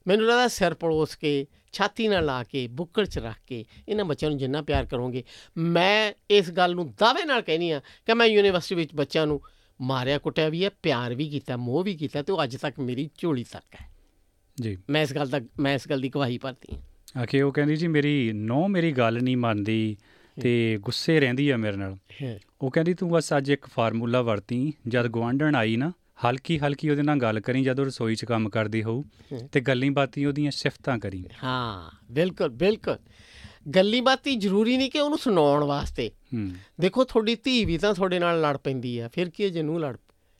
ਮੈਨੂੰ 0.07 0.27
ਲੱਗਦਾ 0.27 0.49
ਸਿਰ 0.49 0.75
ਪੜੋਸ 0.75 1.16
ਕੇ 1.16 1.47
ਛਾਤੀ 1.73 2.09
ਨਾਲ 2.09 2.25
ਲਾ 2.25 2.42
ਕੇ 2.44 2.66
ਬੁੱਕਲ 2.66 3.07
'ਚ 3.07 3.18
ਰੱਖ 3.18 3.37
ਕੇ 3.47 3.64
ਇਹਨਾਂ 3.88 4.05
ਬੱਚਿਆਂ 4.05 4.31
ਨੂੰ 4.31 4.38
ਜਿੰਨਾ 4.38 4.62
ਪਿਆਰ 4.62 4.87
ਕਰੋਗੇ। 4.87 5.25
ਮੈਂ 5.59 6.12
ਇਸ 6.31 6.51
ਗੱਲ 6.51 6.75
ਨੂੰ 6.75 6.94
ਦਾਅਵੇ 6.99 7.25
ਨਾਲ 7.25 7.42
ਕਹਿਨੀ 7.42 7.71
ਆ 7.71 7.81
ਕਿ 8.07 8.14
ਮੈਂ 8.14 8.27
ਯੂਨੀਵਰਸਿਟੀ 8.27 8.75
ਵਿੱਚ 8.75 8.94
ਬੱਚਿਆਂ 8.94 9.27
ਨੂੰ 9.27 9.40
ਮਾਰਿਆ 9.81 10.18
ਕੁੱਟਿਆ 10.18 10.49
ਵੀ 10.49 10.64
ਹੈ 10.64 10.71
ਪਿਆਰ 10.83 11.14
ਵੀ 11.14 11.29
ਕੀਤਾ 11.29 11.57
ਮੋਹ 11.57 11.85
ਵੀ 11.85 11.97
ਕੀਤਾ 11.97 12.23
ਤੇ 12.23 12.33
ਉਹ 12.33 12.42
ਅੱਜ 12.44 12.57
ਤੱਕ 12.57 12.81
ਮੇਰੀ 12.81 13.11
ਝੋਲੀ 13.18 13.44
ਤੱਕ 13.53 13.75
ਹੈ। 13.81 13.88
ਜੀ। 14.61 14.77
ਮੈਂ 14.90 15.03
ਇਸ 15.03 15.12
ਗੱਲ 15.12 15.29
ਦਾ 15.29 15.40
ਮੈਂ 15.59 15.75
ਇਸ 15.75 15.88
ਗੱਲ 15.90 16.01
ਦੀ 16.01 16.09
ਗਵਾਹੀ 16.09 16.38
ਭਰਦੀ 16.38 16.77
ਹਾਂ। 16.77 17.23
ਆਖੇ 17.23 17.42
ਉਹ 17.42 17.53
ਕਹਿੰਦੀ 17.53 17.77
ਜੀ 17.77 17.88
ਮੇਰੀ 17.88 18.33
ਨੋ 18.33 18.68
ਮੇਰੀ 18.68 18.92
ਗੱਲ 18.92 19.23
ਨਹੀਂ 19.23 19.37
ਮੰਨਦੀ 19.37 19.97
ਤੇ 20.42 20.79
ਗੁੱਸੇ 20.81 21.21
ਰਹਿੰਦੀ 21.21 21.51
ਆ 21.51 21.57
ਮੇਰੇ 21.57 21.77
ਨਾਲ। 21.77 21.97
ਉਹ 22.62 22.71
ਕਹਿੰਦੀ 22.71 22.94
ਤੂੰ 22.94 23.11
ਬਸ 23.11 23.33
ਅੱਜ 23.37 23.51
ਇੱਕ 23.51 23.66
ਫਾਰਮੂਲਾ 23.66 24.23
ਵਰਤੀ 24.23 24.73
ਜਦ 24.88 25.07
ਗਵਾਂਢਣ 25.07 25.55
ਆਈ 25.55 25.77
ਨਾ 25.77 25.92
ਹਲਕੀ 26.24 26.59
ਹਲਕੀ 26.59 26.90
ਉਹਦੇ 26.90 27.02
ਨਾਲ 27.02 27.18
ਗੱਲ 27.18 27.40
ਕਰੀ 27.40 27.62
ਜਦੋਂ 27.64 27.85
ਰਸੋਈ 27.87 28.14
'ਚ 28.14 28.24
ਕੰਮ 28.24 28.48
ਕਰਦੀ 28.48 28.83
ਹੋਊ 28.83 29.02
ਤੇ 29.52 29.61
ਗੱਲਾਂ 29.61 29.90
ਬਾਤੀ 29.90 30.24
ਉਹਦੀਆਂ 30.24 30.50
ਸਿਫਤਾਂ 30.50 30.98
ਕਰੀ। 30.98 31.24
ਹਾਂ 31.44 31.90
ਬਿਲਕੁਲ 32.12 32.48
ਬਿਲਕੁਲ। 32.48 32.96
ਗੱਲੀ 33.74 34.00
ਬਾਤੀ 34.00 34.35
ਜ਼ਰੂਰੀ 34.37 34.76
ਨਹੀਂ 34.76 34.90
ਕਿ 34.90 35.00
ਉਹਨੂੰ 35.00 35.18
ਸੁਣਾਉਣ 35.18 35.64
ਵਾਸਤੇ। 35.64 36.11
ਦੇਖੋ 36.81 37.04
ਤੁਹਾਡੀ 37.04 37.35
ਧੀ 37.35 37.64
ਵੀ 37.64 37.78
ਤਾਂ 37.78 37.94
ਤੁਹਾਡੇ 37.94 38.18
ਨਾਲ 38.18 38.40
ਲੜ 38.40 38.57
ਪੈਂਦੀ 38.57 39.00
ਹੈ 39.00 39.09
ਫਿਰ 39.09 39.31
ਕੀ 39.31 39.44
ਹੈ 39.44 39.48
ਜੇ 39.48 39.62
ਨੂੰ 39.62 39.81
ਲੜ 39.81 39.96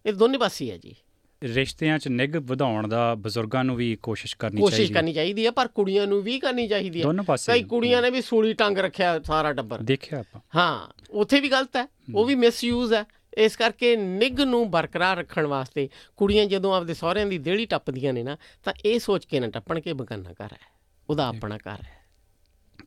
ਇਹ 0.07 0.13
ਦੋਨੇ 0.13 0.39
ਪਾਸੇ 0.39 0.71
ਹੈ 0.71 0.77
ਜੀ। 0.77 0.95
ਰਿਸ਼ਤਿਆਂ 1.43 1.99
'ਚ 1.99 2.09
ਨਿੱਘ 2.09 2.39
ਵਧਾਉਣ 2.39 2.89
ਦਾ 2.89 3.15
ਬਜ਼ੁਰਗਾਂ 3.15 3.65
ਨੂੰ 3.65 3.77
ਵੀ 3.77 3.97
ਕੋਸ਼ਿਸ਼ 4.03 4.37
ਕਰਨੀ 4.37 4.61
ਕੋਸ਼ਿਸ਼ 4.61 4.79
ਚਾਹੀਦੀ 4.79 4.95
ਹੈ। 4.95 5.01
ਕਰਨੀ 5.01 5.13
ਚਾਹੀਦੀ 5.13 5.47
ਹੈ 5.47 5.51
ਪਰ 5.51 5.69
ਕੁੜੀਆਂ 5.69 6.07
ਨੂੰ 6.07 6.23
ਵੀ 6.23 6.39
ਕਰਨੀ 6.39 6.67
ਚਾਹੀਦੀ 6.69 6.99
ਹੈ 6.99 7.05
ਦੋਨੋਂ 7.05 7.25
ਪਾਸੇ 7.25 7.53
ਕਈ 7.53 7.63
ਕੁੜੀਆਂ 7.63 8.03
ਨੇ 8.03 8.11
ਵੀ 8.11 8.23
ਸੂਲੀ 8.23 8.53
ਟੰਗ 8.53 8.79
ਰੱਖਿਆ 8.79 9.21
ਸਾਰਾ 9.23 9.53
ਟੱਬਰ। 9.53 9.83
ਦੇਖਿਆ 9.83 10.19
ਆਪਾਂ। 10.19 10.41
ਹਾਂ 10.57 10.89
ਉੱਥੇ 11.11 11.41
ਵੀ 11.41 11.49
ਗਲਤ 11.49 11.77
ਹੈ 11.77 11.87
ਉਹ 12.15 12.25
ਵੀ 12.25 12.35
ਮਿਸਯੂਜ਼ 12.35 12.93
ਹੈ। 12.95 13.05
ਇਸ 13.39 13.57
ਕਰਕੇ 13.57 13.97
ਨਿੱਘ 13.97 14.45
ਨੂੰ 14.45 14.71
ਬਰਕਰਾਰ 14.71 15.17
ਰੱਖਣ 15.17 15.47
ਵਾਸਤੇ 15.47 15.89
ਕੁੜੀਆਂ 16.17 16.47
ਜਦੋਂ 16.47 16.75
ਆਪਦੇ 16.75 16.95
ਸਹੁਰਿਆਂ 16.95 17.27
ਦੀ 17.27 17.39
ਦੇਹੜੀ 17.39 17.67
ਟੱਪਦੀਆਂ 17.67 18.13
ਨੇ 18.13 18.23
ਨਾ 18.23 18.37
ਤਾਂ 18.65 18.73
ਇਹ 18.85 18.99
ਸੋਚ 18.99 19.25
ਕੇ 19.25 19.41
ਨਾ 19.41 19.47
ਟੱਪਣ 19.47 19.81
ਕੇ 19.81 19.93
ਬਗਾਨਾ 19.93 20.31
ਘਰ 20.31 20.53
ਹੈ 20.53 20.75
ਉਹਦਾ 21.11 21.27
ਆਪਣਾ 21.27 21.57
ਘਰ 21.57 21.83
ਹੈ। 21.83 21.99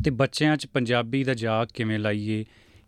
ਤੇ 0.05 0.11
ਬੱਚਿਆਂ 0.11 0.57
'ਚ 0.57 0.67
ਪੰਜਾਬੀ 0.67 1.23
ਦਾ 1.23 1.33
ਜਾਗ 1.33 1.67
ਕਿਵੇਂ 1.73 1.99
ਲਾਈਏ 1.99 2.45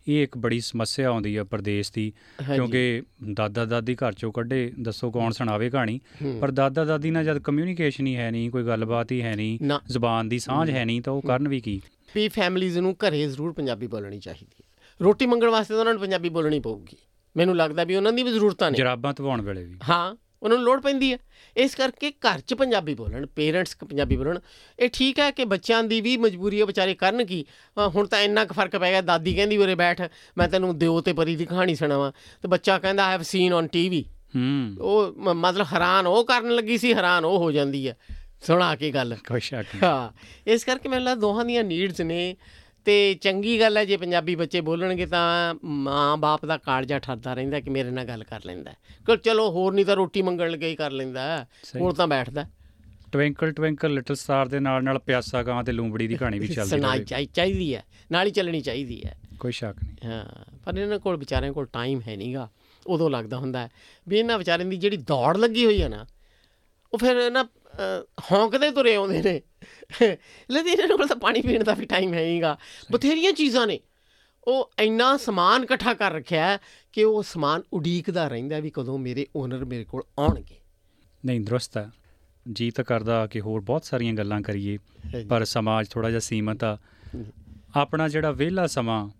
ਇਹ 0.08 0.22
ਇੱਕ 0.22 0.38
ਬੜੀ 0.38 0.60
ਸਮੱਸਿਆ 0.60 1.08
ਆਉਂਦੀ 1.08 1.36
ਆ 1.36 1.44
ਪ੍ਰਦੇਸ਼ 1.44 1.92
ਦੀ। 1.92 2.12
ਕਿਉਂਕਿ 2.54 3.02
ਦਾਦਾ 3.32 3.64
ਦਾਦੀ 3.64 3.94
ਘਰ 3.94 4.12
ਚੋਂ 4.12 4.32
ਕੱਢੇ 4.32 4.72
ਦੱਸੋ 4.80 5.10
ਕੌਣ 5.10 5.32
ਸੁਣਾਵੇ 5.32 5.70
ਕਹਾਣੀ। 5.70 6.00
ਪਰ 6.40 6.50
ਦਾਦਾ 6.50 6.84
ਦਾਦੀ 6.84 7.10
ਨਾਲ 7.10 7.24
ਜਦ 7.24 7.38
ਕਮਿਊਨੀਕੇਸ਼ਨ 7.38 8.06
ਹੀ 8.06 8.16
ਹੈ 8.16 8.30
ਨਹੀਂ 8.30 8.50
ਕੋਈ 8.50 8.64
ਗੱਲਬਾਤ 8.64 9.12
ਹੀ 9.12 9.22
ਹੈ 9.22 9.34
ਨਹੀਂ 9.36 9.58
ਜ਼ੁਬਾਨ 9.88 10.28
ਦੀ 10.28 10.38
ਸਾਂਝ 10.38 10.70
ਹੈ 10.70 10.84
ਨਹੀਂ 10.84 11.02
ਤਾਂ 11.02 11.12
ਉਹ 11.12 11.22
ਕਰਨ 11.22 11.48
ਵੀ 11.48 11.60
ਕੀ? 11.60 11.80
ਵੀ 12.14 12.28
ਫੈਮਿਲੀਜ਼ 12.28 12.78
ਨੂੰ 12.78 12.94
ਘਰੇ 12.94 13.26
ਜ਼ਰੂਰ 13.26 13.52
ਪੰਜਾਬੀ 13.52 13.86
ਬੋਲਣੀ 13.86 14.18
ਚਾਹੀਦੀ 14.18 14.64
ਹੈ। 14.64 14.68
ਰੋਟੀ 15.00 15.26
ਮੰਗਣ 15.26 15.48
ਵਾਸਤੇ 15.48 15.74
ਤਾਂ 15.74 15.80
ਉਹਨਾਂ 15.80 15.92
ਨੂੰ 15.94 16.00
ਪੰਜਾਬੀ 16.02 16.28
ਬੋਲਣੀ 16.28 16.60
ਪਊਗੀ। 16.60 16.96
ਮੈਨੂੰ 17.36 17.56
ਲੱਗਦਾ 17.56 17.84
ਵੀ 17.84 17.96
ਉਹਨਾਂ 17.96 18.12
ਦੀ 18.12 18.22
ਵੀ 18.22 18.32
ਜ਼ਰੂਰਤਾਂ 18.32 18.70
ਨੇ। 18.70 18.76
ਜਰਾਬਾਂ 18.78 19.12
ਧਵਾਉਣ 19.14 19.42
ਵੇਲੇ 19.42 19.64
ਵੀ। 19.64 19.78
ਹਾਂ 19.88 20.14
ਉਹਨਾਂ 20.42 20.56
ਨੂੰ 20.56 20.64
ਲੋੜ 20.64 20.80
ਪੈਂਦੀ 20.80 21.12
ਹੈ। 21.12 21.18
ਇਸ 21.56 21.74
ਕਰਕੇ 21.74 22.10
ਘਰ 22.10 22.40
'ਚ 22.40 22.54
ਪੰਜਾਬੀ 22.54 22.94
ਬੋਲਣ 22.94 23.26
ਪੇਰੈਂਟਸ 23.26 23.76
ਪੰਜਾਬੀ 23.80 24.16
ਬੋਲਣ। 24.16 24.38
ਇਹ 24.78 24.88
ਠੀਕ 24.92 25.18
ਹੈ 25.18 25.30
ਕਿ 25.30 25.44
ਬੱਚਿਆਂ 25.44 25.82
ਦੀ 25.84 26.00
ਵੀ 26.00 26.16
ਮਜਬੂਰੀ 26.16 26.60
ਹੈ 26.60 26.64
ਵਿਚਾਰੇ 26.66 26.94
ਕਰਨ 26.94 27.24
ਕੀ 27.24 27.44
ਹੁਣ 27.94 28.06
ਤਾਂ 28.06 28.20
ਇੰਨਾ 28.20 28.44
ਕੁ 28.44 28.54
ਫ਼ਰਕ 28.54 28.76
ਪੈ 28.76 28.90
ਗਿਆ 28.90 29.00
ਦਾਦੀ 29.02 29.34
ਕਹਿੰਦੀ 29.34 29.56
ਉਰੇ 29.56 29.74
ਬੈਠ 29.74 30.02
ਮੈਂ 30.38 30.48
ਤੈਨੂੰ 30.48 30.76
ਦਿਓ 30.78 31.00
ਤੇ 31.00 31.12
ਪਰੀ 31.12 31.36
ਦੀ 31.36 31.44
ਕਹਾਣੀ 31.44 31.74
ਸੁਣਾਵਾਂ। 31.74 32.10
ਤੇ 32.42 32.48
ਬੱਚਾ 32.48 32.78
ਕਹਿੰਦਾ 32.78 33.04
I 33.04 33.12
have 33.12 33.22
seen 33.22 33.52
on 33.52 33.66
TV 33.66 34.04
ਹੂੰ। 34.36 34.76
ਉਹ 34.80 35.14
ਮਤਲਬ 35.34 35.66
ਹੈਰਾਨ 35.72 36.06
ਉਹ 36.06 36.24
ਕਰਨ 36.24 36.54
ਲੱਗੀ 36.54 36.78
ਸੀ 36.78 36.92
ਹੈਰਾਨ 36.94 37.24
ਉਹ 37.24 37.38
ਹੋ 37.38 37.50
ਜਾਂਦੀ 37.52 37.88
ਹੈ। 37.88 37.96
ਸੁਣਾ 38.46 38.74
ਕੇ 38.76 38.90
ਗੱਲ। 38.90 39.16
ਕੋਈ 39.28 39.40
ਸ਼ੱਕ 39.40 39.82
ਹਾਂ 39.82 40.10
ਇਸ 40.46 40.64
ਕਰਕੇ 40.64 40.88
ਮੈਨੂੰ 40.88 41.04
ਲੱਗਦਾ 41.04 41.20
ਦੋਹਾਂ 41.20 41.44
ਦੀਆਂ 41.44 41.64
ਨੀਡਸ 41.64 42.00
ਨੇ। 42.00 42.36
ਤੇ 42.84 43.14
ਚੰਗੀ 43.14 43.60
ਗੱਲ 43.60 43.76
ਹੈ 43.76 43.84
ਜੇ 43.84 43.96
ਪੰਜਾਬੀ 43.96 44.34
ਬੱਚੇ 44.34 44.60
ਬੋਲਣਗੇ 44.60 45.06
ਤਾਂ 45.06 45.54
ਮਾਂ-ਬਾਪ 45.64 46.46
ਦਾ 46.46 46.56
ਕਾਲਜਾ 46.56 46.98
ਠਰਦਾ 46.98 47.34
ਰਹਿੰਦਾ 47.34 47.60
ਕਿ 47.60 47.70
ਮੇਰੇ 47.70 47.90
ਨਾਲ 47.90 48.04
ਗੱਲ 48.04 48.24
ਕਰ 48.24 48.40
ਲੈਂਦਾ 48.46 48.72
ਕਿ 49.06 49.16
ਚਲੋ 49.16 49.50
ਹੋਰ 49.50 49.74
ਨਹੀਂ 49.74 49.86
ਤਾਂ 49.86 49.96
ਰੋਟੀ 49.96 50.22
ਮੰਗਣ 50.22 50.50
ਲੱਗੇ 50.50 50.68
ਹੀ 50.68 50.76
ਕਰ 50.76 50.90
ਲੈਂਦਾ। 50.90 51.46
ਹੁਣ 51.80 51.94
ਤਾਂ 51.94 52.06
ਬੈਠਦਾ 52.06 52.46
ਟਵਿੰਕਲ 53.12 53.52
ਟਵਿੰਕਲ 53.52 53.94
ਲਿਟਲ 53.94 54.14
ਸਟਾਰ 54.14 54.48
ਦੇ 54.48 54.60
ਨਾਲ 54.60 54.84
ਨਾਲ 54.84 54.98
ਪਿਆਸਾ 54.98 55.42
ਗਾਂ 55.42 55.64
ਤੇ 55.64 55.72
ਲੂੰਬੜੀ 55.72 56.06
ਦੀ 56.06 56.16
ਕਹਾਣੀ 56.16 56.38
ਵੀ 56.38 56.48
ਚੱਲਦੀ 56.48 56.70
ਸੁਣਾਈ 56.70 56.98
ਰਹੇ। 56.98 57.04
ਚਾਹੀ- 57.04 57.28
ਚਾਹੀਦੀ 57.34 57.74
ਹੈ। 57.74 57.84
ਨਾਲ 58.12 58.26
ਹੀ 58.26 58.32
ਚੱਲਣੀ 58.32 58.60
ਚਾਹੀਦੀ 58.60 59.04
ਹੈ। 59.04 59.18
ਕੋਈ 59.40 59.52
ਸ਼ੱਕ 59.52 59.84
ਨਹੀਂ। 59.84 60.10
ਹਾਂ 60.10 60.24
ਪਰ 60.64 60.78
ਇਹਨਾਂ 60.78 60.98
ਕੋਲ 60.98 61.16
ਵਿਚਾਰਿਆਂ 61.16 61.52
ਕੋਲ 61.52 61.66
ਟਾਈਮ 61.66 62.00
ਹੈ 62.08 62.16
ਨਹੀਂਗਾ 62.16 62.50
ਉਦੋਂ 62.86 63.10
ਲੱਗਦਾ 63.10 63.36
ਹੁੰਦਾ 63.38 63.58
ਹੈ 63.58 63.68
ਵੀ 64.08 64.18
ਇਹਨਾਂ 64.18 64.38
ਵਿਚਾਰਿਆਂ 64.38 64.68
ਦੀ 64.68 64.76
ਜਿਹੜੀ 64.76 64.96
ਦੌੜ 64.96 65.36
ਲੱਗੀ 65.36 65.66
ਹੋਈ 65.66 65.82
ਹੈ 65.82 65.88
ਨਾ 65.88 66.06
ਉਹ 66.92 66.98
ਫਿਰ 66.98 67.30
ਨਾ 67.30 67.48
ਹੌਂਕਦੇ 68.32 68.70
ਤੁਰੇ 68.70 68.94
ਆਉਂਦੇ 68.94 69.22
ਨੇ। 69.22 69.40
ਲੇਕਿਨ 70.50 70.80
ਇਹਨਾਂ 70.80 70.96
ਕੋਲ 70.96 71.06
ਤਾਂ 71.06 71.16
ਪਾਣੀ 71.16 71.40
ਪੀਣ 71.40 71.64
ਦਾ 71.64 71.74
ਵੀ 71.74 71.84
ਟਾਈਮ 71.84 72.14
ਹੈ 72.14 72.22
ਨਹੀਂਗਾ 72.22 72.58
ਬਥੇਰੀਆਂ 72.92 73.32
ਚੀਜ਼ਾਂ 73.32 73.66
ਨੇ। 73.66 73.80
ਉਹ 74.44 74.72
ਇੰਨਾ 74.78 75.16
ਸਮਾਨ 75.16 75.64
ਇਕੱਠਾ 75.64 75.94
ਕਰ 75.94 76.12
ਰੱਖਿਆ 76.12 76.58
ਕਿ 76.92 77.04
ਉਹ 77.04 77.22
ਸਮਾਨ 77.22 77.62
ਉਡੀਕਦਾ 77.72 78.28
ਰਹਿੰਦਾ 78.28 78.60
ਵੀ 78.60 78.70
ਕਦੋਂ 78.74 78.98
ਮੇਰੇ 78.98 79.26
ਓਨਰ 79.36 79.64
ਮੇਰੇ 79.64 79.84
ਕੋਲ 79.84 80.02
ਆਉਣਗੇ। 80.18 80.56
ਨਹੀਂ 81.26 81.40
ਦਰੁਸਤ 81.40 81.76
ਹੈ 81.76 81.90
ਜੀ 82.52 82.70
ਤਾਂ 82.70 82.84
ਕਰਦਾ 82.84 83.26
ਕਿ 83.26 83.40
ਹੋਰ 83.40 83.60
ਬਹੁਤ 83.60 83.84
ਸਾਰੀਆਂ 83.84 84.14
ਗੱਲਾਂ 84.14 84.40
ਕਰੀਏ 84.40 84.78
ਪਰ 85.28 85.44
ਸਮਾਜ 85.44 85.88
ਥੋੜਾ 85.88 86.08
ਜਿਹਾ 86.08 86.20
ਸੀਮਤ 86.20 86.64
ਆ। 86.64 86.78
ਆਪਣਾ 87.76 88.08
ਜਿਹੜਾ 88.08 88.30
ਵਿਹਲਾ 88.30 88.66
ਸਮਾਂ 88.66 89.10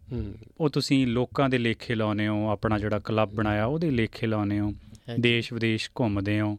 ਉਹ 0.60 0.68
ਤੁਸੀਂ 0.68 1.06
ਲੋਕਾਂ 1.06 1.48
ਦੇ 1.48 1.58
ਲੇਖੇ 1.58 1.94
ਲਾਉਨੇ 1.94 2.28
ਹੋ 2.28 2.50
ਆਪਣਾ 2.50 2.78
ਜਿਹੜਾ 2.78 2.98
ਕਲੱਬ 2.98 3.30
ਬਣਾਇਆ 3.30 3.66
ਉਹਦੇ 3.66 3.90
ਲੇਖੇ 3.90 4.26
ਲਾਉਨੇ 4.26 4.60
ਹੋ। 4.60 4.72
ਦੇਸ਼ 5.20 5.52
ਵਿਦੇਸ਼ 5.52 5.90
ਘੁੰਮਦੇ 5.98 6.40
ਹੂੰ। 6.40 6.58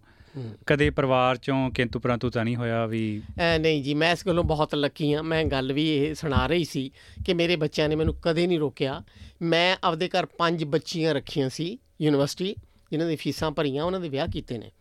ਕਦੇ 0.65 0.89
ਪਰਿਵਾਰ 0.89 1.37
ਚੋਂ 1.37 1.71
ਕਿੰਤੂ 1.71 1.99
ਪਰੰਤੂ 1.99 2.29
ਤਾਂ 2.29 2.45
ਨਹੀਂ 2.45 2.55
ਹੋਇਆ 2.55 2.85
ਵੀ 2.85 3.21
ਨਹੀਂ 3.59 3.83
ਜੀ 3.83 3.93
ਮੈਂ 3.93 4.11
ਇਸ 4.11 4.27
ਗੱਲੋਂ 4.27 4.43
ਬਹੁਤ 4.43 4.75
ਲੱਕੀ 4.75 5.13
ਆ 5.13 5.21
ਮੈਂ 5.21 5.45
ਗੱਲ 5.45 5.73
ਵੀ 5.73 5.95
ਇਹ 5.95 6.15
ਸੁਣਾ 6.15 6.47
ਰਹੀ 6.47 6.63
ਸੀ 6.63 6.91
ਕਿ 7.25 7.33
ਮੇਰੇ 7.33 7.55
ਬੱਚਿਆਂ 7.55 7.89
ਨੇ 7.89 7.95
ਮੈਨੂੰ 7.95 8.15
ਕਦੇ 8.15 8.47
ਨਹੀਂ 8.47 8.59
ਰੋਕਿਆ। 8.59 9.03
ਮੈਂ 9.41 9.77
ਆਪਦੇ 9.83 10.07
ਘਰ 10.07 10.25
ਪੰਜ 10.25 10.63
ਬੱਚੀਆਂ 10.63 11.13
ਰੱਖੀਆਂ 11.13 11.49
ਸੀ 11.49 11.77
ਯੂਨੀਵਰਸਿਟੀ 12.01 12.55
ਜਿਨ੍ਹਾਂ 12.91 13.09
ਦੀ 13.09 13.15
ਫੀਸਾਂ 13.15 13.51
ਭਰੀਆਂ 13.51 13.83
ਉਹਨਾਂ 13.83 13.99
ਦੇ 13.99 14.09
ਵਿਆਹ 14.09 14.27
ਕੀਤੇ 14.27 14.57
ਨੇ। 14.57 14.71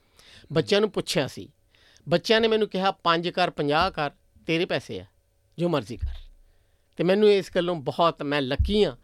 ਬੱਚਿਆਂ 0.53 0.81
ਨੂੰ 0.81 0.91
ਪੁੱਛਿਆ 0.91 1.27
ਸੀ। 1.27 1.53
ਬੱਚਿਆਂ 2.09 2.41
ਨੇ 2.41 2.49
ਮੈਨੂੰ 2.49 2.69
ਕਿਹਾ 2.69 2.91
ਪੰਜ 2.91 3.29
ਕਰ 3.29 3.51
50 3.51 3.91
ਕਰ 3.91 4.11
ਤੇਰੇ 4.47 4.65
ਪੈਸੇ 4.65 5.01
ਆ 5.01 5.05
ਜੋ 5.59 5.69
ਮਰਜ਼ੀ 5.69 5.97
ਕਰ। 5.97 6.31
ਤੇ 6.97 7.05
ਮੈਨੂੰ 7.05 7.33
ਇਸ 7.33 7.51
ਗੱਲੋਂ 7.55 7.77
ਬਹੁਤ 7.77 8.23
ਮੈਂ 8.23 8.43
ਲੱਕੀ 8.43 8.85
ਆ 8.85 8.97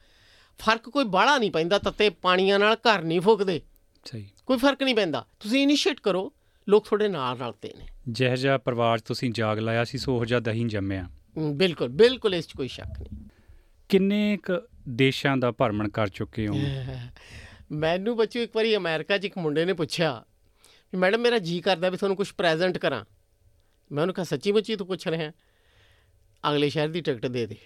ਫ਼ਰਕ 0.58 0.88
ਕੋਈ 0.88 1.04
ਬਾਹਲਾ 1.04 1.38
ਨਹੀਂ 1.38 1.50
ਪੈਂਦਾ 1.50 1.78
ਤੱਤੇ 1.78 2.10
ਪਾਣੀਆਂ 2.10 2.58
ਨਾਲ 2.58 2.74
ਘਰ 2.74 3.02
ਨਹੀਂ 3.02 3.20
ਫੁੱਕਦੇ। 3.20 3.60
ਸਹੀ। 4.04 4.28
ਕੋਈ 4.46 4.58
ਫ਼ਰਕ 4.58 4.82
ਨਹੀਂ 4.82 4.94
ਪੈਂਦਾ। 4.94 5.26
ਤੁਸੀਂ 5.40 5.62
ਇਨੀਸ਼ੀਏਟ 5.62 6.00
ਕਰੋ। 6.00 6.32
ਲੋਕ 6.70 6.84
ਤੁਹਾਡੇ 6.86 7.08
ਨਾਲ 7.08 7.38
ਰਲਦੇ 7.38 7.74
ਨੇ। 7.78 7.86
ਜਿਹੋ 8.08 8.36
ਜਿਹਾ 8.36 8.58
ਪਰਿਵਾਰ 8.58 8.98
ਤੁਸੀਂ 8.98 9.30
ਜਾਗ 9.32 9.58
ਲਾਇਆ 9.58 9.84
ਸੀ 9.84 9.98
ਸੋ 9.98 10.18
ਉਹ 10.18 10.24
ਜਿਹਾ 10.24 10.40
ਦਹੀਂ 10.40 10.66
ਜੰਮਿਆ। 10.66 11.08
ਬਿਲਕੁਲ 11.38 11.88
ਬਿਲਕੁਲ 11.88 12.34
ਇਸ 12.34 12.48
'ਚ 12.48 12.52
ਕੋਈ 12.52 12.68
ਸ਼ੱਕ 12.68 13.00
ਨਹੀਂ। 13.00 13.28
ਕਿੰਨੇ 13.88 14.38
ਕ 14.42 14.68
ਦੇਸ਼ਾਂ 14.88 15.36
ਦਾ 15.36 15.50
ਭਰਮਣ 15.50 15.88
ਕਰ 15.88 16.08
ਚੁੱਕੇ 16.08 16.48
ਹੋ? 16.48 16.54
ਮੈਨੂੰ 17.72 18.16
ਬੱਚੋ 18.16 18.40
ਇੱਕ 18.40 18.56
ਵਾਰੀ 18.56 18.76
ਅਮਰੀਕਾ 18.76 19.18
'ਚ 19.18 19.24
ਇੱਕ 19.24 19.38
ਮੁੰਡੇ 19.38 19.64
ਨੇ 19.64 19.72
ਪੁੱਛਿਆ 19.72 20.24
ਵੀ 20.92 20.98
ਮੈਡਮ 20.98 21.20
ਮੇਰਾ 21.20 21.38
ਜੀ 21.38 21.60
ਕਰਦਾ 21.60 21.88
ਵੀ 21.90 21.96
ਤੁਹਾਨੂੰ 21.96 22.16
ਕੁਝ 22.16 22.32
ਪ੍ਰੈਜ਼ੈਂਟ 22.32 22.78
ਕਰਾਂ। 22.78 23.04
ਮੈਂ 23.92 24.02
ਉਹਨੂੰ 24.02 24.14
ਕਿਹਾ 24.14 24.24
ਸੱਚੀ 24.24 24.52
ਮੁੱਚੀ 24.52 24.76
ਤੂੰ 24.76 24.86
ਪੁੱਛ 24.86 25.08
ਰਿਹਾ? 25.08 25.32
ਅਗਲੇ 26.50 26.68
ਸ਼ਹਿਰ 26.68 26.88
ਦੀ 26.88 27.00
ਟਿਕਟ 27.00 27.26
ਦੇ 27.26 27.46
ਦੇ। 27.46 27.56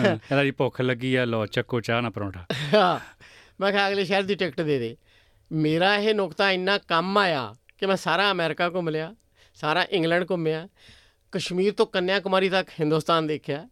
ਹਾਂ, 0.00 0.14
ਇਹਦਾ 0.14 0.52
ਭੁੱਖ 0.58 0.80
ਲੱਗੀ 0.80 1.14
ਆ 1.14 1.24
ਲੋ 1.24 1.46
ਚੱਕੋ 1.46 1.80
ਚਾਹ 1.80 2.02
ਨਾ 2.02 2.10
ਪਰੌਂਠਾ। 2.10 2.46
ਹਾਂ, 2.74 3.00
ਮੈਂ 3.60 3.72
ਕਿਹਾ 3.72 3.88
ਅਗਲੇ 3.88 4.04
ਸ਼ਹਿਰ 4.04 4.22
ਦੀ 4.22 4.34
ਟਿਕਟ 4.34 4.60
ਦੇ 4.60 4.78
ਦੇ। 4.78 4.96
ਮੇਰਾ 5.52 5.94
ਇਹ 5.96 6.14
ਨੁਕਤਾ 6.14 6.50
ਇੰਨਾ 6.50 6.76
ਕੰਮ 6.78 7.18
ਆਇਆ 7.18 7.54
ਕਿ 7.78 7.86
ਮੈਂ 7.86 7.96
ਸਾਰਾ 7.96 8.30
ਅਮਰੀਕਾ 8.30 8.68
ਘੁੰਮ 8.70 8.88
ਲਿਆ 8.88 9.14
ਸਾਰਾ 9.56 9.82
ਇੰਗਲੈਂਡ 9.90 10.24
ਘੁੰਮਿਆ 10.30 10.68
ਕਸ਼ਮੀਰ 11.32 11.72
ਤੋਂ 11.72 11.86
ਕੰਨਿਆ 11.86 12.20
ਕੁਮਾਰੀ 12.20 12.48
ਤੱਕ 12.48 12.70
ਹਿੰਦੁਸਤਾਨ 12.80 13.26
ਦੇਖਿਆ 13.26 13.66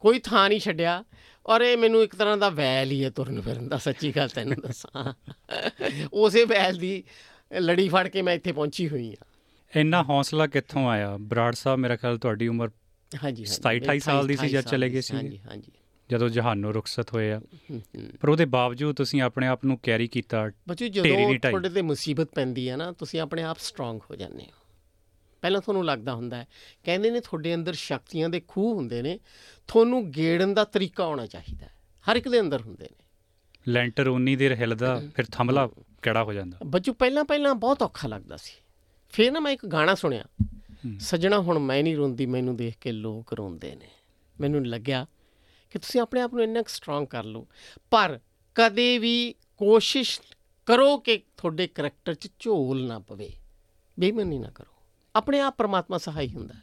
ਕੋਈ 0.00 0.18
ਥਾਂ 0.18 0.48
ਨਹੀਂ 0.48 0.60
ਛੱਡਿਆ 0.60 1.02
ਔਰ 1.46 1.60
ਇਹ 1.60 1.76
ਮੈਨੂੰ 1.76 2.02
ਇੱਕ 2.02 2.14
ਤਰ੍ਹਾਂ 2.14 2.36
ਦਾ 2.36 2.48
ਵੈਲ 2.50 2.90
ਹੀ 2.90 3.02
ਹੈ 3.04 3.10
ਤੁਰਨ 3.10 3.40
ਫਿਰਨ 3.40 3.68
ਦਾ 3.68 3.78
ਸੱਚੀ 3.78 4.12
ਗੱਲ 4.16 4.28
ਤੈਨੂੰ 4.28 4.56
ਦੱਸਾਂ 4.62 5.12
ਉਸੇ 6.12 6.44
ਵੈਲ 6.44 6.78
ਦੀ 6.78 7.02
ਲੜੀ 7.60 7.88
ਫੜ 7.88 8.06
ਕੇ 8.08 8.22
ਮੈਂ 8.22 8.34
ਇੱਥੇ 8.34 8.52
ਪਹੁੰਚੀ 8.52 8.88
ਹੋਈ 8.88 9.10
ਹਾਂ 9.10 9.80
ਇੰਨਾ 9.80 10.02
ਹੌਸਲਾ 10.02 10.46
ਕਿੱਥੋਂ 10.46 10.88
ਆਇਆ 10.88 11.16
ਬਰਾੜ 11.16 11.54
ਸਾਹਿਬ 11.54 11.78
ਮੇਰਾ 11.78 11.96
ਖਿਆਲ 11.96 12.18
ਤੁਹਾਡੀ 12.18 12.48
ਉਮਰ 12.48 12.70
ਹਾਂਜੀ 13.12 13.44
27 13.44 13.80
28 13.86 13.98
ਸਾਲ 13.98 14.26
ਦੀ 14.26 14.36
ਸੀ 14.36 14.48
ਜਦ 14.48 14.64
ਚਲੇ 14.64 14.90
ਗਏ 14.90 15.00
ਸੀ 15.00 15.14
ਹਾਂਜੀ 15.14 15.38
ਹਾਂਜੀ 15.40 15.72
ਜਦੋਂ 16.10 16.28
ਜਹਾਨੋਂ 16.28 16.72
ਰੁਖਸਤ 16.72 17.14
ਹੋਏ 17.14 17.32
ਆ। 17.32 17.40
ਪਰ 18.20 18.28
ਉਹਦੇ 18.28 18.44
ਬਾਵਜੂਦ 18.44 18.96
ਤੁਸੀਂ 18.96 19.22
ਆਪਣੇ 19.22 19.46
ਆਪ 19.46 19.64
ਨੂੰ 19.64 19.78
ਕੈਰੀ 19.82 20.06
ਕੀਤਾ 20.06 20.50
ਬੱਚੋ 20.68 20.88
ਜਦੋਂ। 20.88 21.38
ਤੁਹਾਡੇ 21.38 21.68
ਤੇ 21.68 21.82
ਮੁਸੀਬਤ 21.82 22.28
ਪੈਂਦੀ 22.34 22.68
ਹੈ 22.68 22.76
ਨਾ 22.76 22.92
ਤੁਸੀਂ 22.92 23.20
ਆਪਣੇ 23.20 23.42
ਆਪ 23.42 23.58
ਸਟਰੋਂਗ 23.58 24.00
ਹੋ 24.10 24.16
ਜਾਂਦੇ 24.16 24.42
ਹੋ। 24.42 24.58
ਪਹਿਲਾਂ 25.42 25.60
ਤੁਹਾਨੂੰ 25.60 25.84
ਲੱਗਦਾ 25.84 26.14
ਹੁੰਦਾ 26.14 26.36
ਹੈ 26.36 26.46
ਕਹਿੰਦੇ 26.84 27.10
ਨੇ 27.10 27.20
ਤੁਹਾਡੇ 27.20 27.54
ਅੰਦਰ 27.54 27.72
ਸ਼ਕਤੀਆਂ 27.72 28.28
ਦੇ 28.28 28.42
ਖੂਹ 28.48 28.76
ਹੁੰਦੇ 28.76 29.02
ਨੇ 29.02 29.18
ਤੁਹਾਨੂੰ 29.66 30.10
ਗੇੜਨ 30.10 30.54
ਦਾ 30.54 30.64
ਤਰੀਕਾ 30.64 31.04
ਆਉਣਾ 31.04 31.26
ਚਾਹੀਦਾ 31.26 31.66
ਹੈ 31.66 31.72
ਹਰ 32.10 32.16
ਇੱਕ 32.16 32.28
ਦੇ 32.28 32.40
ਅੰਦਰ 32.40 32.60
ਹੁੰਦੇ 32.60 32.84
ਨੇ। 32.84 33.04
ਲੈਂਟਰ 33.68 34.08
ਉਨੀ 34.08 34.36
ਦੇਰ 34.36 34.54
ਹਿਲਦਾ 34.54 35.02
ਫਿਰ 35.14 35.24
ਥੰਮਲਾ 35.32 35.68
ਕਿਹੜਾ 36.02 36.24
ਹੋ 36.24 36.32
ਜਾਂਦਾ? 36.32 36.58
ਬੱਚੂ 36.66 36.92
ਪਹਿਲਾਂ 36.92 37.24
ਪਹਿਲਾਂ 37.24 37.54
ਬਹੁਤ 37.54 37.82
ਔਖਾ 37.82 38.08
ਲੱਗਦਾ 38.08 38.36
ਸੀ। 38.36 38.52
ਫਿਰ 39.10 39.30
ਨਾ 39.32 39.40
ਮੈਂ 39.40 39.52
ਇੱਕ 39.52 39.66
ਗਾਣਾ 39.66 39.94
ਸੁਣਿਆ 39.94 40.24
ਸੱਜਣਾ 41.00 41.40
ਹੁਣ 41.40 41.58
ਮੈਂ 41.58 41.82
ਨਹੀਂ 41.82 41.96
ਰੋਂਦੀ 41.96 42.26
ਮੈਨੂੰ 42.26 42.56
ਦੇਖ 42.56 42.74
ਕੇ 42.80 42.92
ਲੋਕ 42.92 43.32
ਰੋਂਦੇ 43.32 43.74
ਨੇ। 43.74 43.86
ਮੈਨੂੰ 44.40 44.66
ਲੱਗਿਆ 44.66 45.06
ਕਿ 45.70 45.78
ਤੁਸੀਂ 45.78 46.00
ਆਪਣੇ 46.00 46.20
ਆਪ 46.20 46.34
ਨੂੰ 46.34 46.42
ਇੰਨਾ 46.42 46.62
ਸਟਰੋਂਗ 46.68 47.06
ਕਰ 47.06 47.24
ਲਓ 47.24 47.46
ਪਰ 47.90 48.20
ਕਦੇ 48.54 48.98
ਵੀ 48.98 49.34
ਕੋਸ਼ਿਸ਼ 49.56 50.20
ਕਰੋ 50.66 50.98
ਕਿ 50.98 51.22
ਤੁਹਾਡੇ 51.36 51.66
ਕਰੈਕਟਰ 51.66 52.14
'ਚ 52.14 52.28
ਝੋਲ 52.38 52.86
ਨਾ 52.86 52.98
ਪਵੇ 52.98 53.32
ਬੇਈਮਾਨੀ 54.00 54.38
ਨਾ 54.38 54.50
ਕਰੋ 54.50 54.72
ਆਪਣੇ 55.16 55.40
ਆਪ 55.40 55.54
ਪਰਮਾਤਮਾ 55.58 55.98
ਸਹਾਈ 55.98 56.28
ਹੁੰਦਾ 56.28 56.54
ਹੈ। 56.54 56.62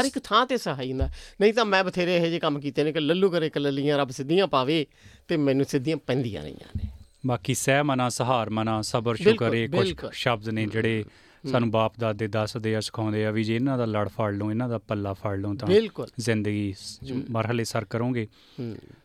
ਹਰ 0.00 0.04
ਇੱਕ 0.04 0.18
ਥਾਂ 0.18 0.46
ਤੇ 0.46 0.56
ਸਹਾਈ 0.56 0.90
ਹੁੰਦਾ। 0.90 1.08
ਨਹੀਂ 1.40 1.54
ਤਾਂ 1.54 1.64
ਮੈਂ 1.64 1.84
ਬਥੇਰੇ 1.84 2.16
ਇਹੋ 2.16 2.26
ਜਿਹੇ 2.26 2.38
ਕੰਮ 2.38 2.60
ਕੀਤੇ 2.60 2.84
ਨੇ 2.84 2.92
ਕਿ 2.92 3.00
ਲੱਲੂ 3.00 3.30
ਕਰੇ 3.30 3.50
ਕਿ 3.50 3.60
ਲੱਲੀਆਂ 3.60 3.98
ਰੱਬ 3.98 4.10
ਸਿੱਧੀਆਂ 4.10 4.46
ਪਾਵੇ 4.46 4.86
ਤੇ 5.28 5.36
ਮੈਨੂੰ 5.36 5.66
ਸਿੱਧੀਆਂ 5.66 5.96
ਪੈਂਦੀਆਂ 5.96 6.42
ਰਹੀਆਂ 6.42 6.68
ਨੇ 6.76 6.88
ਬਾਕੀ 7.26 7.54
ਸਹਿ 7.54 7.82
ਮਨਾ 7.82 8.08
ਸਹਾਰ 8.08 8.50
ਮਨਾ 8.50 8.82
ਸਬਰ 8.82 9.14
ਸ਼ੁਕਰ 9.14 9.54
ਇਹ 9.54 9.68
ਕੁਝ। 9.68 9.94
ਸ਼ਬਦ 10.12 10.48
ਨੇ 10.48 10.66
ਜਿਹੜੇ 10.66 11.04
ਸਾਨੂੰ 11.46 11.70
ਬਾਪ 11.70 11.92
ਦਾਦੇ 12.00 12.28
ਦੱਸਦੇ 12.28 12.76
ਆ 12.76 12.80
ਸਿਖਾਉਂਦੇ 12.80 13.26
ਆ 13.26 13.30
ਵੀ 13.30 13.44
ਜੇ 13.44 13.56
ਇਹਨਾਂ 13.56 13.78
ਦਾ 13.78 13.84
ਲੜ 13.84 14.08
ਫੜ 14.08 14.34
ਲਓ 14.34 14.50
ਇਹਨਾਂ 14.50 14.68
ਦਾ 14.68 14.78
ਪੱਲਾ 14.78 15.12
ਫੜ 15.12 15.38
ਲਓ 15.38 15.54
ਤਾਂ 15.54 15.68
ਜ਼ਿੰਦਗੀ 16.18 16.74
ਮਰਹਲੇ 17.30 17.64
ਸਰ 17.64 17.84
ਕਰੋਗੇ। 17.84 18.28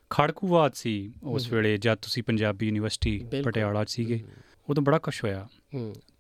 ਖੜਕੂਵਾਦ 0.10 0.74
ਸੀ 0.74 1.14
ਉਸ 1.24 1.54
ਵੇਲੇ 1.54 1.78
ਜਦ 1.78 1.96
ਤੁਸੀਂ 1.96 2.24
ਪੰਜਾਬੀ 2.24 2.66
ਯੂਨੀਵਰਸਿਟੀ। 2.66 3.26
ਪਟਿਆਲਾ 3.44 3.84
'ਚ 3.84 3.90
ਸੀਗੇ 3.90 4.24
ਉਦੋਂ 4.70 4.84
ਬੜਾ 4.84 4.98
ਕੁਝ 4.98 5.24
ਹੋਇਆ। 5.24 5.48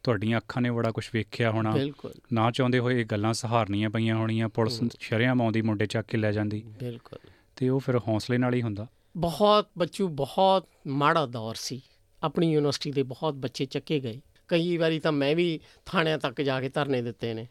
ਤੁਹਾਡੀਆਂ 0.04 0.38
ਅੱਖਾਂ 0.38 0.62
ਨੇ 0.62 0.71
ਬੜਾ 0.71 0.91
ਕੁਝ 0.91 1.10
ਵੇਖਿਆ 1.13 1.52
ਹੋਣਾ। 1.52 1.78
ਨਾ 2.34 2.52
ਚਾਹੁੰਦੇ 2.52 2.80
ਹੋਏ 2.80 3.02
ਇਹ 3.02 3.06
ਗੱਲਾਂ 3.06 3.34
ਸਹਾਰਨੀਆਂ 3.34 3.89
ਪਈਆਂ 3.89 4.15
ਹੋਣੀਆਂ 4.15 4.49
ਪੁਲਿਸ 4.49 4.84
ਸ਼ਰਿਆਮ 4.99 5.41
ਆਉਂਦੀ 5.41 5.62
ਮੁੰਡੇ 5.62 5.86
ਚੱਕ 5.86 6.08
ਕੇ 6.08 6.17
ਲੈ 6.17 6.32
ਜਾਂਦੀ। 6.32 6.63
ਬਿਲਕੁਲ। 6.80 7.30
ਤੇ 7.56 7.69
ਉਹ 7.69 7.80
ਫਿਰ 7.80 7.97
ਹੌਸਲੇ 7.97 8.38
ਨਾਲ 8.38 8.54
ਹੀ 8.54 8.62
ਹੁੰਦਾ। 8.62 8.88
ਬਹੁਤ 9.17 9.69
ਬੱਚੂ 9.78 10.08
ਬਹੁਤ 10.08 10.67
ਮਾੜਾ 10.88 11.26
ਦੌਰ 11.26 11.56
ਸੀ। 11.56 11.82
ਆਪਣੀ 12.23 12.54
ਯੂਨੀਵਰਸਿਟੀ 12.54 12.91
ਦੇ 12.91 13.04
ਬਹੁਤ 13.04 13.34
ਬੱਚੇ 13.34 13.65
ਚੱਕੇ 13.65 13.99
ਗਏ। 13.99 14.21
ਕਈ 14.54 14.78
ਵਾਰੀ 14.78 15.00
ਤਾਂ 15.00 15.12
ਮੈਂ 15.12 15.36
ਵੀ 15.36 15.60
ਥਾਣਿਆਂ 15.86 16.18
ਤੱਕ 16.18 16.42
ਜਾ 16.42 16.62
ਕੇ 16.62 16.70
ਧਰਨੇ 16.70 17.02
ਦਿੱਤੇ 17.02 17.34
ਨੇ, 17.34 17.48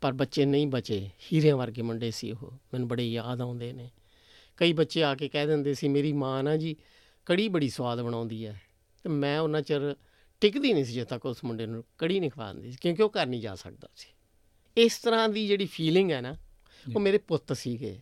ਪਰ 0.00 0.12
ਬੱਚੇ 0.12 0.44
ਨਹੀਂ 0.44 0.66
ਬਚੇ। 0.66 1.10
ਹੀਰਿਆਂ 1.32 1.56
ਵਰਗੇ 1.56 1.82
ਮੁੰਡੇ 1.82 2.10
ਸੀ 2.10 2.30
ਉਹ, 2.32 2.50
ਮੈਨੂੰ 2.72 2.88
ਬੜੇ 2.88 3.08
ਯਾਦ 3.10 3.40
ਆਉਂਦੇ 3.40 3.72
ਨੇ। 3.72 3.90
ਕਈ 4.56 4.72
ਬੱਚੇ 4.72 5.02
ਆ 5.02 5.14
ਕੇ 5.14 5.28
ਕਹਿ 5.28 5.46
ਦਿੰਦੇ 5.46 5.74
ਸੀ, 5.74 5.88
ਮੇਰੀ 5.88 6.12
ਮਾਂ 6.12 6.42
ਨਾ 6.42 6.56
ਜੀ 6.56 6.76
ਕੜੀ 7.26 7.48
ਬੜੀ 7.48 7.68
ਸਵਾਦ 7.68 8.02
ਬਣਾਉਂਦੀ 8.02 8.46
ਹੈ। 8.46 8.60
ਤੇ 9.04 9.08
ਮੈਂ 9.08 9.40
ਉਹਨਾਂ 9.40 9.62
ਚਿਰ 9.62 9.94
ਟਿਕਦੀ 10.40 10.72
ਨਹੀਂ 10.72 10.84
ਸੀ 10.84 10.92
ਜੇ 10.92 11.04
ਤੱਕ 11.04 11.26
ਉਸ 11.26 11.44
ਮੁੰਡੇ 11.44 11.66
ਨੂੰ 11.66 11.84
ਕੜੀ 11.98 12.20
ਨਹੀਂ 12.20 12.30
ਖਵਾਉਂਦੀ 12.30 12.70
ਸੀ, 12.70 12.78
ਕਿਉਂਕਿ 12.80 13.02
ਉਹ 13.02 13.10
ਘਰ 13.10 13.26
ਨਹੀਂ 13.26 13.40
ਜਾ 13.40 13.54
ਸਕਦਾ 13.54 13.88
ਸੀ। 13.96 14.08
ਇਸ 14.76 14.98
ਤਰ੍ਹਾਂ 14.98 15.28
ਦੀ 15.28 15.46
ਜਿਹੜੀ 15.46 15.66
ਫੀਲਿੰਗ 15.66 16.10
ਹੈ 16.12 16.20
ਨਾ, 16.20 16.36
ਉਹ 16.94 17.00
ਮੇਰੇ 17.00 17.18
ਪੁੱਤ 17.18 17.52
ਸੀਗੇ। 17.52 18.00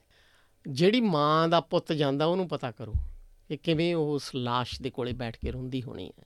ਜਿਹੜੀ 0.67 1.01
ਮਾਂ 1.01 1.49
ਦਾ 1.49 1.61
ਪੁੱਤ 1.61 1.93
ਜਾਂਦਾ 1.93 2.27
ਉਹਨੂੰ 2.27 2.49
ਪਤਾ 2.49 2.71
ਕਰੋ 2.71 2.93
ਕਿ 3.49 3.57
ਕਿਵੇਂ 3.57 3.95
ਉਹ 3.95 4.15
ਉਸ 4.15 4.31
ਲਾਸ਼ 4.35 4.83
ਦੇ 4.83 4.91
ਕੋਲੇ 4.91 5.13
ਬੈਠ 5.13 5.37
ਕੇ 5.37 5.51
ਰੋਂਦੀ 5.51 5.83
ਹੋਣੀ 5.83 6.13
ਹੈ। 6.19 6.25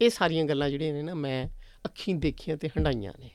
ਇਹ 0.00 0.10
ਸਾਰੀਆਂ 0.10 0.44
ਗੱਲਾਂ 0.44 0.70
ਜਿਹੜੀਆਂ 0.70 0.92
ਨੇ 0.94 1.02
ਨਾ 1.02 1.14
ਮੈਂ 1.14 1.48
ਅੱਖੀਂ 1.86 2.14
ਦੇਖੀਆਂ 2.14 2.56
ਤੇ 2.56 2.68
ਹੰਡਾਈਆਂ 2.68 3.12
ਨੇ। 3.20 3.30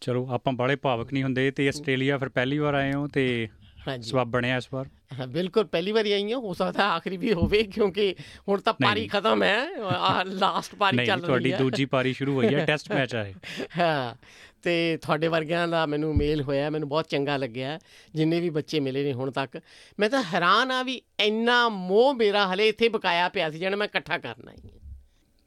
ਚਲੋ 0.00 0.26
ਆਪਾਂ 0.30 0.52
ਬੜੇ 0.52 0.76
ਭਾਵਕ 0.76 1.12
ਨਹੀਂ 1.12 1.22
ਹੁੰਦੇ 1.22 1.50
ਤੇ 1.50 1.68
ਆਸਟ੍ਰੇਲੀਆ 1.68 2.18
ਫਿਰ 2.18 2.28
ਪਹਿਲੀ 2.28 2.58
ਵਾਰ 2.58 2.74
ਆਏ 2.74 2.92
ਹੋ 2.92 3.06
ਤੇ 3.08 3.48
ਹਾਂਜੀ। 3.88 4.10
ਸਵਾਬ 4.10 4.28
ਬਣਿਆ 4.30 4.56
ਇਸ 4.56 4.68
ਵਾਰ? 4.72 4.86
ਹਾਂ 5.18 5.26
ਬਿਲਕੁਲ 5.26 5.64
ਪਹਿਲੀ 5.64 5.92
ਵਾਰੀ 5.92 6.12
ਆਈ 6.12 6.32
ਹਾਂ 6.32 6.38
ਹੋ 6.38 6.52
ਸਕਦਾ 6.54 6.88
ਆਖਰੀ 6.92 7.16
ਵੀ 7.16 7.32
ਹੋਵੇ 7.32 7.62
ਕਿਉਂਕਿ 7.62 8.14
ਹੁਣ 8.48 8.60
ਤਾਂ 8.60 8.74
ਨਹੀਂ, 8.80 8.88
ਪਾਰੀ 8.90 9.00
ਨਹੀਂ। 9.00 9.10
ਖਤਮ 9.10 9.42
ਹੈ 9.42 9.66
ਆ 9.88 10.22
ਲਾਸਟ 10.24 10.74
ਪਾਰੀ 10.74 10.96
ਨਹੀਂ 10.96 11.06
ਚੱਲ 11.06 11.20
ਰਹੀ 11.20 11.26
ਤੁਹਾਡੀ 11.26 11.52
ਹੈ। 11.52 11.58
ਦੂਜੀ 11.58 11.84
ਪਾਰੀ 11.84 12.12
ਸ਼ੁਰੂ 12.12 12.34
ਹੋਈ 12.34 12.54
ਹੈ 12.54 12.64
ਟੈਸਟ 12.64 12.92
ਮੈਚ 12.92 13.14
ਆ 13.14 13.26
ਇਹ। 13.26 13.34
ਹਾਂ 13.78 14.14
ਤੇ 14.62 14.96
ਤੁਹਾਡੇ 14.96 15.28
ਵਰਗਿਆਂ 15.28 15.68
ਦਾ 15.68 15.86
ਮੈਨੂੰ 15.86 16.16
ਮੇਲ 16.16 16.42
ਹੋਇਆ 16.42 16.70
ਮੈਨੂੰ 16.70 16.88
ਬਹੁਤ 16.88 17.08
ਚੰਗਾ 17.08 17.36
ਲੱਗਿਆ 17.36 17.78
ਜਿੰਨੇ 18.14 18.40
ਵੀ 18.40 18.50
ਬੱਚੇ 18.50 18.80
ਮਿਲੇ 18.80 19.04
ਨੇ 19.04 19.12
ਹੁਣ 19.12 19.30
ਤੱਕ। 19.30 19.60
ਮੈਂ 19.98 20.10
ਤਾਂ 20.10 20.22
ਹੈਰਾਨ 20.22 20.70
ਆ 20.70 20.82
ਵੀ 20.82 21.02
ਇੰਨਾ 21.20 21.68
ਮੋਹ 21.68 22.14
ਮੇਰਾ 22.14 22.54
ਹਲੇ 22.54 22.68
ਇੱਥੇ 22.68 22.88
ਬਕਾਇਆ 22.88 23.28
ਪਿਆ 23.28 23.50
ਸੀ 23.50 23.58
ਜਿਹੜਾ 23.58 23.76
ਮੈਂ 23.76 23.86
ਇਕੱਠਾ 23.86 24.18
ਕਰਨਾ 24.18 24.52
ਹੀ 24.52 24.68
ਹੈ। 24.68 24.73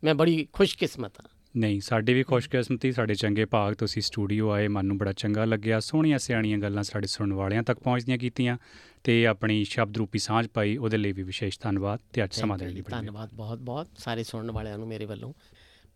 ਮੈਂ 0.03 0.15
ਬੜੀ 0.15 0.47
ਖੁਸ਼ਕਿਸਮਤ 0.53 1.19
ਹਾਂ। 1.19 1.29
ਨਹੀਂ 1.57 1.81
ਸਾਡੀ 1.81 2.13
ਵੀ 2.13 2.23
ਖੁਸ਼ਕਿਸਮਤੀ 2.23 2.91
ਸਾਡੇ 2.91 3.15
ਚੰਗੇ 3.15 3.45
ਭਾਗ 3.45 3.73
ਤੁਸੀਂ 3.73 4.01
ਸਟੂਡੀਓ 4.01 4.49
ਆਏ 4.49 4.67
ਮਨ 4.67 4.85
ਨੂੰ 4.85 4.97
ਬੜਾ 4.97 5.13
ਚੰਗਾ 5.13 5.45
ਲੱਗਿਆ। 5.45 5.79
ਸੋਹਣੀਆਂ 5.79 6.19
ਸਿਆਣੀਆਂ 6.19 6.57
ਗੱਲਾਂ 6.57 6.83
ਸਾਡੇ 6.83 7.07
ਸੁਣਨ 7.07 7.33
ਵਾਲਿਆਂ 7.33 7.63
ਤੱਕ 7.63 7.79
ਪਹੁੰਚਦੀਆਂ 7.79 8.17
ਕੀਤੀਆਂ 8.17 8.57
ਤੇ 9.03 9.27
ਆਪਣੀ 9.27 9.63
ਸ਼ਬਦ 9.63 9.97
ਰੂਪੀ 9.97 10.19
ਸਾਂਝ 10.19 10.47
ਪਾਈ 10.47 10.77
ਉਹਦੇ 10.77 10.97
ਲਈ 10.97 11.11
ਵੀ 11.11 11.23
ਵਿਸ਼ੇਸ਼ 11.23 11.59
ਧੰਨਵਾਦ 11.59 11.99
ਤੇ 12.13 12.23
ਅੱਜ 12.23 12.33
ਸਮਾਂ 12.33 12.57
ਦੇਣ 12.57 12.69
ਲਈ 12.69 12.81
ਬੜੀ 12.81 12.91
ਧੰਨਵਾਦ 12.91 13.33
ਬਹੁਤ 13.33 13.59
ਬਹੁਤ 13.59 13.87
ਸਾਰੇ 13.97 14.23
ਸੁਣਨ 14.23 14.51
ਵਾਲਿਆਂ 14.51 14.77
ਨੂੰ 14.77 14.87
ਮੇਰੇ 14.87 15.05
ਵੱਲੋਂ। 15.05 15.33